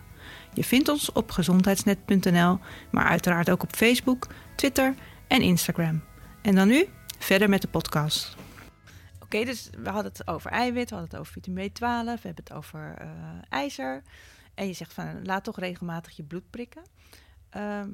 Je 0.54 0.64
vindt 0.64 0.88
ons 0.88 1.12
op 1.12 1.30
gezondheidsnet.nl, 1.30 2.58
maar 2.90 3.06
uiteraard 3.06 3.50
ook 3.50 3.62
op 3.62 3.74
Facebook, 3.76 4.26
Twitter 4.56 4.94
en 5.26 5.42
Instagram. 5.42 6.02
En 6.42 6.54
dan 6.54 6.68
nu 6.68 6.86
verder 7.18 7.48
met 7.48 7.62
de 7.62 7.68
podcast. 7.68 8.36
Oké, 9.20 9.44
dus 9.44 9.70
we 9.78 9.88
hadden 9.88 10.12
het 10.12 10.26
over 10.26 10.50
eiwit, 10.50 10.90
we 10.90 10.96
hadden 10.96 11.10
het 11.10 11.20
over 11.20 11.32
vitamine 11.32 11.68
B12, 11.68 11.80
we 11.80 12.20
hebben 12.22 12.44
het 12.44 12.52
over 12.52 12.94
eh, 12.98 13.08
ijzer. 13.48 14.02
En 14.56 14.66
je 14.66 14.72
zegt 14.72 14.92
van 14.92 15.26
laat 15.26 15.44
toch 15.44 15.58
regelmatig 15.58 16.16
je 16.16 16.22
bloed 16.22 16.50
prikken. 16.50 16.82
Ehm, 17.50 17.88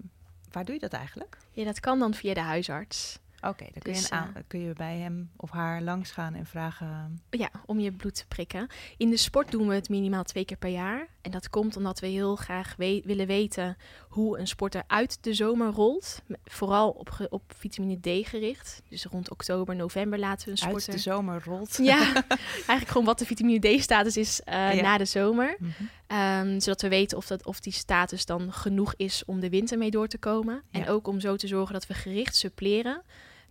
waar 0.51 0.64
doe 0.64 0.75
je 0.75 0.81
dat 0.81 0.92
eigenlijk? 0.92 1.38
Ja, 1.51 1.64
dat 1.64 1.81
kan 1.81 1.98
dan 1.98 2.14
via 2.14 2.35
de 2.35 2.40
huisarts. 2.40 3.18
Oké, 3.40 3.64
dan 3.72 3.83
kun, 3.83 3.92
Dus, 3.92 4.09
je 4.09 4.14
een 4.14 4.18
aan- 4.20 4.35
kun 4.46 4.61
je 4.61 4.72
bij 4.72 4.98
hem 4.98 5.31
of 5.37 5.51
haar 5.51 5.83
langs 5.83 6.11
gaan 6.11 6.35
en 6.35 6.46
vragen. 6.46 7.20
Ja, 7.31 7.51
om 7.66 7.79
je 7.81 7.92
bloed 7.92 8.14
te 8.14 8.27
prikken. 8.27 8.66
In 8.96 9.11
de 9.11 9.16
sport 9.16 9.51
doen 9.51 9.68
we 9.68 9.75
het 9.75 9.88
minimaal 9.88 10.22
twee 10.22 10.44
keer 10.44 10.57
per 10.57 10.70
jaar. 10.70 11.07
En 11.20 11.31
dat 11.31 11.48
komt 11.51 11.77
omdat 11.77 12.01
we 12.01 12.07
heel 12.07 12.37
graag 12.37 12.75
we- 12.77 13.03
willen 13.05 13.27
weten 13.27 13.77
hoe 14.12 14.38
een 14.38 14.46
sporter 14.46 14.83
uit 14.87 15.18
de 15.20 15.35
zomer 15.35 15.72
rolt. 15.72 16.22
Vooral 16.44 16.90
op, 16.90 17.27
op 17.31 17.42
vitamine 17.57 18.01
D 18.01 18.29
gericht. 18.29 18.83
Dus 18.88 19.05
rond 19.05 19.31
oktober, 19.31 19.77
november 19.77 20.18
laten 20.18 20.44
we 20.44 20.51
een 20.51 20.57
sporter... 20.57 20.92
Uit 20.92 20.92
de 20.92 21.11
zomer 21.11 21.42
rolt. 21.44 21.79
Ja, 21.83 22.12
eigenlijk 22.55 22.88
gewoon 22.88 23.07
wat 23.07 23.18
de 23.18 23.27
vitamine 23.27 23.77
D-status 23.77 24.16
is 24.16 24.40
uh, 24.48 24.72
na 24.72 24.98
de 24.98 25.05
zomer. 25.05 25.57
Mm 25.59 25.70
zodat 26.59 26.83
we 26.83 26.88
weten 26.88 27.16
of, 27.16 27.27
dat, 27.27 27.46
of 27.46 27.61
die 27.61 27.72
status 27.72 28.27
dan 28.27 28.53
genoeg 28.53 28.94
is 28.96 29.22
om 29.27 29.40
de 29.40 29.48
winter 29.48 29.79
mee 29.79 29.90
door 29.90 30.09
te 30.09 30.18
komen. 30.18 30.62
En 30.70 30.88
ook 30.88 31.07
om 31.07 31.20
zo 31.20 31.37
te 31.37 31.46
zorgen 31.46 31.72
dat 31.72 31.87
we 31.87 31.94
gericht 31.94 32.37
suppleren 32.37 33.03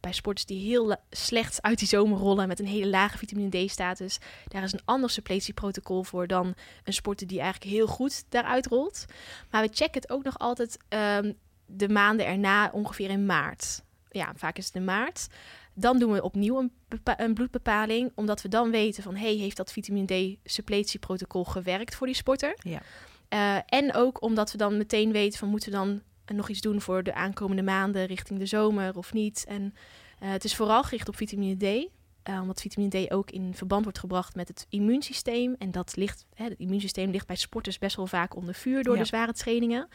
bij 0.02 0.12
sporters 0.12 0.46
die 0.46 0.68
heel 0.68 0.96
slecht 1.10 1.62
uit 1.62 1.80
die 1.80 1.88
zomer 1.88 2.18
rollen 2.18 2.48
met 2.48 2.60
een 2.60 2.66
hele 2.66 2.90
lage 2.90 3.18
vitamine 3.18 3.66
D-status, 3.66 4.20
daar 4.48 4.64
is 4.64 4.74
een 4.74 4.86
ander 4.86 5.10
suppletieprotocol 5.10 6.04
voor 6.04 6.28
dan 6.28 6.54
een 6.84 6.94
sporter 6.94 7.28
die 7.28 7.40
eigenlijk 7.40 7.72
heel 7.72 7.88
goed 7.88 8.24
daaruit 8.30 8.68
rolt. 8.68 9.06
Maar 9.50 9.62
we 9.62 9.70
checken 9.74 10.02
het 10.02 10.12
ook 10.12 10.24
nog 10.24 10.40
altijd 10.40 10.78
um, 10.90 11.38
de 11.66 11.90
maanden 11.90 12.26
erna, 12.26 12.70
ongeveer 12.74 13.10
in 13.10 13.26
maart. 13.26 13.84
Ja, 14.10 14.34
vaak 14.36 14.58
is 14.58 14.66
het 14.66 14.76
in 14.76 14.86
maart. 14.86 15.28
Dan 15.74 16.00
doen 16.00 16.12
we 16.12 16.24
opnieuw 16.24 16.60
een, 16.60 16.72
een 17.18 17.34
bloedbepaling, 17.34 18.12
omdat 18.16 18.42
we 18.42 18.50
dan 18.50 18.72
weten 18.72 19.04
van, 19.04 19.16
hey, 19.16 19.34
heeft 19.34 19.58
dat 19.58 19.72
vitamine 19.72 20.38
D-suppletieprotocol 20.46 21.44
gewerkt 21.44 21.96
voor 21.96 22.08
die 22.08 22.16
sporter? 22.16 22.56
Ja. 22.60 22.82
Uh, 23.34 23.62
en 23.66 23.94
ook 23.94 24.22
omdat 24.22 24.52
we 24.52 24.58
dan 24.58 24.78
meteen 24.78 25.12
weten 25.12 25.40
van, 25.40 25.48
moeten 25.48 25.72
we 25.72 25.78
dan 25.78 26.02
nog 26.26 26.50
iets 26.50 26.62
doen 26.62 26.82
voor 26.82 27.04
de 27.04 27.14
aankomende 27.14 27.62
maanden 27.64 28.06
richting 28.06 28.40
de 28.40 28.46
zomer 28.46 28.98
of 28.98 29.14
niet. 29.14 29.46
En 29.48 29.64
uh, 30.24 30.30
het 30.30 30.44
is 30.44 30.56
vooral 30.56 30.84
gericht 30.84 31.08
op 31.08 31.16
vitamine 31.16 31.58
D. 31.58 31.90
Uh, 32.30 32.42
omdat 32.42 32.62
vitamine 32.62 33.06
D 33.06 33.12
ook 33.12 33.32
in 33.32 33.54
verband 33.54 33.84
wordt 33.84 34.00
gebracht 34.00 34.36
met 34.36 34.48
het 34.48 34.66
immuunsysteem. 34.70 35.56
En 35.58 35.72
dat 35.72 35.96
ligt, 35.96 36.26
hè, 36.34 36.44
het 36.44 36.58
immuunsysteem 36.58 37.12
ligt 37.12 37.28
bij 37.28 37.36
sporters 37.36 37.78
best 37.78 37.96
wel 37.96 38.08
vaak 38.08 38.36
onder 38.36 38.54
vuur 38.54 38.84
door 38.84 38.98
de 38.98 39.06
zware 39.06 39.34
trainingen. 39.34 39.88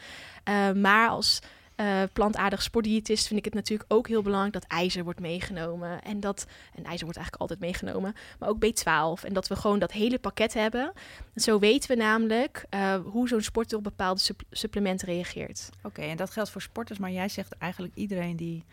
Maar 0.75 1.09
als 1.09 1.39
uh, 1.77 2.03
plantaardig 2.13 2.61
sportdiëtist 2.61 3.27
vind 3.27 3.39
ik 3.39 3.45
het 3.45 3.53
natuurlijk 3.53 3.93
ook 3.93 4.07
heel 4.07 4.21
belangrijk 4.21 4.53
dat 4.53 4.65
ijzer 4.67 5.03
wordt 5.03 5.19
meegenomen. 5.19 6.01
En 6.01 6.19
dat, 6.19 6.45
en 6.73 6.83
ijzer 6.83 7.05
wordt 7.05 7.17
eigenlijk 7.17 7.41
altijd 7.41 7.59
meegenomen, 7.59 8.15
maar 8.39 8.49
ook 8.49 8.65
B12. 8.65 9.25
En 9.25 9.33
dat 9.33 9.47
we 9.47 9.55
gewoon 9.55 9.79
dat 9.79 9.91
hele 9.91 10.19
pakket 10.19 10.53
hebben. 10.53 10.91
En 11.33 11.41
zo 11.41 11.59
weten 11.59 11.89
we 11.89 11.95
namelijk 11.95 12.65
uh, 12.69 12.95
hoe 13.05 13.27
zo'n 13.27 13.41
sporter 13.41 13.77
op 13.77 13.83
bepaalde 13.83 14.21
supplementen 14.51 15.07
reageert. 15.07 15.69
Oké, 15.83 16.01
en 16.01 16.17
dat 16.17 16.29
geldt 16.29 16.49
voor 16.49 16.61
sporters, 16.61 16.99
maar 16.99 17.11
jij 17.11 17.29
zegt 17.29 17.57
eigenlijk 17.57 17.95
iedereen 17.95 18.35
die 18.35 18.63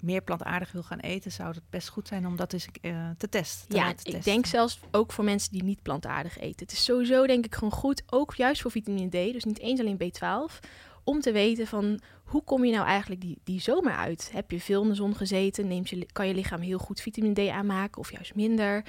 meer 0.00 0.22
plantaardig 0.22 0.72
wil 0.72 0.82
gaan 0.82 0.98
eten, 0.98 1.32
zou 1.32 1.54
het 1.54 1.70
best 1.70 1.88
goed 1.88 2.08
zijn 2.08 2.26
om 2.26 2.36
dat 2.36 2.52
eens 2.52 2.66
uh, 2.82 3.08
te 3.18 3.28
testen. 3.28 3.76
ja, 3.76 3.92
ik 4.02 4.24
denk 4.24 4.46
zelfs 4.46 4.80
ook 4.90 5.12
voor 5.12 5.24
mensen 5.24 5.52
die 5.52 5.62
niet 5.62 5.82
plantaardig 5.82 6.38
eten. 6.38 6.66
Het 6.66 6.72
is 6.72 6.84
sowieso 6.84 7.26
denk 7.26 7.44
ik 7.44 7.54
gewoon 7.54 7.72
goed, 7.72 8.02
ook 8.10 8.34
juist 8.34 8.62
voor 8.62 8.70
vitamine 8.70 9.08
D, 9.08 9.32
dus 9.32 9.44
niet 9.44 9.58
eens 9.58 9.80
alleen 9.80 9.98
B12, 10.02 10.68
om 11.04 11.20
te 11.20 11.32
weten 11.32 11.66
van 11.66 12.00
hoe 12.24 12.44
kom 12.44 12.64
je 12.64 12.72
nou 12.72 12.86
eigenlijk 12.86 13.20
die, 13.20 13.38
die 13.44 13.60
zomer 13.60 13.92
uit? 13.92 14.30
Heb 14.32 14.50
je 14.50 14.60
veel 14.60 14.82
in 14.82 14.88
de 14.88 14.94
zon 14.94 15.16
gezeten? 15.16 15.68
Neemt 15.68 15.88
je, 15.88 16.06
kan 16.12 16.26
je 16.26 16.34
lichaam 16.34 16.60
heel 16.60 16.78
goed 16.78 17.00
vitamine 17.00 17.46
D 17.46 17.48
aanmaken 17.48 18.00
of 18.00 18.12
juist 18.12 18.34
minder? 18.34 18.84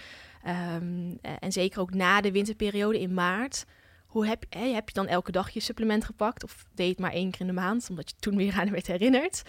Um, 0.48 1.18
en 1.22 1.52
zeker 1.52 1.80
ook 1.80 1.94
na 1.94 2.22
de 2.22 2.32
winterperiode 2.32 3.00
in 3.00 3.14
maart. 3.14 3.66
Hoe 4.06 4.26
heb, 4.28 4.46
hè, 4.50 4.74
heb 4.74 4.88
je 4.88 4.94
dan 4.94 5.08
elke 5.08 5.32
dag 5.32 5.50
je 5.50 5.60
supplement 5.60 6.06
gepakt? 6.06 6.44
Of 6.44 6.66
deed 6.74 6.90
het 6.90 7.00
maar 7.00 7.12
één 7.12 7.32
keer 7.32 7.42
in 7.42 7.48
de 7.48 7.54
maand, 7.54 7.88
omdat 7.90 8.10
je 8.10 8.16
toen 8.20 8.36
weer 8.36 8.54
aan 8.54 8.70
werd 8.72 8.88
herinnerd? 8.88 9.42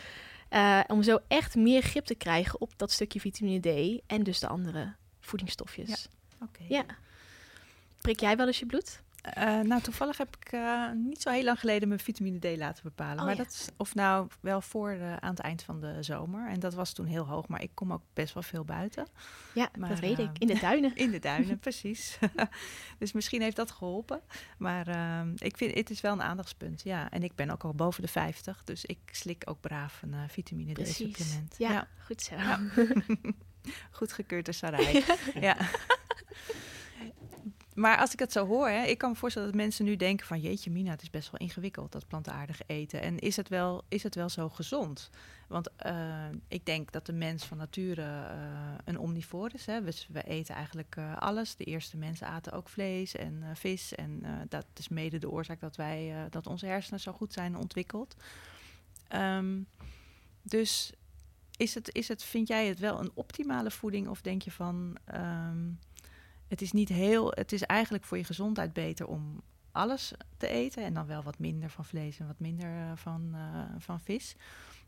Uh, 0.51 0.81
om 0.87 1.03
zo 1.03 1.19
echt 1.29 1.55
meer 1.55 1.83
grip 1.83 2.05
te 2.05 2.15
krijgen 2.15 2.61
op 2.61 2.73
dat 2.77 2.91
stukje 2.91 3.21
vitamine 3.21 3.61
D 3.61 4.01
en 4.07 4.23
dus 4.23 4.41
de 4.41 4.49
andere 4.49 4.95
voedingsstofjes. 5.21 6.09
Ja. 6.69 6.85
Prik 8.01 8.21
jij 8.21 8.37
wel 8.37 8.47
eens 8.47 8.59
je 8.59 8.67
bloed? 8.67 9.03
Uh, 9.39 9.61
nou, 9.61 9.83
toevallig 9.83 10.17
heb 10.19 10.37
ik 10.41 10.53
uh, 10.53 10.91
niet 10.93 11.23
zo 11.23 11.31
heel 11.31 11.45
lang 11.45 11.61
geleden 11.61 11.89
mijn 11.89 12.01
vitamine 12.01 12.39
D 12.39 12.57
laten 12.57 12.83
bepalen. 12.83 13.19
Oh, 13.19 13.25
maar 13.25 13.37
ja. 13.37 13.43
dat 13.43 13.53
is, 13.53 13.69
of 13.77 13.95
nou 13.95 14.29
wel 14.41 14.61
voor 14.61 14.91
de, 14.91 15.17
aan 15.21 15.31
het 15.31 15.39
eind 15.39 15.63
van 15.63 15.81
de 15.81 16.03
zomer. 16.03 16.49
En 16.49 16.61
dat 16.61 16.75
was 16.75 16.93
toen 16.93 17.07
heel 17.07 17.27
hoog, 17.27 17.49
maar 17.49 17.63
ik 17.63 17.71
kom 17.75 17.93
ook 17.93 18.03
best 18.13 18.35
wel 18.35 18.43
veel 18.43 18.65
buiten. 18.65 19.07
Ja, 19.55 19.69
maar, 19.79 19.89
dat 19.89 19.99
weet 19.99 20.19
uh, 20.19 20.25
ik. 20.25 20.39
In 20.39 20.47
de 20.47 20.59
duinen. 20.59 20.95
in 21.05 21.11
de 21.11 21.19
duinen, 21.19 21.59
precies. 21.69 22.19
dus 22.99 23.13
misschien 23.13 23.43
heeft 23.43 23.57
dat 23.57 23.71
geholpen. 23.71 24.21
Maar 24.59 24.89
ehm, 24.89 25.33
ik 25.37 25.57
vind 25.57 25.75
het 25.75 25.91
is 25.91 26.01
wel 26.01 26.13
een 26.13 26.23
aandachtspunt. 26.23 26.83
Ja, 26.83 27.11
en 27.11 27.23
ik 27.23 27.35
ben 27.35 27.51
ook 27.51 27.65
al 27.65 27.75
boven 27.75 28.03
de 28.03 28.09
50, 28.09 28.65
dus 28.65 28.85
ik 28.85 28.99
slik 29.13 29.43
ook 29.45 29.61
braaf 29.61 30.03
een 30.03 30.29
vitamine 30.29 30.73
D 30.73 30.89
supplement. 30.89 31.55
Ja, 31.59 31.71
ja, 31.73 31.89
goed 32.05 32.23
zo. 32.23 32.35
Ja. 32.35 32.61
goed 33.91 34.13
gekeurd 34.13 34.45
door 34.45 34.55
Sarai. 34.55 35.05
ja. 35.41 35.57
Maar 37.75 37.99
als 37.99 38.13
ik 38.13 38.19
het 38.19 38.33
zo 38.33 38.47
hoor, 38.47 38.69
hè, 38.69 38.85
ik 38.85 38.99
kan 38.99 39.11
me 39.11 39.17
voorstellen 39.17 39.49
dat 39.49 39.57
mensen 39.57 39.85
nu 39.85 39.97
denken 39.97 40.27
van... 40.27 40.41
jeetje 40.41 40.71
Mina, 40.71 40.91
het 40.91 41.03
is 41.03 41.11
best 41.11 41.31
wel 41.31 41.41
ingewikkeld, 41.41 41.93
dat 41.93 42.07
plantaardig 42.07 42.61
eten. 42.67 43.03
En 43.03 43.19
is 43.19 43.37
het 43.37 43.49
wel, 43.49 43.85
is 43.89 44.03
het 44.03 44.15
wel 44.15 44.29
zo 44.29 44.49
gezond? 44.49 45.11
Want 45.49 45.69
uh, 45.87 46.25
ik 46.49 46.67
denk 46.67 46.93
dat 46.93 47.07
de 47.07 47.13
mens 47.13 47.45
van 47.45 47.57
nature 47.57 48.03
uh, 48.03 48.75
een 48.85 48.99
omnivoor 48.99 49.51
is. 49.55 49.67
Hè. 49.67 49.83
We, 49.83 50.05
we 50.09 50.23
eten 50.23 50.55
eigenlijk 50.55 50.97
uh, 50.99 51.17
alles. 51.17 51.57
De 51.57 51.65
eerste 51.65 51.97
mensen 51.97 52.27
aten 52.27 52.53
ook 52.53 52.69
vlees 52.69 53.15
en 53.15 53.43
vis. 53.55 53.95
En 53.95 54.23
dat 54.49 54.67
is 54.77 54.89
mede 54.89 55.19
de 55.19 55.31
oorzaak 55.31 55.61
dat, 55.61 55.77
wij, 55.77 56.27
dat 56.31 56.47
onze 56.47 56.67
hersenen 56.67 57.01
zo 57.01 57.13
goed 57.13 57.33
zijn 57.33 57.57
ontwikkeld. 57.57 58.17
Um, 59.15 59.67
dus 60.43 60.93
is 61.57 61.75
het, 61.75 61.95
is 61.95 62.09
het, 62.09 62.23
vind 62.23 62.49
jij 62.49 62.67
het 62.67 62.79
wel 62.79 63.01
een 63.01 63.11
optimale 63.15 63.71
voeding? 63.71 64.09
Of 64.09 64.21
denk 64.21 64.43
je 64.43 64.51
van... 64.51 64.97
Um, 65.15 65.79
het 66.53 66.63
is 66.63 66.73
niet 66.73 66.89
heel, 66.89 67.31
het 67.35 67.53
is 67.53 67.63
eigenlijk 67.63 68.05
voor 68.05 68.17
je 68.17 68.25
gezondheid 68.25 68.73
beter 68.73 69.07
om 69.07 69.43
alles 69.71 70.13
te 70.37 70.49
eten 70.49 70.85
en 70.85 70.95
dan 70.95 71.07
wel 71.07 71.23
wat 71.23 71.39
minder 71.39 71.71
van 71.71 71.85
vlees 71.85 72.19
en 72.19 72.27
wat 72.27 72.39
minder 72.39 72.69
uh, 72.69 72.93
van, 72.95 73.31
uh, 73.35 73.65
van 73.79 74.01
vis. 74.01 74.37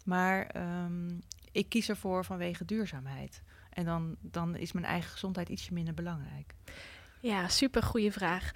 Maar 0.04 0.56
um, 0.84 1.22
ik 1.52 1.68
kies 1.68 1.88
ervoor 1.88 2.24
vanwege 2.24 2.64
duurzaamheid. 2.64 3.42
En 3.70 3.84
dan, 3.84 4.16
dan 4.20 4.56
is 4.56 4.72
mijn 4.72 4.86
eigen 4.86 5.10
gezondheid 5.10 5.48
ietsje 5.48 5.72
minder 5.72 5.94
belangrijk. 5.94 6.54
Ja, 7.20 7.48
super 7.48 7.82
goede 7.82 8.12
vraag. 8.12 8.52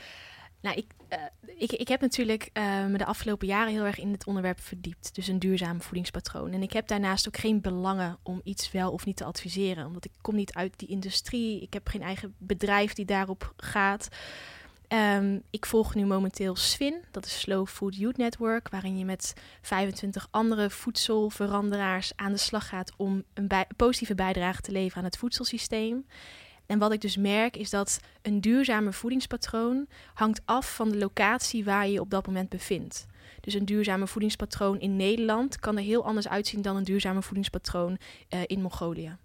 Nou, 0.60 0.76
ik, 0.76 0.86
uh, 1.12 1.18
ik, 1.58 1.72
ik 1.72 1.88
heb 1.88 2.00
natuurlijk 2.00 2.50
uh, 2.52 2.86
me 2.86 2.98
de 2.98 3.04
afgelopen 3.04 3.46
jaren 3.46 3.72
heel 3.72 3.84
erg 3.84 3.98
in 3.98 4.12
het 4.12 4.26
onderwerp 4.26 4.60
verdiept. 4.60 5.14
Dus 5.14 5.28
een 5.28 5.38
duurzaam 5.38 5.82
voedingspatroon. 5.82 6.52
En 6.52 6.62
ik 6.62 6.72
heb 6.72 6.88
daarnaast 6.88 7.28
ook 7.28 7.36
geen 7.36 7.60
belangen 7.60 8.18
om 8.22 8.40
iets 8.44 8.72
wel 8.72 8.92
of 8.92 9.04
niet 9.04 9.16
te 9.16 9.24
adviseren. 9.24 9.86
Omdat 9.86 10.04
ik 10.04 10.10
kom 10.20 10.34
niet 10.34 10.54
uit 10.54 10.78
die 10.78 10.88
industrie. 10.88 11.60
Ik 11.60 11.72
heb 11.72 11.88
geen 11.88 12.02
eigen 12.02 12.34
bedrijf 12.38 12.92
die 12.92 13.04
daarop 13.04 13.52
gaat. 13.56 14.08
Um, 14.88 15.42
ik 15.50 15.66
volg 15.66 15.94
nu 15.94 16.04
momenteel 16.06 16.56
SWIN, 16.56 17.04
dat 17.10 17.26
is 17.26 17.40
Slow 17.40 17.66
Food 17.66 17.96
Youth 17.96 18.16
Network, 18.16 18.68
waarin 18.68 18.98
je 18.98 19.04
met 19.04 19.34
25 19.62 20.28
andere 20.30 20.70
voedselveranderaars 20.70 22.12
aan 22.16 22.32
de 22.32 22.38
slag 22.38 22.68
gaat 22.68 22.92
om 22.96 23.24
een 23.34 23.48
positieve 23.76 24.14
bijdrage 24.14 24.60
te 24.60 24.72
leveren 24.72 24.98
aan 24.98 25.04
het 25.04 25.18
voedselsysteem. 25.18 26.06
En 26.68 26.78
wat 26.78 26.92
ik 26.92 27.00
dus 27.00 27.16
merk 27.16 27.56
is 27.56 27.70
dat 27.70 28.00
een 28.22 28.40
duurzame 28.40 28.92
voedingspatroon 28.92 29.86
hangt 30.14 30.40
af 30.44 30.74
van 30.74 30.90
de 30.90 30.98
locatie 30.98 31.64
waar 31.64 31.86
je 31.86 31.92
je 31.92 32.00
op 32.00 32.10
dat 32.10 32.26
moment 32.26 32.48
bevindt. 32.48 33.06
Dus 33.40 33.54
een 33.54 33.64
duurzame 33.64 34.06
voedingspatroon 34.06 34.80
in 34.80 34.96
Nederland 34.96 35.58
kan 35.58 35.76
er 35.76 35.82
heel 35.82 36.04
anders 36.04 36.28
uitzien 36.28 36.62
dan 36.62 36.76
een 36.76 36.84
duurzame 36.84 37.22
voedingspatroon 37.22 37.98
uh, 38.34 38.40
in 38.46 38.62
Mongolië. 38.62 39.16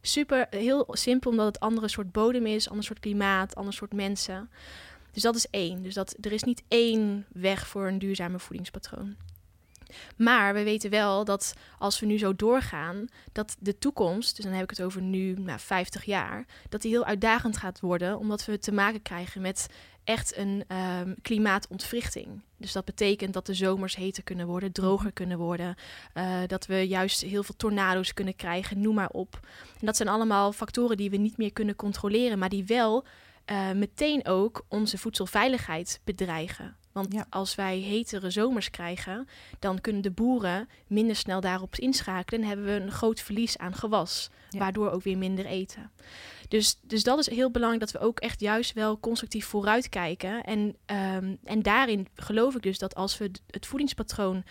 Super, 0.00 0.46
heel 0.50 0.86
simpel 0.90 1.30
omdat 1.30 1.46
het 1.46 1.60
andere 1.60 1.88
soort 1.88 2.12
bodem 2.12 2.46
is, 2.46 2.68
ander 2.68 2.84
soort 2.84 3.00
klimaat, 3.00 3.54
ander 3.54 3.72
soort 3.72 3.92
mensen. 3.92 4.50
Dus 5.12 5.22
dat 5.22 5.36
is 5.36 5.46
één. 5.50 5.82
Dus 5.82 5.94
dat, 5.94 6.16
er 6.20 6.32
is 6.32 6.42
niet 6.42 6.62
één 6.68 7.26
weg 7.32 7.66
voor 7.66 7.86
een 7.86 7.98
duurzame 7.98 8.38
voedingspatroon. 8.38 9.16
Maar 10.16 10.54
we 10.54 10.62
weten 10.62 10.90
wel 10.90 11.24
dat 11.24 11.54
als 11.78 12.00
we 12.00 12.06
nu 12.06 12.18
zo 12.18 12.36
doorgaan, 12.36 13.06
dat 13.32 13.56
de 13.58 13.78
toekomst, 13.78 14.36
dus 14.36 14.44
dan 14.44 14.54
heb 14.54 14.62
ik 14.62 14.70
het 14.70 14.82
over 14.82 15.02
nu, 15.02 15.32
nou, 15.32 15.58
50 15.58 16.04
jaar, 16.04 16.46
dat 16.68 16.82
die 16.82 16.90
heel 16.90 17.04
uitdagend 17.04 17.56
gaat 17.56 17.80
worden, 17.80 18.18
omdat 18.18 18.44
we 18.44 18.58
te 18.58 18.72
maken 18.72 19.02
krijgen 19.02 19.40
met 19.40 19.68
echt 20.06 20.36
een 20.36 20.64
um, 20.98 21.14
klimaatontwrichting. 21.22 22.42
Dus 22.56 22.72
dat 22.72 22.84
betekent 22.84 23.32
dat 23.32 23.46
de 23.46 23.54
zomers 23.54 23.96
heter 23.96 24.22
kunnen 24.22 24.46
worden, 24.46 24.72
droger 24.72 25.12
kunnen 25.12 25.38
worden, 25.38 25.74
uh, 26.14 26.38
dat 26.46 26.66
we 26.66 26.88
juist 26.88 27.20
heel 27.20 27.42
veel 27.42 27.56
tornado's 27.56 28.14
kunnen 28.14 28.36
krijgen, 28.36 28.80
noem 28.80 28.94
maar 28.94 29.10
op. 29.10 29.40
En 29.80 29.86
dat 29.86 29.96
zijn 29.96 30.08
allemaal 30.08 30.52
factoren 30.52 30.96
die 30.96 31.10
we 31.10 31.16
niet 31.16 31.36
meer 31.36 31.52
kunnen 31.52 31.76
controleren, 31.76 32.38
maar 32.38 32.48
die 32.48 32.64
wel 32.64 33.04
uh, 33.50 33.72
meteen 33.72 34.26
ook 34.26 34.64
onze 34.68 34.98
voedselveiligheid 34.98 36.00
bedreigen. 36.04 36.76
Want 36.96 37.12
ja. 37.12 37.26
als 37.30 37.54
wij 37.54 37.78
hetere 37.78 38.30
zomers 38.30 38.70
krijgen, 38.70 39.28
dan 39.58 39.80
kunnen 39.80 40.02
de 40.02 40.10
boeren 40.10 40.68
minder 40.86 41.16
snel 41.16 41.40
daarop 41.40 41.76
inschakelen 41.76 42.40
en 42.40 42.46
hebben 42.48 42.66
we 42.66 42.72
een 42.72 42.92
groot 42.92 43.20
verlies 43.20 43.58
aan 43.58 43.74
gewas, 43.74 44.30
ja. 44.50 44.58
waardoor 44.58 44.90
ook 44.90 45.02
weer 45.02 45.18
minder 45.18 45.46
eten. 45.46 45.90
Dus, 46.48 46.78
dus 46.82 47.02
dat 47.02 47.18
is 47.18 47.30
heel 47.30 47.50
belangrijk 47.50 47.82
dat 47.82 48.00
we 48.00 48.06
ook 48.06 48.20
echt 48.20 48.40
juist 48.40 48.72
wel 48.72 49.00
constructief 49.00 49.46
vooruitkijken. 49.46 50.44
En, 50.44 50.76
um, 51.16 51.38
en 51.44 51.62
daarin 51.62 52.08
geloof 52.14 52.54
ik 52.54 52.62
dus 52.62 52.78
dat 52.78 52.94
als 52.94 53.18
we 53.18 53.30
het 53.50 53.66
voedingspatroon 53.66 54.44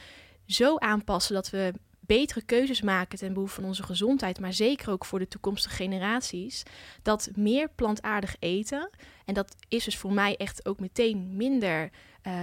zo 0.46 0.78
aanpassen 0.78 1.34
dat 1.34 1.50
we 1.50 1.74
betere 2.00 2.42
keuzes 2.42 2.82
maken 2.82 3.18
ten 3.18 3.34
behoeve 3.34 3.54
van 3.54 3.64
onze 3.64 3.84
gezondheid, 3.84 4.40
maar 4.40 4.54
zeker 4.54 4.90
ook 4.90 5.06
voor 5.06 5.20
de 5.20 5.28
toekomstige 5.28 5.76
generaties, 5.76 6.64
dat 7.02 7.30
meer 7.36 7.70
plantaardig 7.76 8.36
eten, 8.40 8.90
en 9.26 9.34
dat 9.34 9.56
is 9.68 9.84
dus 9.84 9.98
voor 9.98 10.14
mij 10.14 10.36
echt 10.36 10.66
ook 10.66 10.80
meteen 10.80 11.36
minder 11.36 11.90
uh, 12.28 12.34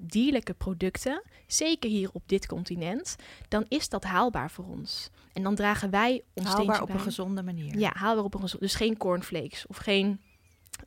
dierlijke 0.00 0.54
producten, 0.54 1.22
zeker 1.46 1.90
hier 1.90 2.10
op 2.12 2.22
dit 2.26 2.46
continent, 2.46 3.16
dan 3.48 3.64
is 3.68 3.88
dat 3.88 4.04
haalbaar 4.04 4.50
voor 4.50 4.64
ons. 4.64 5.10
En 5.32 5.42
dan 5.42 5.54
dragen 5.54 5.90
wij 5.90 6.22
ons 6.34 6.48
haalbaar 6.48 6.82
op 6.82 6.90
een 6.90 7.00
gezonde 7.00 7.42
manier. 7.42 7.78
Ja, 7.78 7.90
haalbaar 7.94 8.24
op 8.24 8.34
een 8.34 8.40
gezonde, 8.40 8.66
dus 8.66 8.74
geen 8.74 8.96
cornflakes 8.96 9.66
of 9.66 9.76
geen 9.76 10.20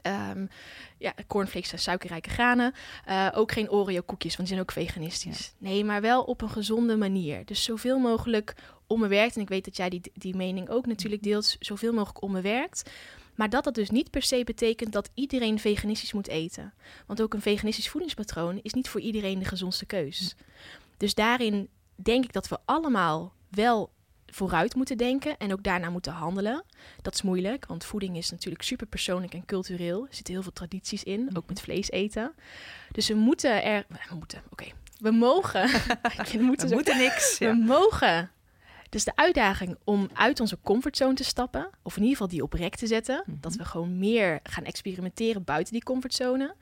Um, 0.08 0.50
ja, 0.98 1.14
cornflakes 1.28 1.70
zijn 1.70 1.82
suikerrijke 1.82 2.30
granen. 2.30 2.74
Uh, 3.10 3.28
ook 3.34 3.52
geen 3.52 3.70
Oreo 3.70 4.02
koekjes, 4.02 4.36
want 4.36 4.48
die 4.48 4.58
zijn 4.58 4.60
ook 4.60 4.72
veganistisch. 4.72 5.54
Nee, 5.58 5.84
maar 5.84 6.02
wel 6.02 6.24
op 6.24 6.42
een 6.42 6.50
gezonde 6.50 6.98
manier. 6.98 7.46
Dus 7.46 7.64
zoveel 7.64 8.00
mogelijk 8.00 8.56
onbewerkt. 8.88 9.36
En 9.36 9.42
ik 9.42 9.50
weet 9.50 9.66
dat 9.66 9.78
jij 9.78 9.90
die, 9.90 10.02
die 10.14 10.36
mening 10.36 10.70
ook 10.70 10.86
natuurlijk 10.86 11.24
deelt. 11.24 11.56
Zoveel 11.60 11.94
mogelijk 11.94 12.22
onbewerkt. 12.22 12.90
Maar 13.36 13.50
dat 13.50 13.64
dat 13.64 13.76
dus 13.76 13.90
niet 13.90 14.10
per 14.10 14.22
se 14.22 14.44
betekent 14.44 14.94
dat 14.94 15.10
iedereen 15.14 15.60
veganistisch 15.60 16.14
moet 16.14 16.28
eten. 16.28 16.74
Want 17.06 17.22
ook 17.22 17.34
een 17.34 17.42
veganistisch 17.42 17.90
voedingspatroon 17.90 18.60
is 18.62 18.74
niet 18.74 18.90
voor 18.90 19.02
iedereen 19.02 19.40
de 19.40 19.46
gezondste 19.46 19.86
keus. 19.86 20.36
Dus 20.98 21.14
daarin 21.14 21.70
denk 21.96 22.24
ik 22.24 22.34
dat 22.34 22.48
we 22.48 22.58
allemaal 22.66 23.34
wel 23.50 23.94
vooruit 24.26 24.76
moeten 24.76 24.98
denken 24.98 25.38
en 25.38 25.52
ook 25.52 25.64
daarna 25.64 25.90
moeten 25.90 26.12
handelen. 26.12 26.64
Dat 27.02 27.14
is 27.14 27.22
moeilijk, 27.22 27.66
want 27.66 27.86
voeding 27.86 28.18
is 28.18 28.32
natuurlijk 28.32 28.64
super 28.64 28.88
persoonlijk 28.88 29.34
en 29.34 29.46
cultureel. 29.46 30.02
Er 30.02 30.16
zitten 30.16 30.34
heel 30.34 30.44
veel 30.44 30.52
tradities 30.52 31.04
in, 31.04 31.28
ook 31.28 31.44
mhm. 31.44 31.44
met 31.48 31.62
vlees 31.62 31.92
eten. 31.92 32.34
Dus 32.92 33.08
we 33.08 33.14
moeten 33.14 33.64
er... 33.64 33.86
We 34.10 34.16
moeten, 34.16 34.42
oké. 34.50 34.66
We 35.00 35.12
mogen... 35.12 35.70
we 36.32 36.38
moeten, 36.40 36.70
we 36.70 36.76
moeten 36.76 36.98
niks. 36.98 37.38
We 37.38 37.54
mogen 37.54 38.32
dus 38.96 39.04
de 39.04 39.16
uitdaging 39.16 39.78
om 39.84 40.10
uit 40.14 40.40
onze 40.40 40.58
comfortzone 40.64 41.14
te 41.14 41.24
stappen, 41.24 41.70
of 41.82 41.96
in 41.96 42.02
ieder 42.02 42.18
geval 42.18 42.32
die 42.32 42.44
op 42.44 42.54
rek 42.54 42.76
te 42.76 42.88
zetten, 42.88 43.24
mhm. 43.26 43.38
dat 43.42 43.56
we 43.56 43.66
gewoon 43.66 43.98
meer 43.98 44.40
gaan 44.44 44.64
experimenteren 44.64 45.44
buiten 45.44 45.74
die 45.74 45.84
comfortzone. 45.84 46.56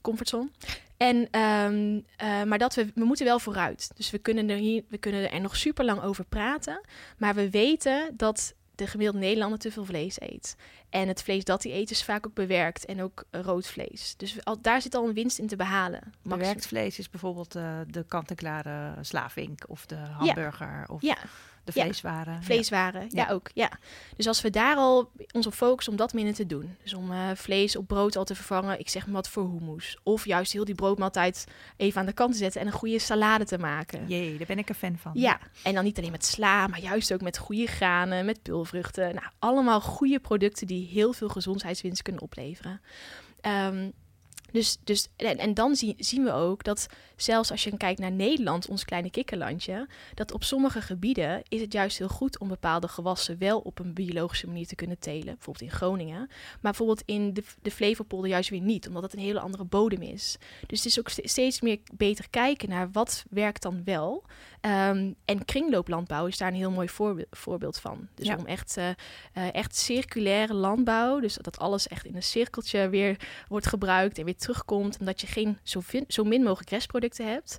Comfortzone. 0.00 0.48
En, 0.96 1.28
ehm, 1.30 2.00
eh, 2.16 2.42
maar 2.42 2.58
dat 2.58 2.74
we, 2.74 2.90
we 2.94 3.04
moeten 3.04 3.26
wel 3.26 3.38
vooruit. 3.38 3.90
Dus 3.94 4.10
we 4.10 4.18
kunnen, 4.18 4.50
er 4.50 4.56
hier, 4.56 4.84
we 4.88 4.98
kunnen 4.98 5.30
er 5.30 5.40
nog 5.40 5.56
super 5.56 5.84
lang 5.84 6.02
over 6.02 6.24
praten. 6.24 6.80
Maar 7.18 7.34
we 7.34 7.50
weten 7.50 8.14
dat 8.16 8.54
de 8.74 8.86
gemiddelde 8.86 9.20
Nederlander 9.20 9.58
te 9.58 9.72
veel 9.72 9.84
vlees 9.84 10.20
eet. 10.20 10.56
En 10.90 11.08
het 11.08 11.22
vlees 11.22 11.44
dat 11.44 11.62
hij 11.62 11.72
eet 11.72 11.90
is 11.90 12.04
vaak 12.04 12.26
ook 12.26 12.34
bewerkt 12.34 12.84
en 12.84 13.02
ook 13.02 13.24
rood 13.30 13.66
vlees. 13.66 14.14
Dus 14.16 14.44
al, 14.44 14.60
daar 14.60 14.82
zit 14.82 14.94
al 14.94 15.08
een 15.08 15.14
winst 15.14 15.38
in 15.38 15.46
te 15.46 15.56
behalen. 15.56 16.12
Bewerkt 16.22 16.66
vlees 16.66 16.98
is 16.98 17.10
bijvoorbeeld 17.10 17.56
uh, 17.56 17.78
de 17.86 18.04
kant-en-klare 18.04 18.94
slavink 19.00 19.64
of 19.68 19.86
de 19.86 19.96
hamburger. 19.96 20.66
Ja. 20.66 20.84
Of... 20.88 21.02
ja. 21.02 21.16
De 21.66 21.72
vleeswaren. 21.72 22.42
Vleeswaren, 22.42 23.06
ja. 23.08 23.30
ook. 23.30 23.50
Ja. 23.54 23.70
Dus 24.16 24.26
als 24.26 24.40
we 24.40 24.50
daar 24.50 24.76
al 24.76 25.10
ons 25.32 25.46
op 25.46 25.52
focussen 25.54 25.92
om 25.92 25.98
dat 25.98 26.12
minder 26.12 26.34
te 26.34 26.46
doen. 26.46 26.76
Dus 26.82 26.94
om 26.94 27.10
uh, 27.10 27.30
vlees 27.34 27.76
op 27.76 27.86
brood 27.86 28.16
al 28.16 28.24
te 28.24 28.34
vervangen, 28.34 28.78
ik 28.78 28.88
zeg 28.88 29.04
maar 29.04 29.14
wat 29.14 29.28
voor 29.28 29.50
hummus. 29.50 29.98
Of 30.02 30.24
juist 30.24 30.52
heel 30.52 30.64
die 30.64 30.74
broodmaaltijd 30.74 31.44
even 31.76 32.00
aan 32.00 32.06
de 32.06 32.12
kant 32.12 32.32
te 32.32 32.38
zetten 32.38 32.60
en 32.60 32.66
een 32.66 32.72
goede 32.72 32.98
salade 32.98 33.44
te 33.44 33.58
maken. 33.58 34.08
Jee, 34.08 34.36
daar 34.36 34.46
ben 34.46 34.58
ik 34.58 34.68
een 34.68 34.74
fan 34.74 34.98
van. 34.98 35.12
Ja, 35.14 35.38
en 35.62 35.74
dan 35.74 35.84
niet 35.84 35.98
alleen 35.98 36.10
met 36.10 36.24
sla, 36.24 36.66
maar 36.66 36.80
juist 36.80 37.12
ook 37.12 37.20
met 37.20 37.38
goede 37.38 37.66
granen, 37.66 38.24
met 38.24 38.42
pulvruchten. 38.42 39.14
Nou, 39.14 39.26
allemaal 39.38 39.80
goede 39.80 40.18
producten 40.20 40.66
die 40.66 40.88
heel 40.88 41.12
veel 41.12 41.28
gezondheidswinst 41.28 42.02
kunnen 42.02 42.22
opleveren. 42.22 42.80
Um, 43.42 43.92
dus, 44.56 44.78
dus, 44.84 45.08
en, 45.16 45.38
en 45.38 45.54
dan 45.54 45.76
zie, 45.76 45.94
zien 45.98 46.24
we 46.24 46.32
ook 46.32 46.64
dat 46.64 46.86
zelfs 47.16 47.50
als 47.50 47.64
je 47.64 47.76
kijkt 47.76 48.00
naar 48.00 48.12
Nederland, 48.12 48.68
ons 48.68 48.84
kleine 48.84 49.10
kikkerlandje, 49.10 49.88
dat 50.14 50.32
op 50.32 50.44
sommige 50.44 50.80
gebieden 50.80 51.42
is 51.48 51.60
het 51.60 51.72
juist 51.72 51.98
heel 51.98 52.08
goed 52.08 52.38
om 52.38 52.48
bepaalde 52.48 52.88
gewassen 52.88 53.38
wel 53.38 53.58
op 53.58 53.78
een 53.78 53.94
biologische 53.94 54.46
manier 54.46 54.66
te 54.66 54.74
kunnen 54.74 54.98
telen. 54.98 55.24
Bijvoorbeeld 55.24 55.70
in 55.70 55.76
Groningen. 55.76 56.18
Maar 56.18 56.58
bijvoorbeeld 56.60 57.02
in 57.04 57.34
de, 57.34 57.42
de 57.62 57.70
Flevopolder 57.70 58.30
juist 58.30 58.50
weer 58.50 58.60
niet, 58.60 58.88
omdat 58.88 59.02
het 59.02 59.12
een 59.12 59.18
hele 59.18 59.40
andere 59.40 59.64
bodem 59.64 60.02
is. 60.02 60.36
Dus 60.66 60.78
het 60.78 60.86
is 60.86 60.98
ook 60.98 61.08
steeds 61.08 61.60
meer 61.60 61.78
beter 61.94 62.30
kijken 62.30 62.68
naar 62.68 62.90
wat 62.90 63.24
werkt 63.30 63.62
dan 63.62 63.84
wel. 63.84 64.24
Um, 64.60 65.14
en 65.24 65.44
kringlooplandbouw 65.44 66.26
is 66.26 66.38
daar 66.38 66.48
een 66.48 66.54
heel 66.54 66.70
mooi 66.70 66.88
voorbeeld 67.30 67.78
van. 67.78 68.08
Dus 68.14 68.28
om 68.28 68.46
echt, 68.46 68.76
uh, 68.76 68.88
uh, 69.34 69.54
echt 69.54 69.76
circulaire 69.76 70.54
landbouw, 70.54 71.20
dus 71.20 71.34
dat 71.40 71.58
alles 71.58 71.88
echt 71.88 72.04
in 72.04 72.16
een 72.16 72.22
cirkeltje 72.22 72.88
weer 72.88 73.16
wordt 73.48 73.66
gebruikt 73.66 74.18
en 74.18 74.24
weer 74.24 74.36
terugkomt. 74.46 74.98
En 74.98 75.04
dat 75.04 75.20
je 75.20 75.26
geen 75.26 75.58
zo, 75.62 75.82
zo 76.08 76.24
min 76.24 76.42
mogelijk 76.42 76.70
restproducten 76.70 77.28
hebt. 77.28 77.56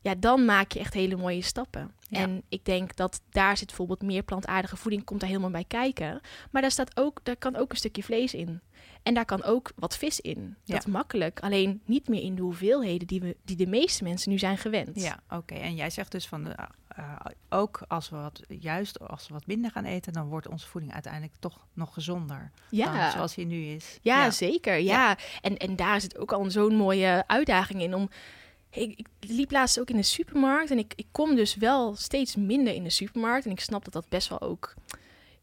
Ja, 0.00 0.14
dan 0.14 0.44
maak 0.44 0.72
je 0.72 0.78
echt 0.78 0.94
hele 0.94 1.16
mooie 1.16 1.42
stappen. 1.42 1.92
En 2.10 2.42
ik 2.48 2.64
denk 2.64 2.96
dat 2.96 3.20
daar 3.30 3.56
zit 3.56 3.66
bijvoorbeeld 3.66 4.02
meer 4.02 4.22
plantaardige 4.22 4.76
voeding, 4.76 5.04
komt 5.04 5.20
daar 5.20 5.28
helemaal 5.28 5.50
bij 5.50 5.64
kijken. 5.64 6.20
Maar 6.50 6.62
daar, 6.62 6.70
staat 6.70 6.96
ook, 6.96 7.20
daar 7.22 7.36
kan 7.36 7.56
ook 7.56 7.70
een 7.70 7.76
stukje 7.76 8.02
vlees 8.02 8.34
in. 8.34 8.60
En 9.02 9.14
daar 9.14 9.24
kan 9.24 9.42
ook 9.42 9.72
wat 9.76 9.96
vis 9.96 10.20
in. 10.20 10.56
Dat 10.64 10.78
is 10.78 10.92
makkelijk. 10.92 11.40
Alleen 11.40 11.80
niet 11.84 12.08
meer 12.08 12.22
in 12.22 12.34
de 12.34 12.42
hoeveelheden 12.42 13.06
die, 13.06 13.20
we, 13.20 13.36
die 13.44 13.56
de 13.56 13.66
meeste 13.66 14.04
mensen 14.04 14.30
nu 14.30 14.38
zijn 14.38 14.58
gewend. 14.58 15.00
Ja, 15.00 15.20
oké. 15.30 15.54
En 15.54 15.74
jij 15.74 15.90
zegt 15.90 16.12
dus 16.12 16.26
van 16.26 16.54
uh, 16.98 17.16
ook 17.48 17.80
als 17.88 18.08
we 18.08 18.16
wat 18.16 18.42
juist 18.48 19.08
als 19.08 19.28
we 19.28 19.34
wat 19.34 19.46
minder 19.46 19.70
gaan 19.70 19.84
eten, 19.84 20.12
dan 20.12 20.28
wordt 20.28 20.48
onze 20.48 20.66
voeding 20.66 20.92
uiteindelijk 20.92 21.34
toch 21.38 21.66
nog 21.72 21.94
gezonder. 21.94 22.50
Ja. 22.70 23.02
Dan, 23.02 23.10
zoals 23.10 23.34
hij 23.34 23.44
nu 23.44 23.64
is. 23.64 23.98
Ja, 24.02 24.30
zeker. 24.30 24.78
Ja. 24.78 25.16
En, 25.40 25.56
en 25.56 25.76
daar 25.76 26.00
zit 26.00 26.18
ook 26.18 26.32
al 26.32 26.50
zo'n 26.50 26.76
mooie 26.76 27.24
uitdaging 27.26 27.82
in 27.82 27.94
om. 27.94 28.08
Ik, 28.70 28.98
ik, 28.98 29.08
liep 29.20 29.50
laatst 29.50 29.80
ook 29.80 29.90
in 29.90 29.96
de 29.96 30.02
supermarkt 30.02 30.70
en 30.70 30.78
ik, 30.78 30.92
ik 30.96 31.06
kom 31.12 31.34
dus 31.34 31.56
wel 31.56 31.94
steeds 31.94 32.36
minder 32.36 32.74
in 32.74 32.84
de 32.84 32.90
supermarkt. 32.90 33.44
En 33.44 33.50
ik 33.50 33.60
snap 33.60 33.84
dat 33.84 33.92
dat 33.92 34.08
best 34.08 34.28
wel 34.28 34.40
ook 34.40 34.74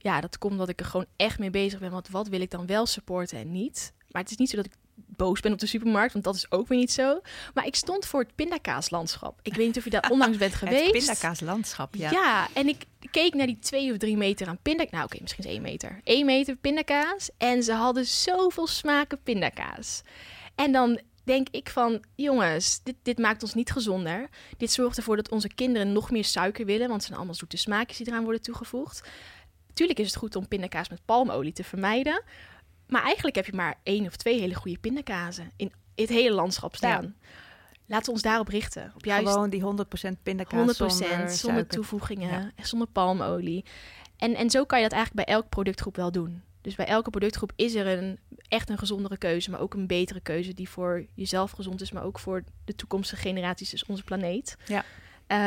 ja, 0.05 0.21
dat 0.21 0.37
komt 0.37 0.51
omdat 0.51 0.69
ik 0.69 0.79
er 0.79 0.85
gewoon 0.85 1.05
echt 1.15 1.39
mee 1.39 1.49
bezig 1.49 1.79
ben. 1.79 1.91
Want 1.91 2.09
wat 2.09 2.27
wil 2.27 2.41
ik 2.41 2.51
dan 2.51 2.65
wel 2.65 2.85
supporten 2.85 3.37
en 3.37 3.51
niet? 3.51 3.93
Maar 4.11 4.21
het 4.21 4.31
is 4.31 4.37
niet 4.37 4.49
zo 4.49 4.55
dat 4.55 4.65
ik 4.65 4.75
boos 4.95 5.39
ben 5.39 5.51
op 5.51 5.59
de 5.59 5.65
supermarkt, 5.65 6.13
want 6.13 6.25
dat 6.25 6.35
is 6.35 6.51
ook 6.51 6.67
weer 6.67 6.77
niet 6.77 6.91
zo. 6.91 7.21
Maar 7.53 7.65
ik 7.65 7.75
stond 7.75 8.05
voor 8.05 8.19
het 8.19 8.35
pindakaaslandschap. 8.35 9.39
Ik 9.41 9.53
weet 9.53 9.65
niet 9.65 9.77
of 9.77 9.83
je 9.83 9.89
daar 9.89 10.09
onlangs 10.11 10.37
bent 10.37 10.53
geweest. 10.53 10.83
Het 10.83 10.91
pindakaaslandschap, 10.91 11.95
ja. 11.95 12.11
Ja, 12.11 12.47
en 12.53 12.67
ik 12.67 12.85
keek 13.11 13.33
naar 13.33 13.45
die 13.45 13.59
twee 13.59 13.91
of 13.91 13.97
drie 13.97 14.17
meter 14.17 14.47
aan 14.47 14.59
pindakaas. 14.61 14.91
Nou, 14.91 15.05
oké, 15.05 15.17
misschien 15.21 15.43
is 15.43 15.49
één 15.49 15.61
meter. 15.61 16.01
Eén 16.03 16.25
meter 16.25 16.55
pindakaas. 16.55 17.29
En 17.37 17.63
ze 17.63 17.73
hadden 17.73 18.05
zoveel 18.05 18.67
smaken 18.67 19.19
pindakaas. 19.23 20.01
En 20.55 20.71
dan 20.71 20.99
denk 21.23 21.47
ik 21.51 21.69
van, 21.69 22.03
jongens, 22.15 22.79
dit, 22.83 22.95
dit 23.03 23.17
maakt 23.17 23.43
ons 23.43 23.53
niet 23.53 23.71
gezonder. 23.71 24.29
Dit 24.57 24.71
zorgt 24.71 24.97
ervoor 24.97 25.15
dat 25.15 25.29
onze 25.29 25.47
kinderen 25.47 25.91
nog 25.91 26.11
meer 26.11 26.25
suiker 26.25 26.65
willen, 26.65 26.87
want 26.87 26.93
het 26.93 27.03
zijn 27.03 27.17
allemaal 27.17 27.35
zoete 27.35 27.57
smaakjes 27.57 27.97
die 27.97 28.07
eraan 28.07 28.23
worden 28.23 28.41
toegevoegd. 28.41 29.09
Tuurlijk 29.73 29.99
is 29.99 30.07
het 30.07 30.15
goed 30.15 30.35
om 30.35 30.47
pindakaas 30.47 30.89
met 30.89 31.05
palmolie 31.05 31.53
te 31.53 31.63
vermijden. 31.63 32.23
Maar 32.87 33.03
eigenlijk 33.03 33.35
heb 33.35 33.45
je 33.45 33.53
maar 33.53 33.75
één 33.83 34.05
of 34.05 34.15
twee 34.15 34.39
hele 34.39 34.55
goede 34.55 34.77
pindakazen 34.77 35.51
in 35.55 35.71
het 35.95 36.09
hele 36.09 36.35
landschap 36.35 36.75
staan. 36.75 37.15
Laten 37.87 38.05
we 38.05 38.11
ons 38.11 38.21
daarop 38.21 38.47
richten. 38.47 38.91
Op 38.95 39.05
juist 39.05 39.27
Gewoon 39.27 39.49
die 39.49 39.61
100% 39.61 40.21
pindakaas 40.23 40.73
100% 40.73 40.75
zonder, 40.75 41.29
zonder 41.29 41.67
toevoegingen, 41.67 42.51
en 42.55 42.65
zonder 42.65 42.87
palmolie. 42.87 43.65
En, 44.17 44.35
en 44.35 44.49
zo 44.49 44.65
kan 44.65 44.77
je 44.77 44.83
dat 44.83 44.93
eigenlijk 44.93 45.25
bij 45.25 45.35
elke 45.35 45.47
productgroep 45.47 45.95
wel 45.95 46.11
doen. 46.11 46.41
Dus 46.61 46.75
bij 46.75 46.85
elke 46.85 47.09
productgroep 47.09 47.51
is 47.55 47.75
er 47.75 47.87
een, 47.87 48.19
echt 48.47 48.69
een 48.69 48.77
gezondere 48.77 49.17
keuze, 49.17 49.51
maar 49.51 49.59
ook 49.59 49.73
een 49.73 49.87
betere 49.87 50.19
keuze 50.19 50.53
die 50.53 50.69
voor 50.69 51.05
jezelf 51.13 51.51
gezond 51.51 51.81
is, 51.81 51.91
maar 51.91 52.03
ook 52.03 52.19
voor 52.19 52.43
de 52.65 52.75
toekomstige 52.75 53.21
generaties, 53.21 53.69
dus 53.69 53.85
onze 53.85 54.03
planeet. 54.03 54.57
Ja. 54.65 54.83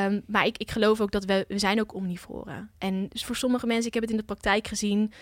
Um, 0.07 0.22
maar 0.26 0.47
ik, 0.47 0.59
ik 0.59 0.70
geloof 0.70 1.01
ook 1.01 1.11
dat 1.11 1.24
we, 1.24 1.45
we 1.49 1.59
zijn 1.59 1.80
ook 1.80 1.95
omnivoren. 1.95 2.70
En 2.78 3.09
dus 3.09 3.24
voor 3.24 3.36
sommige 3.36 3.66
mensen, 3.66 3.86
ik 3.86 3.95
heb 3.95 4.03
het 4.03 4.12
in 4.12 4.18
de 4.18 4.24
praktijk 4.24 4.66
gezien, 4.66 5.12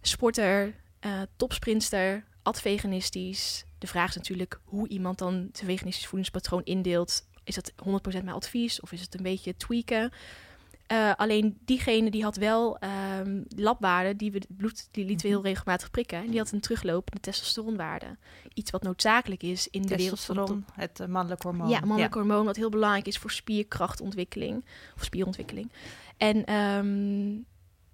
sporter, 0.00 0.74
uh, 1.00 1.22
topsprinster, 1.36 2.24
adveganistisch. 2.42 3.64
De 3.78 3.86
vraag 3.86 4.08
is 4.08 4.16
natuurlijk 4.16 4.60
hoe 4.64 4.88
iemand 4.88 5.18
dan 5.18 5.48
zijn 5.52 5.70
veganistisch 5.70 6.06
voedingspatroon 6.06 6.64
indeelt. 6.64 7.26
Is 7.44 7.54
dat 7.54 7.72
100% 7.72 7.74
mijn 8.12 8.28
advies 8.28 8.80
of 8.80 8.92
is 8.92 9.00
het 9.00 9.14
een 9.14 9.22
beetje 9.22 9.56
tweaken? 9.56 10.12
Uh, 10.92 11.12
alleen 11.16 11.58
diegene 11.64 12.10
die 12.10 12.22
had 12.22 12.36
wel 12.36 12.78
um, 13.18 13.44
labwaarden, 13.56 14.16
die 14.16 14.32
we 14.32 14.40
bloed 14.48 14.88
die 14.90 15.04
lieten 15.04 15.22
we 15.22 15.28
heel 15.28 15.38
mhm. 15.40 15.48
regelmatig 15.48 15.90
prikken. 15.90 16.18
En 16.18 16.30
die 16.30 16.38
had 16.38 16.50
een 16.50 16.60
teruglopende 16.60 17.20
testosteronwaarde. 17.20 18.16
Iets 18.54 18.70
wat 18.70 18.82
noodzakelijk 18.82 19.42
is 19.42 19.68
in 19.68 19.82
de 19.82 19.96
wereld 19.96 20.20
van 20.20 20.64
het 20.72 21.00
uh, 21.00 21.06
mannelijk 21.06 21.42
hormoon. 21.42 21.68
Ja, 21.68 21.80
mannelijk 21.80 22.14
hormoon, 22.14 22.44
wat 22.44 22.56
heel 22.56 22.70
belangrijk 22.70 23.06
is 23.06 23.18
voor 23.18 23.30
spierkrachtontwikkeling 23.30 24.64
of 24.96 25.04
spierontwikkeling. 25.04 25.72
En 26.16 26.54
um, 26.54 27.44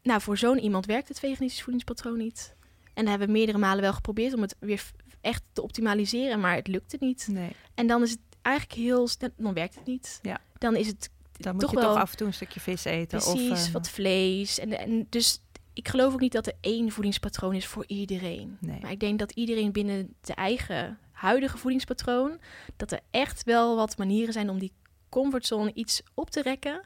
nou, 0.03 0.21
voor 0.21 0.39
zo'n 0.39 0.59
iemand 0.59 0.87
werkt 0.87 1.09
het 1.09 1.19
veganistisch 1.19 1.63
voedingspatroon 1.63 2.19
niet. 2.19 2.55
En 2.95 3.03
dat 3.03 3.09
hebben 3.09 3.27
we 3.27 3.33
meerdere 3.33 3.59
malen 3.59 3.83
wel 3.83 3.93
geprobeerd 3.93 4.35
om 4.35 4.43
het 4.43 4.57
weer 4.59 4.83
echt 5.21 5.43
te 5.53 5.63
optimaliseren, 5.63 6.41
maar 6.41 6.55
het 6.55 6.69
lukte 6.69 6.97
niet. 7.01 7.29
Nee. 7.31 7.51
En 7.75 7.87
dan 7.87 8.03
is 8.03 8.11
het 8.11 8.21
eigenlijk 8.43 8.79
heel 8.79 9.09
dan 9.37 9.55
werkt 9.55 9.75
het 9.75 9.87
niet. 9.87 10.19
Ja. 10.23 10.41
Dan 10.59 10.77
is 10.77 10.87
het 10.87 11.11
dan 11.37 11.53
moet 11.53 11.61
toch 11.61 11.71
je 11.71 11.77
wel, 11.77 11.93
toch 11.93 12.03
af 12.03 12.11
en 12.11 12.17
toe 12.17 12.27
een 12.27 12.35
stukje 12.35 12.61
vis 12.61 12.85
eten. 12.85 13.19
Precies, 13.19 13.51
of, 13.51 13.67
uh, 13.67 13.73
wat 13.73 13.89
vlees. 13.89 14.59
En, 14.59 14.79
en 14.79 15.07
dus 15.09 15.41
ik 15.73 15.89
geloof 15.89 16.13
ook 16.13 16.21
niet 16.21 16.33
dat 16.33 16.47
er 16.47 16.55
één 16.61 16.91
voedingspatroon 16.91 17.55
is 17.55 17.67
voor 17.67 17.85
iedereen. 17.87 18.57
Nee. 18.61 18.81
Maar 18.81 18.91
ik 18.91 19.01
denk 19.01 19.19
dat 19.19 19.33
iedereen 19.33 19.73
binnen 19.73 20.15
de 20.21 20.35
eigen 20.35 20.99
huidige 21.13 21.59
voedingspatroon... 21.59 22.41
dat 22.77 22.93
er 22.93 23.01
echt 23.11 23.45
wel 23.45 23.77
wat 23.77 23.99
manieren 23.99 24.33
zijn 24.33 24.51
om 24.51 24.59
die 24.59 24.73
comfortzone 25.09 25.73
iets 25.75 26.03
op 26.15 26.31
te 26.31 26.43
rekken 26.43 26.85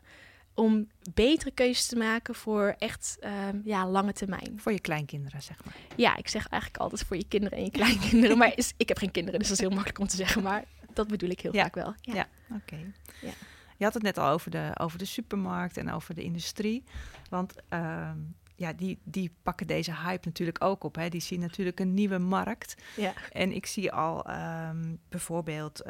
om 0.59 0.89
betere 1.15 1.51
keuzes 1.51 1.87
te 1.87 1.97
maken 1.97 2.35
voor 2.35 2.75
echt 2.79 3.17
ehm, 3.21 3.59
ja, 3.65 3.87
lange 3.89 4.13
termijn. 4.13 4.53
Voor 4.57 4.73
je 4.73 4.81
kleinkinderen, 4.81 5.43
zeg 5.43 5.65
maar. 5.65 5.75
Ja, 5.97 6.17
ik 6.17 6.29
zeg 6.29 6.49
eigenlijk 6.49 6.83
altijd 6.83 7.03
voor 7.05 7.17
je 7.17 7.25
kinderen 7.29 7.59
en 7.59 7.65
je 7.65 7.71
kleinkinderen. 7.71 8.39
maar 8.39 8.53
is, 8.57 8.73
ik 8.77 8.89
heb 8.89 8.99
geen 8.99 9.11
kinderen, 9.11 9.39
dus 9.39 9.49
dat 9.49 9.57
is 9.59 9.63
heel 9.65 9.75
makkelijk 9.75 9.99
om 10.01 10.07
te 10.07 10.17
zeggen. 10.17 10.43
Maar 10.43 10.65
dat 10.93 11.09
bedoel 11.09 11.31
ik 11.31 11.41
heel 11.41 11.55
Ja. 11.55 11.63
vaak 11.63 11.75
wel. 11.75 11.95
Ja. 12.01 12.15
Ja, 12.15 12.29
oké. 12.57 12.77
Ja. 13.21 13.33
Je 13.77 13.85
had 13.85 13.95
het 13.95 14.03
net 14.03 14.19
al 14.19 14.29
over 14.29 14.51
de, 14.51 14.71
over 14.81 14.99
de 14.99 15.05
supermarkt 15.05 15.77
en 15.77 15.93
over 15.93 16.15
de 16.15 16.23
industrie. 16.23 16.85
Want 17.31 17.55
ehm, 17.69 18.17
ja, 18.57 18.73
die, 18.73 18.99
die 19.05 19.33
pakken 19.43 19.67
deze 19.67 19.95
hype 19.97 20.29
natuurlijk 20.29 20.65
ook 20.65 20.85
op. 20.85 20.95
Hè. 20.95 21.09
Die 21.09 21.21
zien 21.21 21.41
natuurlijk 21.41 21.81
een 21.81 21.95
nieuwe 21.95 22.19
markt. 22.19 22.75
Ja. 22.97 23.13
En 23.33 23.53
ik 23.53 23.67
zie 23.67 23.93
al 23.93 24.25
ehm, 24.27 24.95
bijvoorbeeld 25.09 25.83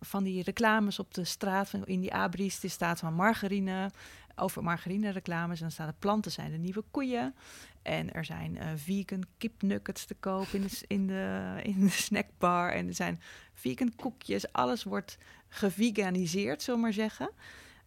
van 0.00 0.24
die 0.24 0.42
reclames 0.42 0.98
op 0.98 1.14
de 1.14 1.24
straat, 1.24 1.72
in 1.84 2.00
die 2.00 2.14
abris, 2.14 2.62
er 2.62 2.70
staat 2.70 2.98
van 2.98 3.14
margarine, 3.14 3.90
over 4.36 4.62
margarine 4.62 5.10
reclames. 5.10 5.56
En 5.56 5.62
dan 5.62 5.72
staan 5.72 5.86
de 5.86 5.94
planten 5.98 6.32
zijn 6.32 6.50
de 6.50 6.58
nieuwe 6.58 6.84
koeien. 6.90 7.34
En 7.82 8.12
er 8.12 8.24
zijn 8.24 8.58
eh, 8.58 8.68
vegan 8.76 9.24
kipnuggets 9.38 10.04
te 10.04 10.14
koop 10.14 10.46
in 10.46 10.62
de, 10.62 10.84
in, 10.86 11.06
de, 11.06 11.52
in 11.62 11.80
de 11.80 11.88
snackbar. 11.88 12.70
En 12.70 12.86
er 12.86 12.94
zijn 12.94 13.20
vegan 13.54 13.94
koekjes. 13.96 14.52
Alles 14.52 14.84
wordt 14.84 15.18
geveganiseerd, 15.48 16.62
zullen 16.62 16.80
we 16.80 16.86
maar 16.86 16.94
zeggen. 16.94 17.30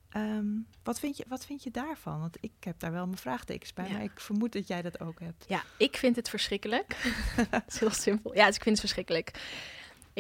Ehm, 0.10 0.46
wat, 0.84 1.00
vind 1.00 1.18
je, 1.18 1.26
wat 1.28 1.46
vind 1.46 1.64
je 1.64 1.72
daarvan? 1.72 2.20
Want 2.20 2.38
ik 2.40 2.52
heb 2.60 2.80
daar 2.80 2.92
wel 2.92 3.06
mijn 3.06 3.18
vraagtekens 3.18 3.74
bij, 3.74 3.88
Ja. 3.88 3.92
maar 3.92 4.04
ik 4.04 4.20
vermoed 4.20 4.54
dat 4.54 4.68
jij 4.68 4.82
dat 4.82 5.00
ook 5.00 5.20
hebt. 5.20 5.46
Ja, 5.48 5.64
ik 5.78 5.98
vind 5.98 6.16
het 6.16 6.30
verschrikkelijk. 6.30 6.96
Het 7.50 7.64
is 7.68 7.80
heel 7.80 7.90
simpel. 7.90 8.36
Ja, 8.36 8.46
dus 8.46 8.56
ik 8.56 8.62
vind 8.64 8.76
het 8.78 8.86
verschrikkelijk. 8.86 9.32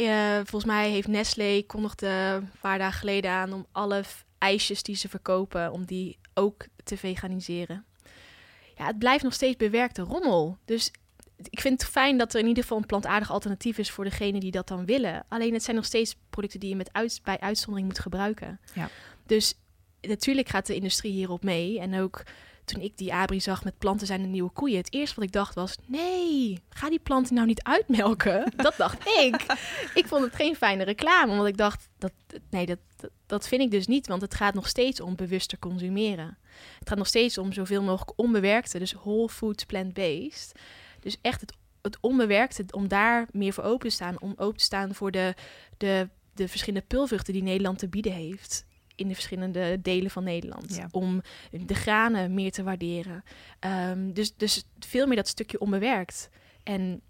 Eh, 0.06 0.36
volgens 0.36 0.66
mij 0.66 0.89
heeft 0.89 1.08
Nestlé 1.08 1.64
kondigde 1.68 2.08
een 2.08 2.52
paar 2.62 2.78
dagen 2.78 3.00
geleden 3.00 3.32
aan 3.32 3.54
om 3.54 3.66
alle 3.72 4.04
ijsjes 4.38 4.84
die 4.84 4.95
ze 4.95 5.10
verkopen, 5.10 5.72
om 5.72 5.86
die 5.86 6.18
ook 6.34 6.66
te 6.84 6.98
veganiseren. 6.98 7.86
Ja, 8.76 8.86
het 8.86 9.00
blijft 9.00 9.24
nog 9.24 9.34
steeds 9.34 9.56
bewerkte 9.56 10.02
rommel. 10.02 10.58
Dus 10.66 10.91
ik 11.50 11.60
vind 11.60 11.82
het 11.82 11.91
fijn 11.91 12.18
dat 12.18 12.34
er 12.34 12.39
in 12.39 12.48
ieder 12.48 12.64
geval 12.64 12.78
een 12.78 12.86
plantaardig 12.86 13.32
alternatief 13.32 13.78
is 13.78 13.91
voor 13.91 14.04
degene 14.04 14.39
die 14.39 14.52
dat 14.52 14.68
dan 14.68 14.86
willen. 14.86 15.26
Alleen 15.28 15.54
het 15.54 15.64
zijn 15.64 15.76
nog 15.76 15.86
steeds 15.86 16.16
producten 16.30 16.60
die 16.60 16.70
je 16.70 16.76
met 16.76 16.93
uit, 16.93 17.20
bij 17.24 17.39
uitzondering 17.39 17.88
moet 17.88 18.00
gebruiken. 18.00 18.60
Ja. 18.74 18.89
Dus 19.26 19.54
natuurlijk 20.02 20.50
gaat 20.50 20.68
de 20.68 20.76
industrie 20.76 21.12
hierop 21.12 21.43
mee. 21.43 21.80
En 21.80 22.00
ook 22.00 22.24
toen 22.68 22.82
ik 22.82 22.97
die 22.97 23.13
abri 23.13 23.41
zag 23.41 23.63
met 23.63 23.78
planten 23.78 24.07
zijn 24.07 24.22
de 24.22 24.28
nieuwe 24.28 24.49
koeien. 24.49 24.78
Het 24.78 24.93
eerste 24.93 25.15
wat 25.15 25.24
ik 25.24 25.32
dacht 25.32 25.55
was, 25.55 25.76
nee, 25.86 26.61
ga 26.70 26.89
die 26.89 26.99
planten 26.99 27.36
nou 27.36 27.47
niet 27.47 27.63
uitmelken. 27.63 28.51
Dat 28.55 28.74
dacht 28.78 29.07
ik. 29.07 29.57
Ik 29.93 30.07
vond 30.07 30.24
het 30.24 30.36
geen 30.36 30.55
fijne 30.55 30.84
reclame, 30.84 31.32
omdat 31.32 31.47
ik 31.47 31.57
dacht, 31.57 31.89
dat, 31.97 32.11
nee, 32.49 32.65
dat, 32.65 32.80
dat, 33.26 33.47
vind 33.47 33.61
ik 33.61 33.72
dus 33.72 33.88
niet. 33.88 34.07
Want 34.07 34.22
het 34.22 34.34
gaat 34.34 34.53
nog 34.53 34.68
steeds 34.68 35.01
om 35.01 35.15
bewuster 35.15 35.59
consumeren. 35.59 36.38
Het 36.80 36.89
gaat 36.89 36.97
nog 36.97 37.07
steeds 37.07 37.38
om 37.38 37.53
zoveel 37.53 37.84
mogelijk 37.84 38.20
onbewerkte, 38.20 38.80
dus 38.80 38.93
whole 38.93 39.30
foods, 39.30 39.65
plant-based. 39.65 40.51
Dus 40.99 41.18
echt 41.22 41.41
het, 41.41 41.53
het 41.82 41.97
onbewerkte, 42.01 42.65
om 42.72 42.88
daar 42.88 43.28
meer 43.32 43.53
voor 43.53 43.63
open 43.63 43.89
te 43.89 43.95
staan. 43.95 44.22
Om 44.22 44.34
open 44.38 44.57
te 44.57 44.63
staan 44.63 44.93
voor 44.93 45.11
de, 45.11 45.34
de, 45.78 46.09
de 46.34 46.47
verschillende 46.47 46.86
pulvruchten 46.88 47.34
die 47.34 47.43
Nederland 47.43 47.80
te 47.80 47.88
bieden 47.88 48.13
heeft. 48.13 48.65
In 48.98 49.08
de 49.08 49.14
verschillende 49.14 49.82
delen 49.82 50.12
van 50.12 50.24
Nederland. 50.24 50.76
Ja. 50.76 50.88
Om 50.91 51.22
de 51.52 51.76
granen 51.76 52.34
meer 52.34 52.52
te 52.52 52.64
waarderen. 52.64 53.24
Ehm, 53.60 54.12
dus, 54.12 54.36
dus 54.36 54.64
veel 54.80 55.08
meer 55.08 55.16
dat 55.16 55.28
stukje 55.28 55.60
onbewerkt. 55.60 56.30
En 56.64 57.02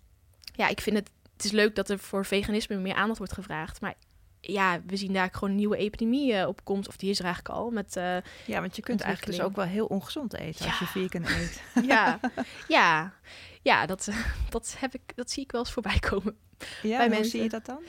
ja, 0.55 0.67
ik 0.67 0.81
vind 0.81 0.95
het, 0.95 1.09
het 1.33 1.45
is 1.45 1.51
leuk 1.51 1.75
dat 1.75 1.89
er 1.89 1.99
voor 1.99 2.25
veganisme 2.25 2.75
meer 2.75 2.95
aandacht 2.95 3.17
wordt 3.17 3.33
gevraagd. 3.33 3.81
Maar 3.81 3.95
ja, 4.41 4.81
we 4.85 4.95
zien 4.95 5.13
daar 5.13 5.29
gewoon 5.31 5.49
een 5.49 5.55
nieuwe 5.55 5.77
epidemie 5.77 6.33
eh, 6.33 6.47
op 6.47 6.63
komt. 6.63 6.87
Of 6.87 6.97
die 6.97 7.09
is 7.09 7.19
er 7.19 7.25
eigenlijk 7.25 7.55
al. 7.55 7.69
Met, 7.69 7.95
eh, 7.95 8.17
Ja, 8.45 8.61
want 8.61 8.75
je 8.75 8.81
kunt 8.81 9.01
eigenlijk 9.01 9.37
dus 9.37 9.45
ook 9.45 9.55
wel 9.55 9.65
heel 9.65 9.85
ongezond 9.85 10.33
eten 10.33 10.65
als 10.65 10.79
je 10.79 10.85
vegan 10.85 11.25
eet. 11.25 11.61
ja, 11.93 12.19
ja, 12.67 13.13
ja 13.61 13.85
dat, 13.85 14.09
dat, 14.49 14.75
heb 14.79 14.93
ik, 14.93 15.01
dat 15.15 15.31
zie 15.31 15.43
ik 15.43 15.51
wel 15.51 15.61
eens 15.61 15.71
voorbij 15.71 15.99
komen. 15.99 16.37
Ja, 16.81 16.97
Bij 16.97 17.09
mensen. 17.09 17.29
zie 17.29 17.41
je 17.41 17.49
dat 17.49 17.65
dan? 17.65 17.79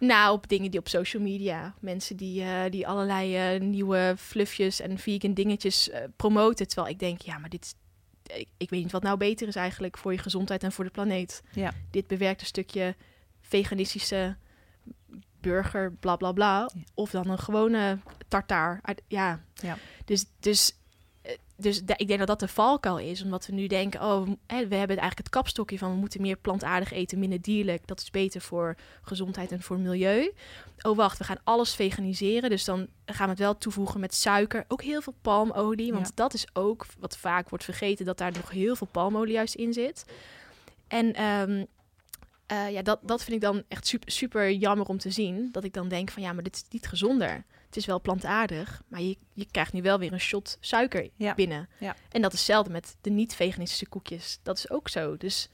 Nou, 0.00 0.32
op 0.34 0.48
dingen 0.48 0.70
die 0.70 0.80
op 0.80 0.88
social 0.88 1.22
media. 1.22 1.74
Mensen 1.80 2.16
die, 2.16 2.42
eh, 2.42 2.70
die 2.70 2.86
allerlei 2.88 3.36
eh, 3.36 3.60
nieuwe 3.60 4.14
fluffjes 4.18 4.80
en 4.80 4.98
vegan 4.98 5.34
dingetjes 5.34 5.90
eh, 5.90 6.00
promoten. 6.16 6.66
Terwijl 6.68 6.88
ik 6.92 6.98
denk, 6.98 7.20
ja, 7.20 7.38
maar 7.38 7.48
dit. 7.50 7.74
Ik, 8.22 8.48
ik 8.56 8.70
weet 8.70 8.82
niet 8.82 8.92
wat 8.92 9.02
nou 9.02 9.16
beter 9.16 9.48
is 9.48 9.56
eigenlijk 9.56 9.98
voor 9.98 10.12
je 10.12 10.18
gezondheid 10.18 10.62
en 10.62 10.72
voor 10.72 10.84
de 10.84 10.90
planeet. 10.90 11.42
Ja. 11.52 11.72
Dit 11.90 12.06
bewerkt 12.06 12.40
een 12.40 12.46
stukje 12.46 12.96
veganistische 13.40 14.36
burger, 15.40 15.92
bla 15.92 16.16
bla 16.16 16.32
bla. 16.32 16.70
Ja. 16.74 16.80
Of 16.94 17.10
dan 17.10 17.28
een 17.30 17.38
gewone 17.38 17.98
tartaar. 18.28 18.78
uit- 18.82 19.02
Ja. 19.08 19.44
Ja. 19.54 19.76
Dus, 20.04 20.24
dus, 20.40 20.76
dus 21.62 21.82
ik 21.96 22.06
denk 22.06 22.18
dat 22.18 22.28
dat 22.28 22.40
de 22.40 22.48
valkuil 22.48 22.98
is. 22.98 23.22
Omdat 23.22 23.46
we 23.46 23.52
nu 23.52 23.66
denken, 23.66 24.00
oh, 24.00 24.22
we, 24.22 24.38
hè, 24.46 24.68
we 24.68 24.74
hebben 24.74 24.96
eigenlijk 24.96 25.18
het 25.18 25.28
kapstokje 25.28 25.78
van... 25.78 25.90
we 25.90 25.96
moeten 25.96 26.20
meer 26.20 26.36
plantaardig 26.36 26.92
eten, 26.92 27.18
minder 27.18 27.40
dierlijk. 27.40 27.86
Dat 27.86 28.00
is 28.00 28.10
beter 28.10 28.40
voor 28.40 28.76
gezondheid 29.02 29.52
en 29.52 29.62
voor 29.62 29.78
milieu. 29.78 30.32
Oh, 30.82 30.96
wacht, 30.96 31.18
we 31.18 31.24
gaan 31.24 31.40
alles 31.44 31.74
veganiseren. 31.74 32.50
Dus 32.50 32.64
dan 32.64 32.86
gaan 33.06 33.24
we 33.24 33.30
het 33.30 33.40
wel 33.40 33.58
toevoegen 33.58 34.00
met 34.00 34.14
suiker. 34.14 34.64
Ook 34.68 34.82
heel 34.82 35.02
veel 35.02 35.14
palmolie. 35.22 35.92
Want 35.92 36.06
Ja. 36.06 36.12
dat 36.14 36.34
is 36.34 36.46
ook 36.52 36.86
wat 36.98 37.16
vaak 37.16 37.48
wordt 37.48 37.64
vergeten... 37.64 38.04
dat 38.04 38.18
daar 38.18 38.32
nog 38.32 38.50
heel 38.50 38.76
veel 38.76 38.88
palmolie 38.90 39.32
juist 39.32 39.54
in 39.54 39.72
zit. 39.72 40.04
En 40.88 41.14
ehm, 41.14 41.64
eh, 42.46 42.70
ja, 42.70 42.82
dat, 42.82 42.98
dat 43.02 43.22
vind 43.22 43.36
ik 43.36 43.42
dan 43.42 43.62
echt 43.68 43.86
super, 43.86 44.10
super 44.12 44.52
jammer 44.52 44.86
om 44.86 44.98
te 44.98 45.10
zien. 45.10 45.48
Dat 45.52 45.64
ik 45.64 45.72
dan 45.72 45.88
denk 45.88 46.10
van 46.10 46.22
ja, 46.22 46.32
maar 46.32 46.42
dit 46.42 46.54
is 46.54 46.64
niet 46.70 46.86
gezonder. 46.86 47.44
Het 47.70 47.78
is 47.78 47.86
wel 47.86 48.00
plantaardig, 48.00 48.82
maar 48.88 49.00
je, 49.02 49.16
je 49.32 49.46
krijgt 49.50 49.72
nu 49.72 49.82
wel 49.82 49.98
weer 49.98 50.12
een 50.12 50.20
shot 50.20 50.56
suiker 50.60 51.08
Ja. 51.16 51.34
binnen. 51.34 51.68
Ja. 51.78 51.96
En 52.10 52.22
dat 52.22 52.32
is 52.32 52.38
hetzelfde 52.38 52.70
met 52.72 52.96
de 53.00 53.10
niet-veganistische 53.10 53.88
koekjes. 53.88 54.38
Dat 54.42 54.58
is 54.58 54.70
ook 54.70 54.88
zo. 54.88 55.16
Dus 55.16 55.48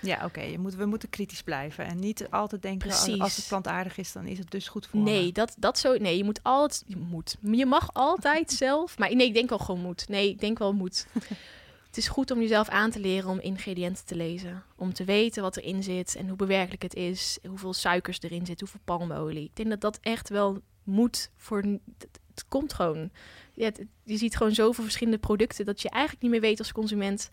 Ja, 0.00 0.24
oké. 0.24 0.40
je 0.40 0.58
moet, 0.58 0.74
we 0.74 0.86
moeten 0.86 1.08
kritisch 1.08 1.42
blijven. 1.42 1.86
En 1.86 1.98
niet 1.98 2.26
altijd 2.30 2.62
denken, 2.62 2.90
als, 2.90 3.02
Precies. 3.02 3.20
als 3.20 3.36
het 3.36 3.48
plantaardig 3.48 3.96
is, 3.96 4.12
dan 4.12 4.26
is 4.26 4.38
het 4.38 4.50
dus 4.50 4.68
goed 4.68 4.86
voor 4.86 5.00
me. 5.00 5.10
nee, 5.10 5.32
dat, 5.32 5.54
dat 5.58 5.78
zo. 5.78 5.96
Nee, 5.96 6.16
je 6.16 6.24
moet 6.24 6.40
altijd. 6.42 6.84
Je 6.86 6.96
moet. 6.96 7.36
Je 7.42 7.66
mag 7.66 7.88
altijd 7.92 8.50
zelf. 8.64 8.98
Maar 8.98 9.14
nee, 9.14 9.26
ik 9.26 9.34
denk 9.34 9.48
wel 9.48 9.58
gewoon 9.58 9.80
moet. 9.80 10.08
Nee, 10.08 10.28
ik 10.28 10.40
denk 10.40 10.58
wel 10.58 10.72
moet. 10.72 11.06
Het 11.86 12.00
is 12.00 12.08
goed 12.08 12.30
om 12.30 12.40
jezelf 12.40 12.68
aan 12.68 12.90
te 12.90 13.00
leren 13.00 13.30
om 13.30 13.40
ingrediënten 13.40 14.04
te 14.04 14.14
lezen. 14.16 14.62
Om 14.76 14.92
te 14.92 15.04
weten 15.04 15.42
wat 15.42 15.56
erin 15.56 15.82
zit 15.82 16.14
en 16.16 16.28
hoe 16.28 16.36
bewerkelijk 16.36 16.82
het 16.82 16.94
is. 16.94 17.38
Hoeveel 17.48 17.72
suikers 17.72 18.20
erin 18.20 18.46
zit, 18.46 18.60
hoeveel 18.60 18.80
palmolie. 18.84 19.44
Ik 19.44 19.56
denk 19.56 19.68
dat 19.68 19.80
dat 19.80 19.98
echt 20.02 20.28
wel 20.28 20.60
moet 20.84 21.30
voor... 21.36 21.58
Het, 21.98 22.44
komt 22.48 22.72
gewoon. 22.72 23.10
Ja, 23.52 23.64
het- 23.64 23.84
je 24.04 24.16
ziet 24.16 24.36
gewoon 24.36 24.54
zoveel 24.54 24.84
verschillende 24.84 25.18
producten... 25.18 25.64
dat 25.64 25.82
je 25.82 25.90
eigenlijk 25.90 26.22
niet 26.22 26.30
meer 26.32 26.40
weet 26.40 26.58
als 26.58 26.72
consument... 26.72 27.28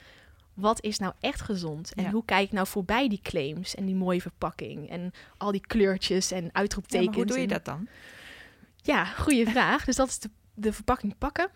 wat 0.54 0.84
is 0.84 0.98
nou 1.00 1.14
echt 1.20 1.42
gezond? 1.42 1.94
En 1.94 2.04
Ja. 2.04 2.10
hoe 2.12 2.26
kijk 2.26 2.46
ik 2.46 2.52
nou 2.52 2.68
voorbij 2.68 3.10
die 3.10 3.22
claims 3.22 3.76
en 3.76 3.86
die 3.86 3.96
mooie 3.96 4.22
verpakking... 4.22 4.90
en 4.90 5.12
al 5.38 5.52
die 5.52 5.62
kleurtjes 5.68 6.32
en 6.32 6.50
uitroeptekens. 6.52 7.16
hoe 7.16 7.26
doe 7.26 7.40
je 7.40 7.48
dat 7.48 7.66
dan? 7.66 7.88
ja, 8.82 9.06
goede 9.06 9.46
vraag. 9.52 9.86
Dus 9.86 9.96
dat 9.96 10.08
is 10.08 10.20
de, 10.20 10.30
de 10.54 10.74
verpakking 10.74 11.18
pakken. 11.18 11.50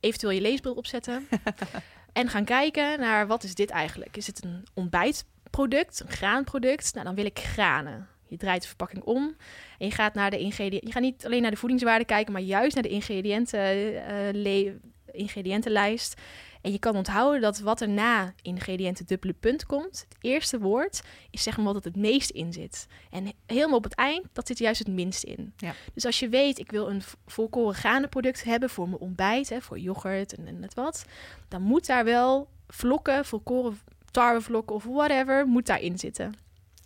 Eventueel 0.00 0.32
je 0.32 0.40
leesbril 0.40 0.74
opzetten. 0.74 1.28
en 2.12 2.28
gaan 2.28 2.44
kijken 2.44 3.00
naar 3.00 3.26
wat 3.26 3.42
is 3.44 3.54
dit 3.54 3.70
eigenlijk? 3.70 4.16
Is 4.16 4.26
het 4.26 4.44
een 4.44 4.66
ontbijtproduct, 4.74 6.00
een 6.00 6.08
graanproduct? 6.10 6.94
Nou, 6.94 7.06
dan 7.06 7.14
wil 7.14 7.24
ik 7.24 7.38
granen. 7.38 8.08
Je 8.32 8.38
draait 8.38 8.62
de 8.62 8.68
verpakking 8.68 9.02
om 9.02 9.36
en 9.78 9.86
je 9.86 9.92
gaat 9.92 10.14
naar 10.14 10.30
de 10.30 10.38
ingrediënten. 10.38 10.86
Je 10.86 10.92
gaat 10.92 11.02
niet 11.02 11.26
alleen 11.26 11.42
naar 11.42 11.50
de 11.50 11.56
voedingswaarde 11.56 12.04
kijken, 12.04 12.32
maar 12.32 12.42
juist 12.42 12.74
naar 12.74 12.82
de 12.82 12.88
ingrediënten, 12.88 13.60
eh, 14.06 14.72
ingrediëntenlijst. 15.12 16.20
En 16.60 16.72
je 16.72 16.78
kan 16.78 16.96
onthouden 16.96 17.40
dat 17.40 17.58
wat 17.58 17.80
er 17.80 17.88
na 17.88 18.34
ingrediënten 18.42 19.06
dubbele 19.06 19.32
punt 19.32 19.66
komt, 19.66 20.06
het 20.08 20.16
eerste 20.20 20.58
woord, 20.58 21.02
is 21.30 21.42
zeg 21.42 21.56
maar 21.56 21.64
wat 21.64 21.74
het 21.74 21.84
het 21.84 21.96
meest 21.96 22.30
in 22.30 22.52
zit. 22.52 22.86
En 23.10 23.32
helemaal 23.46 23.76
op 23.76 23.84
het 23.84 23.94
eind, 23.94 24.26
dat 24.32 24.46
zit 24.46 24.58
juist 24.58 24.78
het 24.78 24.88
minst 24.88 25.22
in. 25.22 25.52
Ja. 25.56 25.74
Dus 25.94 26.06
als 26.06 26.18
je 26.18 26.28
weet, 26.28 26.58
ik 26.58 26.70
wil 26.70 26.88
een 26.88 27.02
volkoren 27.26 27.74
graanenproduct 27.74 28.44
hebben 28.44 28.70
voor 28.70 28.88
mijn 28.88 29.00
ontbijt, 29.00 29.48
hè, 29.48 29.60
voor 29.60 29.78
yoghurt 29.78 30.34
en, 30.34 30.46
en 30.46 30.62
het 30.62 30.74
wat, 30.74 31.04
dan 31.48 31.62
moet 31.62 31.86
daar 31.86 32.04
wel 32.04 32.48
vlokken, 32.68 33.24
volkoren 33.24 33.78
tarwevlokken 34.10 34.76
of 34.76 34.84
whatever, 34.84 35.46
moet 35.46 35.66
daarin 35.66 35.98
zitten. 35.98 36.34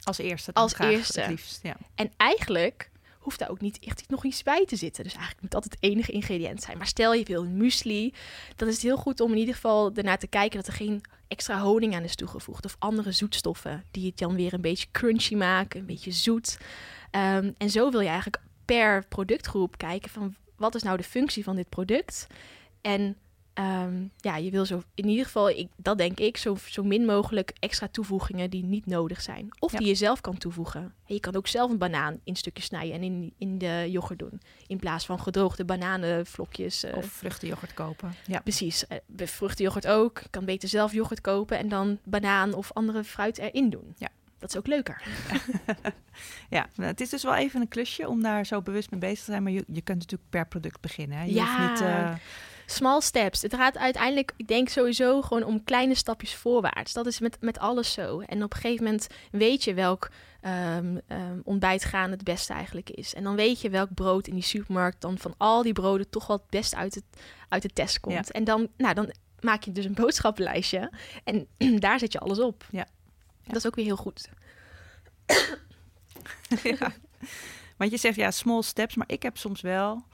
Als 0.07 0.19
eerste 0.19 0.53
Als 0.53 0.73
graag, 0.73 0.91
eerste. 0.91 1.21
Het 1.21 1.31
liefst, 1.31 1.63
ja. 1.63 1.77
En 1.95 2.11
eigenlijk 2.17 2.91
hoeft 3.19 3.39
daar 3.39 3.51
ook 3.51 3.61
niet 3.61 3.79
echt 3.79 4.05
nog 4.09 4.25
iets 4.25 4.43
bij 4.43 4.65
te 4.67 4.77
zitten. 4.77 5.03
Dus 5.03 5.13
eigenlijk 5.13 5.43
moet 5.43 5.51
dat 5.51 5.65
het 5.65 5.77
enige 5.81 6.13
ingrediënt 6.13 6.63
zijn. 6.63 6.79
Maar 6.79 6.87
stel 6.87 7.15
je 7.15 7.25
wil 7.25 7.43
een 7.43 7.57
muesli, 7.57 8.15
dan 8.57 8.69
is 8.69 8.75
het 8.75 8.83
heel 8.83 8.97
goed 8.97 9.21
om 9.21 9.33
in 9.33 9.39
ieder 9.39 9.55
geval 9.55 9.93
ernaar 9.95 10.19
te 10.19 10.27
kijken 10.27 10.57
dat 10.59 10.67
er 10.67 10.73
geen 10.73 11.01
extra 11.29 11.61
honing 11.61 11.95
aan 11.95 12.03
is 12.03 12.15
toegevoegd 12.15 12.65
of 12.65 12.77
andere 12.79 13.13
zoetstoffen 13.13 13.85
die 13.91 14.07
het 14.07 14.19
dan 14.19 14.35
weer 14.35 14.55
een 14.55 14.61
beetje 14.61 14.87
crunchy 14.93 15.35
maken, 15.35 15.81
een 15.81 15.87
beetje 15.87 16.13
zoet. 16.13 16.59
Ehm, 17.11 17.53
en 17.57 17.71
zo 17.71 17.91
wil 17.91 18.01
je 18.01 18.09
eigenlijk 18.09 18.43
per 18.65 19.07
productgroep 19.09 19.79
kijken 19.79 20.11
van 20.11 20.35
wat 20.57 20.75
is 20.75 20.83
nou 20.83 20.97
de 20.97 21.03
functie 21.03 21.45
van 21.45 21.57
dit 21.57 21.69
product 21.69 22.27
en 22.81 23.17
Ehm, 23.57 23.95
ja, 24.21 24.37
je 24.37 24.51
wil 24.51 24.65
zo 24.67 24.83
in 24.95 25.09
ieder 25.09 25.25
geval, 25.25 25.49
ik, 25.51 25.69
dat 25.77 25.99
denk 25.99 26.19
ik, 26.21 26.37
zo, 26.37 26.57
zo 26.69 26.83
min 26.85 27.05
mogelijk 27.05 27.53
extra 27.59 27.89
toevoegingen 27.89 28.51
die 28.51 28.65
niet 28.65 28.87
nodig 28.87 29.21
zijn. 29.23 29.49
Of 29.59 29.73
Ja. 29.73 29.79
die 29.79 29.87
je 29.89 29.95
zelf 29.95 30.21
kan 30.21 30.39
toevoegen. 30.39 30.81
En 30.81 31.15
je 31.15 31.21
kan 31.21 31.37
ook 31.37 31.47
zelf 31.47 31.71
een 31.71 31.79
banaan 31.79 32.21
in 32.25 32.37
stukjes 32.37 32.65
snijden 32.65 32.95
en 32.95 33.03
in, 33.03 33.33
in 33.39 33.59
de 33.59 33.87
yoghurt 33.91 34.19
doen. 34.19 34.41
In 34.67 34.79
plaats 34.79 35.07
van 35.07 35.21
gedroogde 35.21 35.65
bananenvlokjes. 35.65 36.85
eh, 36.85 36.97
Of 36.97 37.07
vruchtenyoghurt 37.07 37.75
kopen. 37.75 38.15
Ja. 38.27 38.41
Precies. 38.41 38.85
bij 39.07 39.29
vruchtenyoghurt 39.29 39.87
ook. 39.87 40.19
Je 40.23 40.29
kan 40.31 40.45
beter 40.45 40.69
zelf 40.69 40.93
yoghurt 40.93 41.21
kopen 41.21 41.59
en 41.59 41.69
dan 41.69 41.99
banaan 42.05 42.55
of 42.55 42.73
andere 42.73 43.05
fruit 43.05 43.39
erin 43.39 43.71
doen. 43.71 43.95
Ja. 43.99 44.09
Dat 44.39 44.49
is 44.51 44.57
ook 44.57 44.67
leuker. 44.67 45.03
ja, 46.51 46.67
nou, 46.75 46.89
het 46.91 47.01
is 47.01 47.09
dus 47.11 47.23
wel 47.23 47.35
even 47.35 47.61
een 47.61 47.69
klusje 47.69 48.09
om 48.09 48.23
daar 48.23 48.47
zo 48.47 48.63
bewust 48.63 48.91
mee 48.91 49.01
bezig 49.01 49.19
te 49.25 49.31
zijn. 49.31 49.43
Maar 49.43 49.53
je, 49.53 49.65
je 49.67 49.81
kunt 49.83 49.99
natuurlijk 49.99 50.31
per 50.31 50.47
product 50.47 50.81
beginnen. 50.81 51.19
Hè? 51.19 51.25
Je 51.25 51.33
Ja. 51.35 51.57
hoeft 51.59 51.71
niet... 51.71 51.89
eh, 51.89 52.13
Small 52.67 53.01
steps. 53.01 53.43
Het 53.43 53.55
gaat 53.55 53.79
uiteindelijk, 53.79 54.33
ik 54.37 54.49
denk 54.49 54.69
sowieso 54.69 55.23
gewoon 55.23 55.43
om 55.43 55.65
kleine 55.65 55.95
stapjes 55.95 56.35
voorwaarts. 56.35 56.93
Dat 56.93 57.07
is 57.07 57.21
met, 57.21 57.37
met 57.41 57.59
alles 57.59 57.93
zo. 57.93 58.21
En 58.21 58.43
op 58.43 58.53
een 58.53 58.61
gegeven 58.61 58.85
moment 58.85 59.07
weet 59.31 59.65
je 59.65 59.75
welk 59.75 60.11
ehm, 60.41 60.99
ehm, 61.07 61.41
ontbijt 61.45 61.85
gaan 61.85 62.11
het 62.11 62.25
beste 62.25 62.53
eigenlijk 62.53 62.91
is. 62.91 63.15
En 63.15 63.23
dan 63.23 63.37
weet 63.37 63.61
je 63.61 63.71
welk 63.71 63.95
brood 63.95 64.27
in 64.27 64.35
die 64.35 64.43
supermarkt 64.43 65.01
dan 65.01 65.19
van 65.19 65.35
al 65.37 65.63
die 65.63 65.73
broden 65.73 66.11
toch 66.11 66.27
wel 66.27 66.37
het 66.37 66.51
best 66.51 66.75
uit, 66.75 66.95
het, 66.95 67.05
uit 67.49 67.63
de 67.63 67.73
test 67.73 68.01
komt. 68.01 68.27
Ja. 68.27 68.33
En 68.33 68.45
dan, 68.45 68.69
nou, 68.77 68.95
dan 68.95 69.15
maak 69.41 69.63
je 69.63 69.73
dus 69.73 69.85
een 69.85 69.95
boodschappenlijstje. 70.05 70.93
En 71.25 71.47
daar 71.81 71.99
zet 71.99 72.13
je 72.13 72.19
alles 72.19 72.39
op. 72.39 72.65
Ja. 72.71 72.87
Dat 73.45 73.57
is 73.57 73.67
ook 73.67 73.75
weer 73.75 73.85
heel 73.85 73.97
goed. 73.97 74.29
ja. 76.63 76.93
Want 77.77 77.91
je 77.91 77.97
zegt 77.97 78.17
ja, 78.17 78.31
small 78.31 78.63
steps, 78.63 78.95
maar 78.95 79.09
ik 79.09 79.23
heb 79.23 79.37
soms 79.37 79.61
wel, 79.61 80.05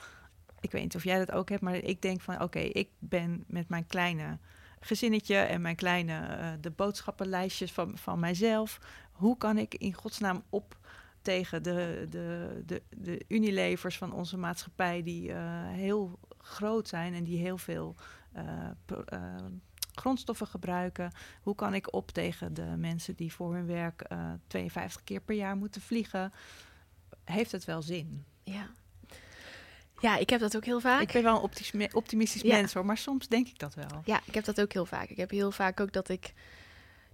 ik 0.62 0.70
weet 0.70 0.82
niet 0.82 0.94
of 0.94 1.04
jij 1.04 1.18
dat 1.18 1.32
ook 1.32 1.48
hebt, 1.48 1.62
maar 1.62 1.74
ik 1.74 2.02
denk 2.02 2.20
van 2.20 2.42
oké, 2.42 2.58
ik 2.58 2.88
ben 2.98 3.44
met 3.46 3.68
mijn 3.68 3.86
kleine 3.86 4.38
gezinnetje 4.80 5.36
en 5.36 5.60
mijn 5.60 5.76
kleine 5.76 6.26
eh, 6.26 6.52
de 6.60 6.70
boodschappenlijstjes 6.70 7.72
van, 7.72 7.98
van 7.98 8.20
mijzelf. 8.20 8.78
Hoe 9.12 9.36
kan 9.38 9.58
ik 9.58 9.74
in 9.74 9.92
godsnaam 9.92 10.42
op 10.50 10.76
tegen 11.22 11.62
de, 11.62 12.06
de, 12.10 12.62
de, 12.66 12.82
de 12.90 13.24
Unilevers 13.28 13.98
van 13.98 14.12
onze 14.12 14.36
maatschappij 14.36 15.02
die 15.02 15.32
eh, 15.32 15.68
heel 15.68 16.18
groot 16.38 16.88
zijn 16.88 17.14
en 17.14 17.24
die 17.24 17.38
heel 17.38 17.58
veel 17.58 17.96
eh, 18.32 18.70
grondstoffen 19.94 20.46
gebruiken. 20.46 21.12
Hoe 21.42 21.54
kan 21.54 21.74
ik 21.74 21.94
op 21.94 22.10
tegen 22.10 22.54
de 22.54 22.74
mensen 22.76 23.14
die 23.14 23.32
voor 23.32 23.54
hun 23.54 23.66
werk 23.66 24.00
eh 24.00 24.32
52 24.46 25.04
keer 25.04 25.20
per 25.20 25.36
jaar 25.36 25.56
moeten 25.56 25.80
vliegen? 25.80 26.32
Heeft 27.24 27.52
het 27.52 27.64
wel 27.64 27.82
zin? 27.82 28.24
Ja. 28.42 28.70
Ja, 30.02 30.16
ik 30.16 30.30
heb 30.30 30.40
dat 30.40 30.56
ook 30.56 30.64
heel 30.64 30.80
vaak. 30.80 31.00
Ik 31.00 31.12
ben 31.12 31.22
wel 31.22 31.34
een 31.44 31.94
optimistisch 31.94 32.42
Ja. 32.42 32.56
mens 32.56 32.74
hoor, 32.74 32.84
maar 32.86 32.98
soms 32.98 33.28
denk 33.28 33.46
ik 33.46 33.58
dat 33.58 33.74
wel. 33.74 34.02
Ja, 34.04 34.20
ik 34.24 34.34
heb 34.34 34.44
dat 34.44 34.60
ook 34.60 34.72
heel 34.72 34.86
vaak. 34.86 35.08
Ik 35.08 35.16
heb 35.16 35.30
heel 35.30 35.50
vaak 35.50 35.80
ook 35.80 35.92
dat 35.92 36.08
ik, 36.08 36.32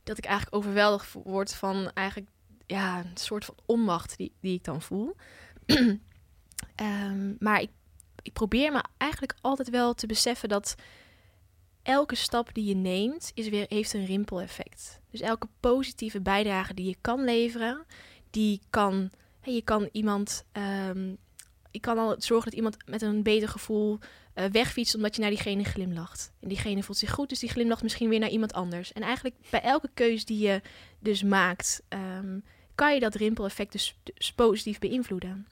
dat 0.04 0.18
ik 0.18 0.24
eigenlijk 0.24 0.56
overweldigd 0.56 1.12
word 1.12 1.54
van 1.54 1.90
eigenlijk 1.94 2.30
ja, 2.66 2.98
een 2.98 3.16
soort 3.16 3.44
van 3.44 3.54
onmacht 3.66 4.16
die, 4.16 4.32
die 4.40 4.54
ik 4.54 4.64
dan 4.64 4.82
voel. 4.82 5.16
Ehm, 6.74 7.34
maar 7.38 7.60
ik, 7.60 7.70
ik 8.22 8.32
probeer 8.32 8.72
me 8.72 8.84
eigenlijk 8.96 9.34
altijd 9.40 9.70
wel 9.70 9.94
te 9.94 10.06
beseffen 10.06 10.48
dat 10.48 10.74
elke 11.82 12.14
stap 12.14 12.54
die 12.54 12.64
je 12.64 12.74
neemt 12.74 13.30
is 13.34 13.48
weer, 13.48 13.66
heeft 13.68 13.92
een 13.92 14.04
rimpeleffect. 14.04 15.00
Dus 15.10 15.20
elke 15.20 15.48
positieve 15.60 16.20
bijdrage 16.20 16.74
die 16.74 16.86
je 16.86 16.96
kan 17.00 17.24
leveren, 17.24 17.84
die 18.30 18.60
kan, 18.70 19.10
je 19.42 19.62
kan 19.62 19.88
iemand, 19.92 20.44
ehm, 20.52 21.14
je 21.70 21.80
kan 21.80 21.98
al 21.98 22.14
zorgen 22.18 22.44
dat 22.50 22.58
iemand 22.58 22.76
met 22.86 23.02
een 23.02 23.22
beter 23.22 23.48
gevoel 23.48 23.98
eh, 24.34 24.44
wegfietst 24.44 24.94
omdat 24.94 25.14
je 25.14 25.20
naar 25.20 25.30
diegene 25.30 25.64
glimlacht. 25.64 26.32
En 26.40 26.48
diegene 26.48 26.82
voelt 26.82 26.98
zich 26.98 27.10
goed, 27.10 27.28
dus 27.28 27.38
die 27.38 27.48
glimlacht 27.48 27.82
misschien 27.82 28.08
weer 28.08 28.18
naar 28.18 28.28
iemand 28.28 28.52
anders. 28.52 28.92
En 28.92 29.02
eigenlijk 29.02 29.36
bij 29.50 29.62
elke 29.62 29.90
keus 29.94 30.24
die 30.24 30.38
je 30.38 30.60
dus 30.98 31.22
maakt, 31.22 31.82
ehm, 31.88 32.38
kan 32.74 32.94
je 32.94 33.00
dat 33.00 33.14
rimpeleffect 33.14 33.72
dus, 33.72 33.98
dus 34.02 34.32
positief 34.32 34.78
beïnvloeden. 34.78 35.46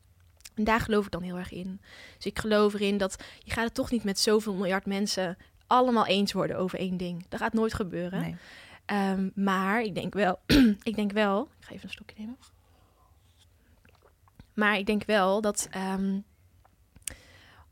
En 0.54 0.64
daar 0.64 0.80
geloof 0.80 1.04
ik 1.04 1.10
dan 1.10 1.22
heel 1.22 1.36
erg 1.36 1.52
in. 1.52 1.80
Dus 2.16 2.26
ik 2.26 2.38
geloof 2.38 2.74
erin 2.74 2.96
dat 2.98 3.24
je 3.38 3.50
gaat 3.50 3.64
het 3.64 3.74
toch 3.74 3.90
niet 3.90 4.04
met 4.04 4.18
zoveel 4.18 4.54
miljard 4.54 4.86
mensen 4.86 5.36
allemaal 5.66 6.06
eens 6.06 6.32
worden 6.32 6.56
over 6.56 6.78
één 6.78 6.96
ding. 6.96 7.26
Dat 7.28 7.40
gaat 7.40 7.52
nooit 7.52 7.74
gebeuren. 7.74 8.20
Nee. 8.20 8.36
Ehm, 8.84 9.28
maar 9.34 9.82
ik 9.82 9.94
denk 9.94 10.14
wel, 10.14 10.38
ik 10.82 10.96
denk 10.96 11.12
wel, 11.12 11.48
ik 11.58 11.64
ga 11.64 11.72
even 11.72 11.84
een 11.84 11.92
stokje 11.92 12.16
nemen. 12.18 12.36
Maar 14.57 14.78
ik 14.78 14.86
denk 14.86 15.04
wel 15.04 15.40
dat 15.40 15.68
ehm, 15.70 16.18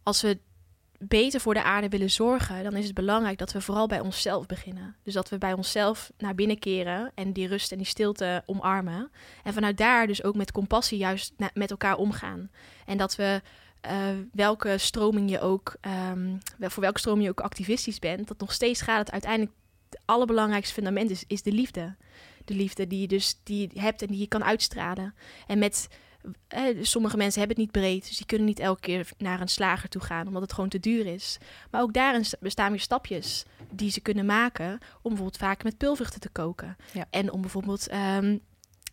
als 0.03 0.23
we 0.23 0.39
beter 0.99 1.41
voor 1.41 1.55
de 1.55 1.63
aarde 1.63 1.89
willen 1.89 2.11
zorgen, 2.11 2.63
dan 2.63 2.77
is 2.77 2.85
het 2.85 2.95
belangrijk 2.95 3.39
dat 3.39 3.53
we 3.53 3.61
vooral 3.61 3.87
bij 3.87 4.01
onszelf 4.01 4.47
beginnen. 4.47 4.97
Dus 5.03 5.15
dat 5.15 5.29
we 5.29 5.39
bij 5.39 5.53
onszelf 5.53 6.13
naar 6.19 6.35
binnen 6.35 6.59
keren 6.59 7.13
en 7.15 7.33
die 7.33 7.49
rust 7.49 7.73
en 7.73 7.79
die 7.79 7.87
stilte 7.87 8.43
omarmen. 8.47 9.11
En 9.43 9.53
vanuit 9.53 9.77
daar 9.77 10.07
dus 10.07 10.25
ook 10.25 10.35
met 10.35 10.53
compassie 10.53 10.99
juist 10.99 11.33
met 11.55 11.71
elkaar 11.71 11.97
omgaan. 11.97 12.51
En 12.87 12.97
dat 12.99 13.17
we 13.17 13.43
eh, 13.81 14.09
welke 14.33 14.79
stroming 14.79 15.31
je 15.31 15.41
ook, 15.41 15.77
ehm, 15.81 16.37
voor 16.61 16.83
welke 16.83 16.99
stroming 16.99 17.25
je 17.25 17.31
ook 17.31 17.41
activistisch 17.41 17.99
bent, 17.99 18.29
dat 18.29 18.41
nog 18.41 18.53
steeds 18.53 18.81
gaat 18.81 18.99
het 18.99 19.11
uiteindelijk 19.11 19.53
het 19.91 20.01
allerbelangrijkste 20.05 20.75
fundament 20.75 21.11
is, 21.11 21.25
is 21.27 21.43
de 21.43 21.53
liefde. 21.53 21.97
De 22.45 22.55
liefde 22.55 22.87
die 22.87 23.01
je 23.01 23.07
dus 23.07 23.41
die 23.43 23.71
je 23.73 23.81
hebt 23.81 24.03
en 24.03 24.09
die 24.09 24.19
je 24.19 24.29
kan 24.29 24.45
uitstralen. 24.45 25.15
En 25.47 25.59
met 25.59 25.89
sommige 26.81 27.17
mensen 27.17 27.39
hebben 27.41 27.57
het 27.57 27.67
niet 27.67 27.83
breed, 27.83 28.07
dus 28.09 28.17
die 28.17 28.27
kunnen 28.27 28.47
niet 28.47 28.59
elke 28.59 28.81
keer 28.81 29.09
naar 29.19 29.41
een 29.41 29.49
slager 29.49 29.89
toe 29.89 30.03
gaan, 30.03 30.27
omdat 30.27 30.43
het 30.43 30.53
gewoon 30.53 30.69
te 30.69 30.81
duur 30.81 31.07
is. 31.07 31.39
Maar 31.71 31.83
ook 31.83 31.93
daarin 31.93 32.25
st- 32.25 32.41
bestaan 32.41 32.71
weer 32.71 32.81
stapjes 32.81 33.45
die 33.71 33.91
ze 33.91 34.01
kunnen 34.01 34.27
maken 34.27 34.71
om 34.73 34.79
bijvoorbeeld 35.03 35.37
vaker 35.37 35.65
met 35.65 35.79
pulvruchten 35.79 36.21
te 36.21 36.29
koken. 36.29 36.77
Ja. 36.93 37.07
En 37.11 37.33
om 37.33 37.41
bijvoorbeeld 37.41 37.89
ehm, 37.89 38.37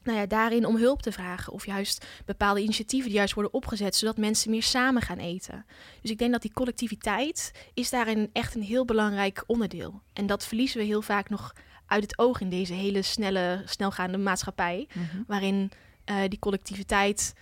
nou 0.03 0.17
ja, 0.17 0.25
daarin 0.25 0.65
om 0.65 0.75
hulp 0.75 1.01
te 1.01 1.11
vragen. 1.11 1.53
Of 1.53 1.65
juist 1.65 2.05
bepaalde 2.25 2.61
initiatieven 2.61 3.09
die 3.09 3.17
juist 3.17 3.33
worden 3.33 3.53
opgezet, 3.53 3.95
zodat 3.95 4.17
mensen 4.17 4.51
meer 4.51 4.63
samen 4.63 5.01
gaan 5.01 5.17
eten. 5.17 5.65
Dus 6.01 6.11
ik 6.11 6.17
denk 6.17 6.31
dat 6.31 6.41
die 6.41 6.53
collectiviteit 6.53 7.51
is 7.73 7.89
daarin 7.89 8.29
echt 8.33 8.55
een 8.55 8.61
heel 8.61 8.85
belangrijk 8.85 9.43
onderdeel. 9.47 10.01
En 10.13 10.25
dat 10.25 10.45
verliezen 10.45 10.79
we 10.79 10.85
heel 10.85 11.01
vaak 11.01 11.29
nog 11.29 11.53
uit 11.85 12.03
het 12.03 12.19
oog 12.19 12.41
in 12.41 12.49
deze 12.49 12.73
hele 12.73 13.01
snelle, 13.01 13.61
snelgaande 13.65 14.17
maatschappij. 14.17 14.87
Mhm. 14.93 15.21
Waarin 15.27 15.71
eh, 16.05 16.15
die 16.27 16.39
collectiviteit, 16.39 17.33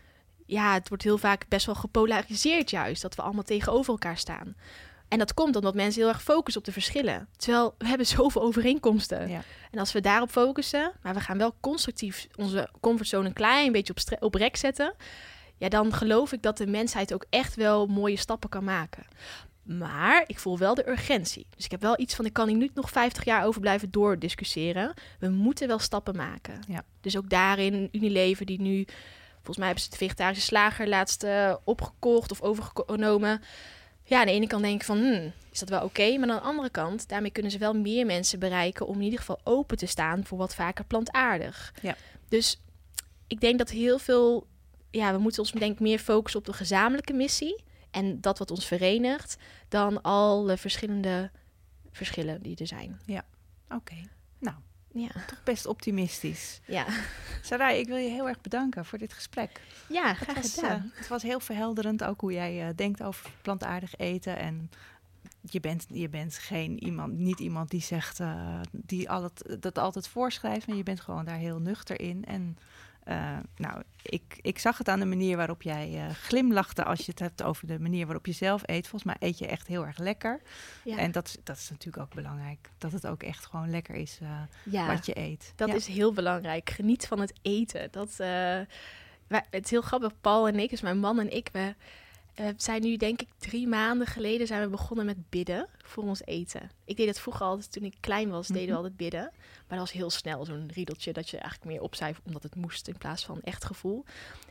ja, 0.45 0.73
het 0.73 0.87
wordt 0.87 1.03
heel 1.03 1.17
vaak 1.17 1.45
best 1.47 1.65
wel 1.65 1.75
gepolariseerd 1.75 2.69
juist. 2.69 3.01
Dat 3.01 3.15
we 3.15 3.21
allemaal 3.21 3.43
tegenover 3.43 3.91
elkaar 3.91 4.17
staan. 4.17 4.55
En 5.07 5.17
dat 5.17 5.33
komt 5.33 5.55
omdat 5.55 5.73
mensen 5.73 6.01
heel 6.01 6.09
erg 6.09 6.23
focussen 6.23 6.61
op 6.61 6.67
de 6.67 6.73
verschillen. 6.73 7.27
Terwijl 7.37 7.75
we 7.77 7.87
hebben 7.87 8.07
zoveel 8.17 8.41
overeenkomsten. 8.41 9.29
Ja. 9.29 9.41
En 9.71 9.79
als 9.79 9.91
we 9.91 10.01
daarop 10.01 10.29
focussen, 10.29 10.91
maar 11.01 11.13
we 11.13 11.19
gaan 11.19 11.37
wel 11.37 11.55
constructief 11.59 12.27
onze 12.35 12.69
comfortzone 12.79 13.27
een 13.27 13.33
klein 13.33 13.71
beetje 13.71 13.93
op, 13.93 14.23
op 14.23 14.35
rek 14.35 14.55
zetten. 14.55 14.93
Ja, 15.57 15.69
dan 15.69 15.93
geloof 15.93 16.31
ik 16.31 16.41
dat 16.41 16.57
de 16.57 16.67
mensheid 16.67 17.13
ook 17.13 17.25
echt 17.29 17.55
wel 17.55 17.87
mooie 17.87 18.17
stappen 18.17 18.49
kan 18.49 18.63
maken. 18.63 19.05
Maar 19.77 20.23
ik 20.27 20.39
voel 20.39 20.57
wel 20.57 20.75
de 20.75 20.89
urgentie. 20.89 21.47
Dus 21.55 21.65
ik 21.65 21.71
heb 21.71 21.81
wel 21.81 21.99
iets 21.99 22.15
van, 22.15 22.25
ik 22.25 22.33
kan 22.33 22.47
hier 22.47 22.57
niet 22.57 22.75
nog 22.75 22.89
50 22.89 23.25
jaar 23.25 23.45
over 23.45 23.61
blijven 23.61 23.91
doordiscussiëren. 23.91 24.93
We 25.19 25.29
moeten 25.29 25.67
wel 25.67 25.79
stappen 25.79 26.15
maken. 26.15 26.59
Ja. 26.67 26.83
Dus 27.01 27.17
ook 27.17 27.29
daarin 27.29 27.89
Unilever 27.91 28.45
die 28.45 28.61
nu, 28.61 28.85
volgens 29.35 29.57
mij 29.57 29.65
hebben 29.65 29.83
ze 29.83 29.89
de 29.89 29.97
vegetarische 29.97 30.43
slager 30.43 30.87
laatst 30.87 31.23
eh, 31.23 31.55
opgekocht 31.63 32.31
of 32.31 32.41
overgenomen. 32.41 33.41
Ja, 34.03 34.19
aan 34.19 34.25
de 34.25 34.31
ene 34.31 34.47
kant 34.47 34.63
denk 34.63 34.79
ik 34.79 34.85
van, 34.85 34.97
hmm, 34.97 35.31
is 35.51 35.59
dat 35.59 35.69
wel 35.69 35.83
oké? 35.83 36.17
Maar 36.17 36.29
aan 36.29 36.35
de 36.35 36.41
andere 36.41 36.69
kant, 36.69 37.07
daarmee 37.07 37.31
kunnen 37.31 37.51
ze 37.51 37.57
wel 37.57 37.73
meer 37.73 38.05
mensen 38.05 38.39
bereiken 38.39 38.87
om 38.87 38.95
in 38.95 39.03
ieder 39.03 39.19
geval 39.19 39.39
open 39.43 39.77
te 39.77 39.85
staan 39.85 40.25
voor 40.25 40.37
wat 40.37 40.55
vaker 40.55 40.85
plantaardig. 40.85 41.73
Ja. 41.81 41.95
Dus 42.29 42.61
ik 43.27 43.39
denk 43.39 43.57
dat 43.57 43.69
heel 43.69 43.99
veel, 43.99 44.47
ja, 44.91 45.11
we 45.11 45.19
moeten 45.19 45.41
ons 45.41 45.51
denk 45.51 45.73
ik 45.73 45.79
meer 45.79 45.99
focussen 45.99 46.39
op 46.39 46.45
de 46.45 46.53
gezamenlijke 46.53 47.13
missie 47.13 47.67
en 47.91 48.21
dat 48.21 48.37
wat 48.39 48.51
ons 48.51 48.65
verenigt, 48.65 49.37
dan 49.67 50.01
alle 50.01 50.57
verschillende 50.57 51.31
verschillen 51.91 52.41
die 52.41 52.55
er 52.57 52.67
zijn. 52.67 52.99
Oké, 53.75 53.95
nou, 54.39 54.55
Ja, 54.91 55.09
toch 55.27 55.43
best 55.43 55.65
optimistisch. 55.65 56.59
ja. 56.65 56.85
Sarai, 57.41 57.79
ik 57.79 57.87
wil 57.87 57.95
je 57.97 58.09
heel 58.09 58.27
erg 58.27 58.41
bedanken 58.41 58.85
voor 58.85 58.97
dit 58.97 59.13
gesprek. 59.13 59.61
ja 59.89 60.07
Het 60.07 60.17
graag 60.17 60.35
was, 60.35 60.53
gedaan. 60.53 60.91
eh, 60.91 60.97
het 60.97 61.07
was 61.07 61.21
heel 61.23 61.39
verhelderend, 61.39 62.03
ook 62.03 62.21
hoe 62.21 62.31
jij 62.33 62.67
eh, 62.67 62.75
denkt 62.75 63.03
over 63.03 63.29
plantaardig 63.41 63.95
eten. 63.95 64.37
En 64.37 64.69
je 65.41 65.59
bent, 65.59 65.85
je 65.89 66.09
bent 66.09 66.33
geen 66.37 66.83
iemand, 66.83 67.13
niet 67.17 67.39
iemand 67.39 67.69
die 67.69 67.81
zegt, 67.81 68.19
eh, 68.19 68.59
die 68.71 69.09
al 69.09 69.23
het, 69.23 69.57
dat 69.59 69.77
altijd 69.77 70.07
voorschrijft. 70.07 70.67
Maar 70.67 70.75
je 70.77 70.83
bent 70.83 70.99
gewoon 71.01 71.25
daar 71.25 71.37
heel 71.37 71.59
nuchter 71.59 71.99
in. 72.01 72.25
En 72.25 72.57
eh, 73.09 73.37
nou, 73.55 73.81
ik, 74.01 74.37
ik 74.41 74.59
zag 74.59 74.77
het 74.77 74.87
aan 74.89 74.99
de 74.99 75.05
manier 75.05 75.37
waarop 75.37 75.61
jij 75.61 75.93
eh, 76.05 76.09
glimlachte 76.15 76.83
als 76.83 76.99
je 77.05 77.11
het 77.11 77.19
hebt 77.19 77.43
over 77.43 77.67
de 77.67 77.79
manier 77.79 78.05
waarop 78.05 78.25
je 78.25 78.31
zelf 78.31 78.61
eet. 78.65 78.87
Volgens 78.87 79.03
mij 79.03 79.29
eet 79.29 79.37
je 79.37 79.47
echt 79.47 79.67
heel 79.67 79.85
erg 79.85 79.97
lekker. 79.97 80.41
ja. 80.83 80.97
En 80.97 81.11
dat, 81.11 81.27
is- 81.27 81.37
dat 81.43 81.57
is 81.57 81.69
natuurlijk 81.69 82.03
ook 82.03 82.13
belangrijk. 82.15 82.69
Dat 82.77 82.91
het 82.91 83.07
ook 83.07 83.23
echt 83.23 83.45
gewoon 83.45 83.69
lekker 83.69 83.95
is 83.95 84.19
eh, 84.21 84.29
ja. 84.63 84.87
wat 84.87 85.05
je 85.05 85.17
eet. 85.17 85.53
Dat 85.55 85.67
Ja. 85.69 85.73
is 85.75 85.87
heel 85.87 86.13
belangrijk. 86.13 86.69
Geniet 86.69 87.07
van 87.07 87.19
het 87.19 87.33
eten. 87.41 87.87
Dat, 87.91 88.17
het 89.27 89.63
is 89.65 89.69
heel 89.69 89.81
grappig. 89.81 90.11
Paul 90.21 90.47
en 90.47 90.59
ik, 90.59 90.69
dus 90.69 90.81
mijn 90.81 90.99
man 90.99 91.19
en 91.19 91.35
ik, 91.35 91.49
we, 91.51 91.75
we 92.45 92.53
zijn 92.57 92.81
nu 92.81 92.97
denk 92.97 93.21
ik 93.21 93.27
drie 93.37 93.67
maanden 93.67 94.07
geleden 94.07 94.47
zijn 94.47 94.61
we 94.61 94.67
begonnen 94.69 95.05
met 95.05 95.29
bidden 95.29 95.67
voor 95.83 96.03
ons 96.03 96.21
eten. 96.25 96.71
Ik 96.85 96.97
deed 96.97 97.07
het 97.07 97.19
vroeger 97.19 97.45
altijd, 97.45 97.71
toen 97.71 97.83
ik 97.83 97.95
klein 97.99 98.29
was, 98.29 98.47
deden 98.47 98.61
we 98.61 98.67
Mhm. 98.67 98.75
altijd 98.75 98.97
bidden. 98.97 99.31
Maar 99.67 99.77
dat 99.77 99.87
was 99.87 99.91
heel 99.91 100.09
snel, 100.09 100.45
zo'n 100.45 100.69
riedeltje 100.73 101.13
dat 101.13 101.29
je 101.29 101.37
eigenlijk 101.37 101.71
meer 101.71 101.81
opzij 101.81 102.15
omdat 102.25 102.43
het 102.43 102.55
moest 102.55 102.87
in 102.87 102.97
plaats 102.97 103.25
van 103.25 103.41
echt 103.41 103.65
gevoel. 103.65 104.05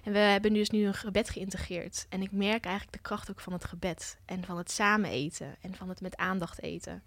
En 0.05 0.12
we 0.12 0.18
hebben 0.18 0.53
dus 0.53 0.70
nu 0.70 0.86
een 0.86 0.95
gebed 0.95 1.30
geïntegreerd. 1.30 2.07
En 2.09 2.22
ik 2.22 2.32
merk 2.32 2.64
eigenlijk 2.64 2.97
de 2.97 3.03
kracht 3.03 3.30
ook 3.30 3.41
van 3.41 3.53
het 3.53 3.64
gebed. 3.64 4.16
En 4.24 4.45
van 4.45 4.57
het 4.59 4.70
samen 4.70 5.11
eten. 5.11 5.57
En 5.61 5.74
van 5.74 5.89
het 5.89 6.01
met 6.01 6.16
aandacht 6.16 6.62
eten. 6.62 7.03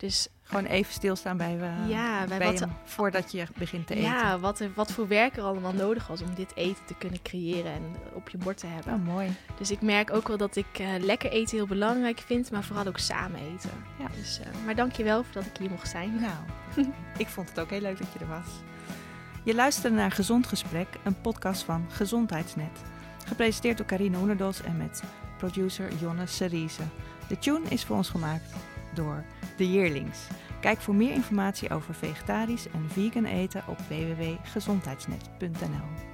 Dus 0.00 0.28
Gewoon 0.42 0.64
even 0.64 0.92
stilstaan 0.92 1.36
bij, 1.36 1.58
eh 1.60 1.88
Ja, 1.88 2.24
bij 2.26 2.38
bij 2.38 2.46
wat- 2.50 2.60
hem 2.60 2.72
voordat 2.84 3.32
je 3.32 3.44
begint 3.58 3.86
te 3.86 3.94
eten. 3.94 4.04
ja, 4.10 4.38
wat, 4.38 4.62
wat 4.74 4.92
voor 4.92 5.08
werk 5.08 5.36
er 5.36 5.42
allemaal 5.42 5.72
nodig 5.72 6.06
was 6.06 6.22
om 6.22 6.34
dit 6.34 6.56
eten 6.56 6.84
te 6.84 6.94
kunnen 6.94 7.22
creëren 7.22 7.72
en 7.72 7.82
op 8.14 8.28
je 8.28 8.38
bord 8.38 8.56
te 8.56 8.66
hebben. 8.66 8.94
Oh, 8.94 9.04
mooi. 9.14 9.36
Dus 9.58 9.70
ik 9.70 9.80
merk 9.80 10.12
ook 10.12 10.28
wel 10.28 10.36
dat 10.36 10.56
ik 10.56 10.66
eh, 10.72 10.88
lekker 11.00 11.30
eten 11.30 11.56
heel 11.56 11.66
belangrijk 11.66 12.18
vind, 12.18 12.50
maar 12.50 12.62
vooral 12.64 12.86
ook 12.86 12.98
samen 12.98 13.40
eten. 13.40 13.70
Ja. 13.98 14.06
Dus, 14.16 14.40
eh, 14.40 14.46
maar 14.64 14.74
dank 14.74 14.92
je 14.92 15.04
wel 15.04 15.22
voor 15.24 15.32
dat 15.32 15.46
ik 15.46 15.56
hier 15.56 15.70
mocht 15.70 15.88
zijn. 15.88 16.20
Nou, 16.20 16.86
ik 17.18 17.28
vond 17.28 17.48
het 17.48 17.60
ook 17.60 17.70
heel 17.70 17.80
leuk 17.80 17.98
dat 17.98 18.12
je 18.12 18.18
er 18.18 18.28
was. 18.28 18.48
Je 19.44 19.54
luisterde 19.54 19.96
naar 19.96 20.10
Gezond 20.10 20.46
Gesprek, 20.46 20.88
een 21.04 21.20
podcast 21.20 21.62
van 21.62 21.86
Gezondheidsnet. 21.90 22.80
Gepresenteerd 23.26 23.76
door 23.76 23.86
Carine 23.86 24.16
Hoenerdos 24.16 24.62
en 24.62 24.76
met 24.76 25.02
producer 25.38 25.88
Jonne 26.00 26.26
Cerise. 26.26 26.82
De 27.28 27.38
tune 27.38 27.68
is 27.68 27.84
voor 27.84 27.96
ons 27.96 28.08
gemaakt 28.08 28.44
door 28.94 29.24
The 29.56 29.72
Yearlings. 29.72 30.18
Kijk 30.60 30.80
voor 30.80 30.94
meer 30.94 31.12
informatie 31.12 31.70
over 31.70 31.94
vegetarisch 31.94 32.70
en 32.70 32.90
vegan 32.90 33.24
eten 33.24 33.62
op 33.66 33.78
www.gezondheidsnet.nl. 33.78 36.08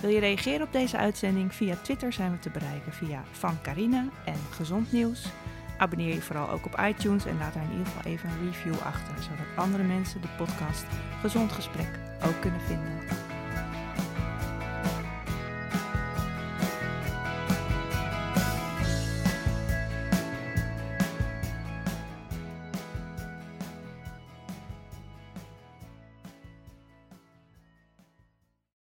Wil 0.00 0.10
je 0.10 0.20
reageren 0.20 0.66
op 0.66 0.72
deze 0.72 0.96
uitzending? 0.96 1.54
Via 1.54 1.76
Twitter 1.82 2.12
zijn 2.12 2.30
we 2.30 2.38
te 2.38 2.50
bereiken 2.50 2.92
via 2.92 3.24
Van 3.30 3.60
Carine 3.62 4.08
en 4.24 4.38
Gezond 4.50 4.92
Nieuws. 4.92 5.26
Abonneer 5.78 6.14
je 6.14 6.22
vooral 6.22 6.50
ook 6.50 6.66
op 6.66 6.80
iTunes 6.80 7.26
en 7.26 7.38
laat 7.38 7.54
daar 7.54 7.62
in 7.62 7.70
ieder 7.70 7.86
geval 7.86 8.12
even 8.12 8.30
een 8.30 8.46
review 8.46 8.74
achter, 8.84 9.22
zodat 9.22 9.46
andere 9.56 9.82
mensen 9.82 10.20
de 10.20 10.28
podcast 10.36 10.86
Gezond 11.20 11.52
Gesprek 11.52 11.98
ook 12.24 12.40
kunnen 12.40 12.60
vinden. 12.60 12.98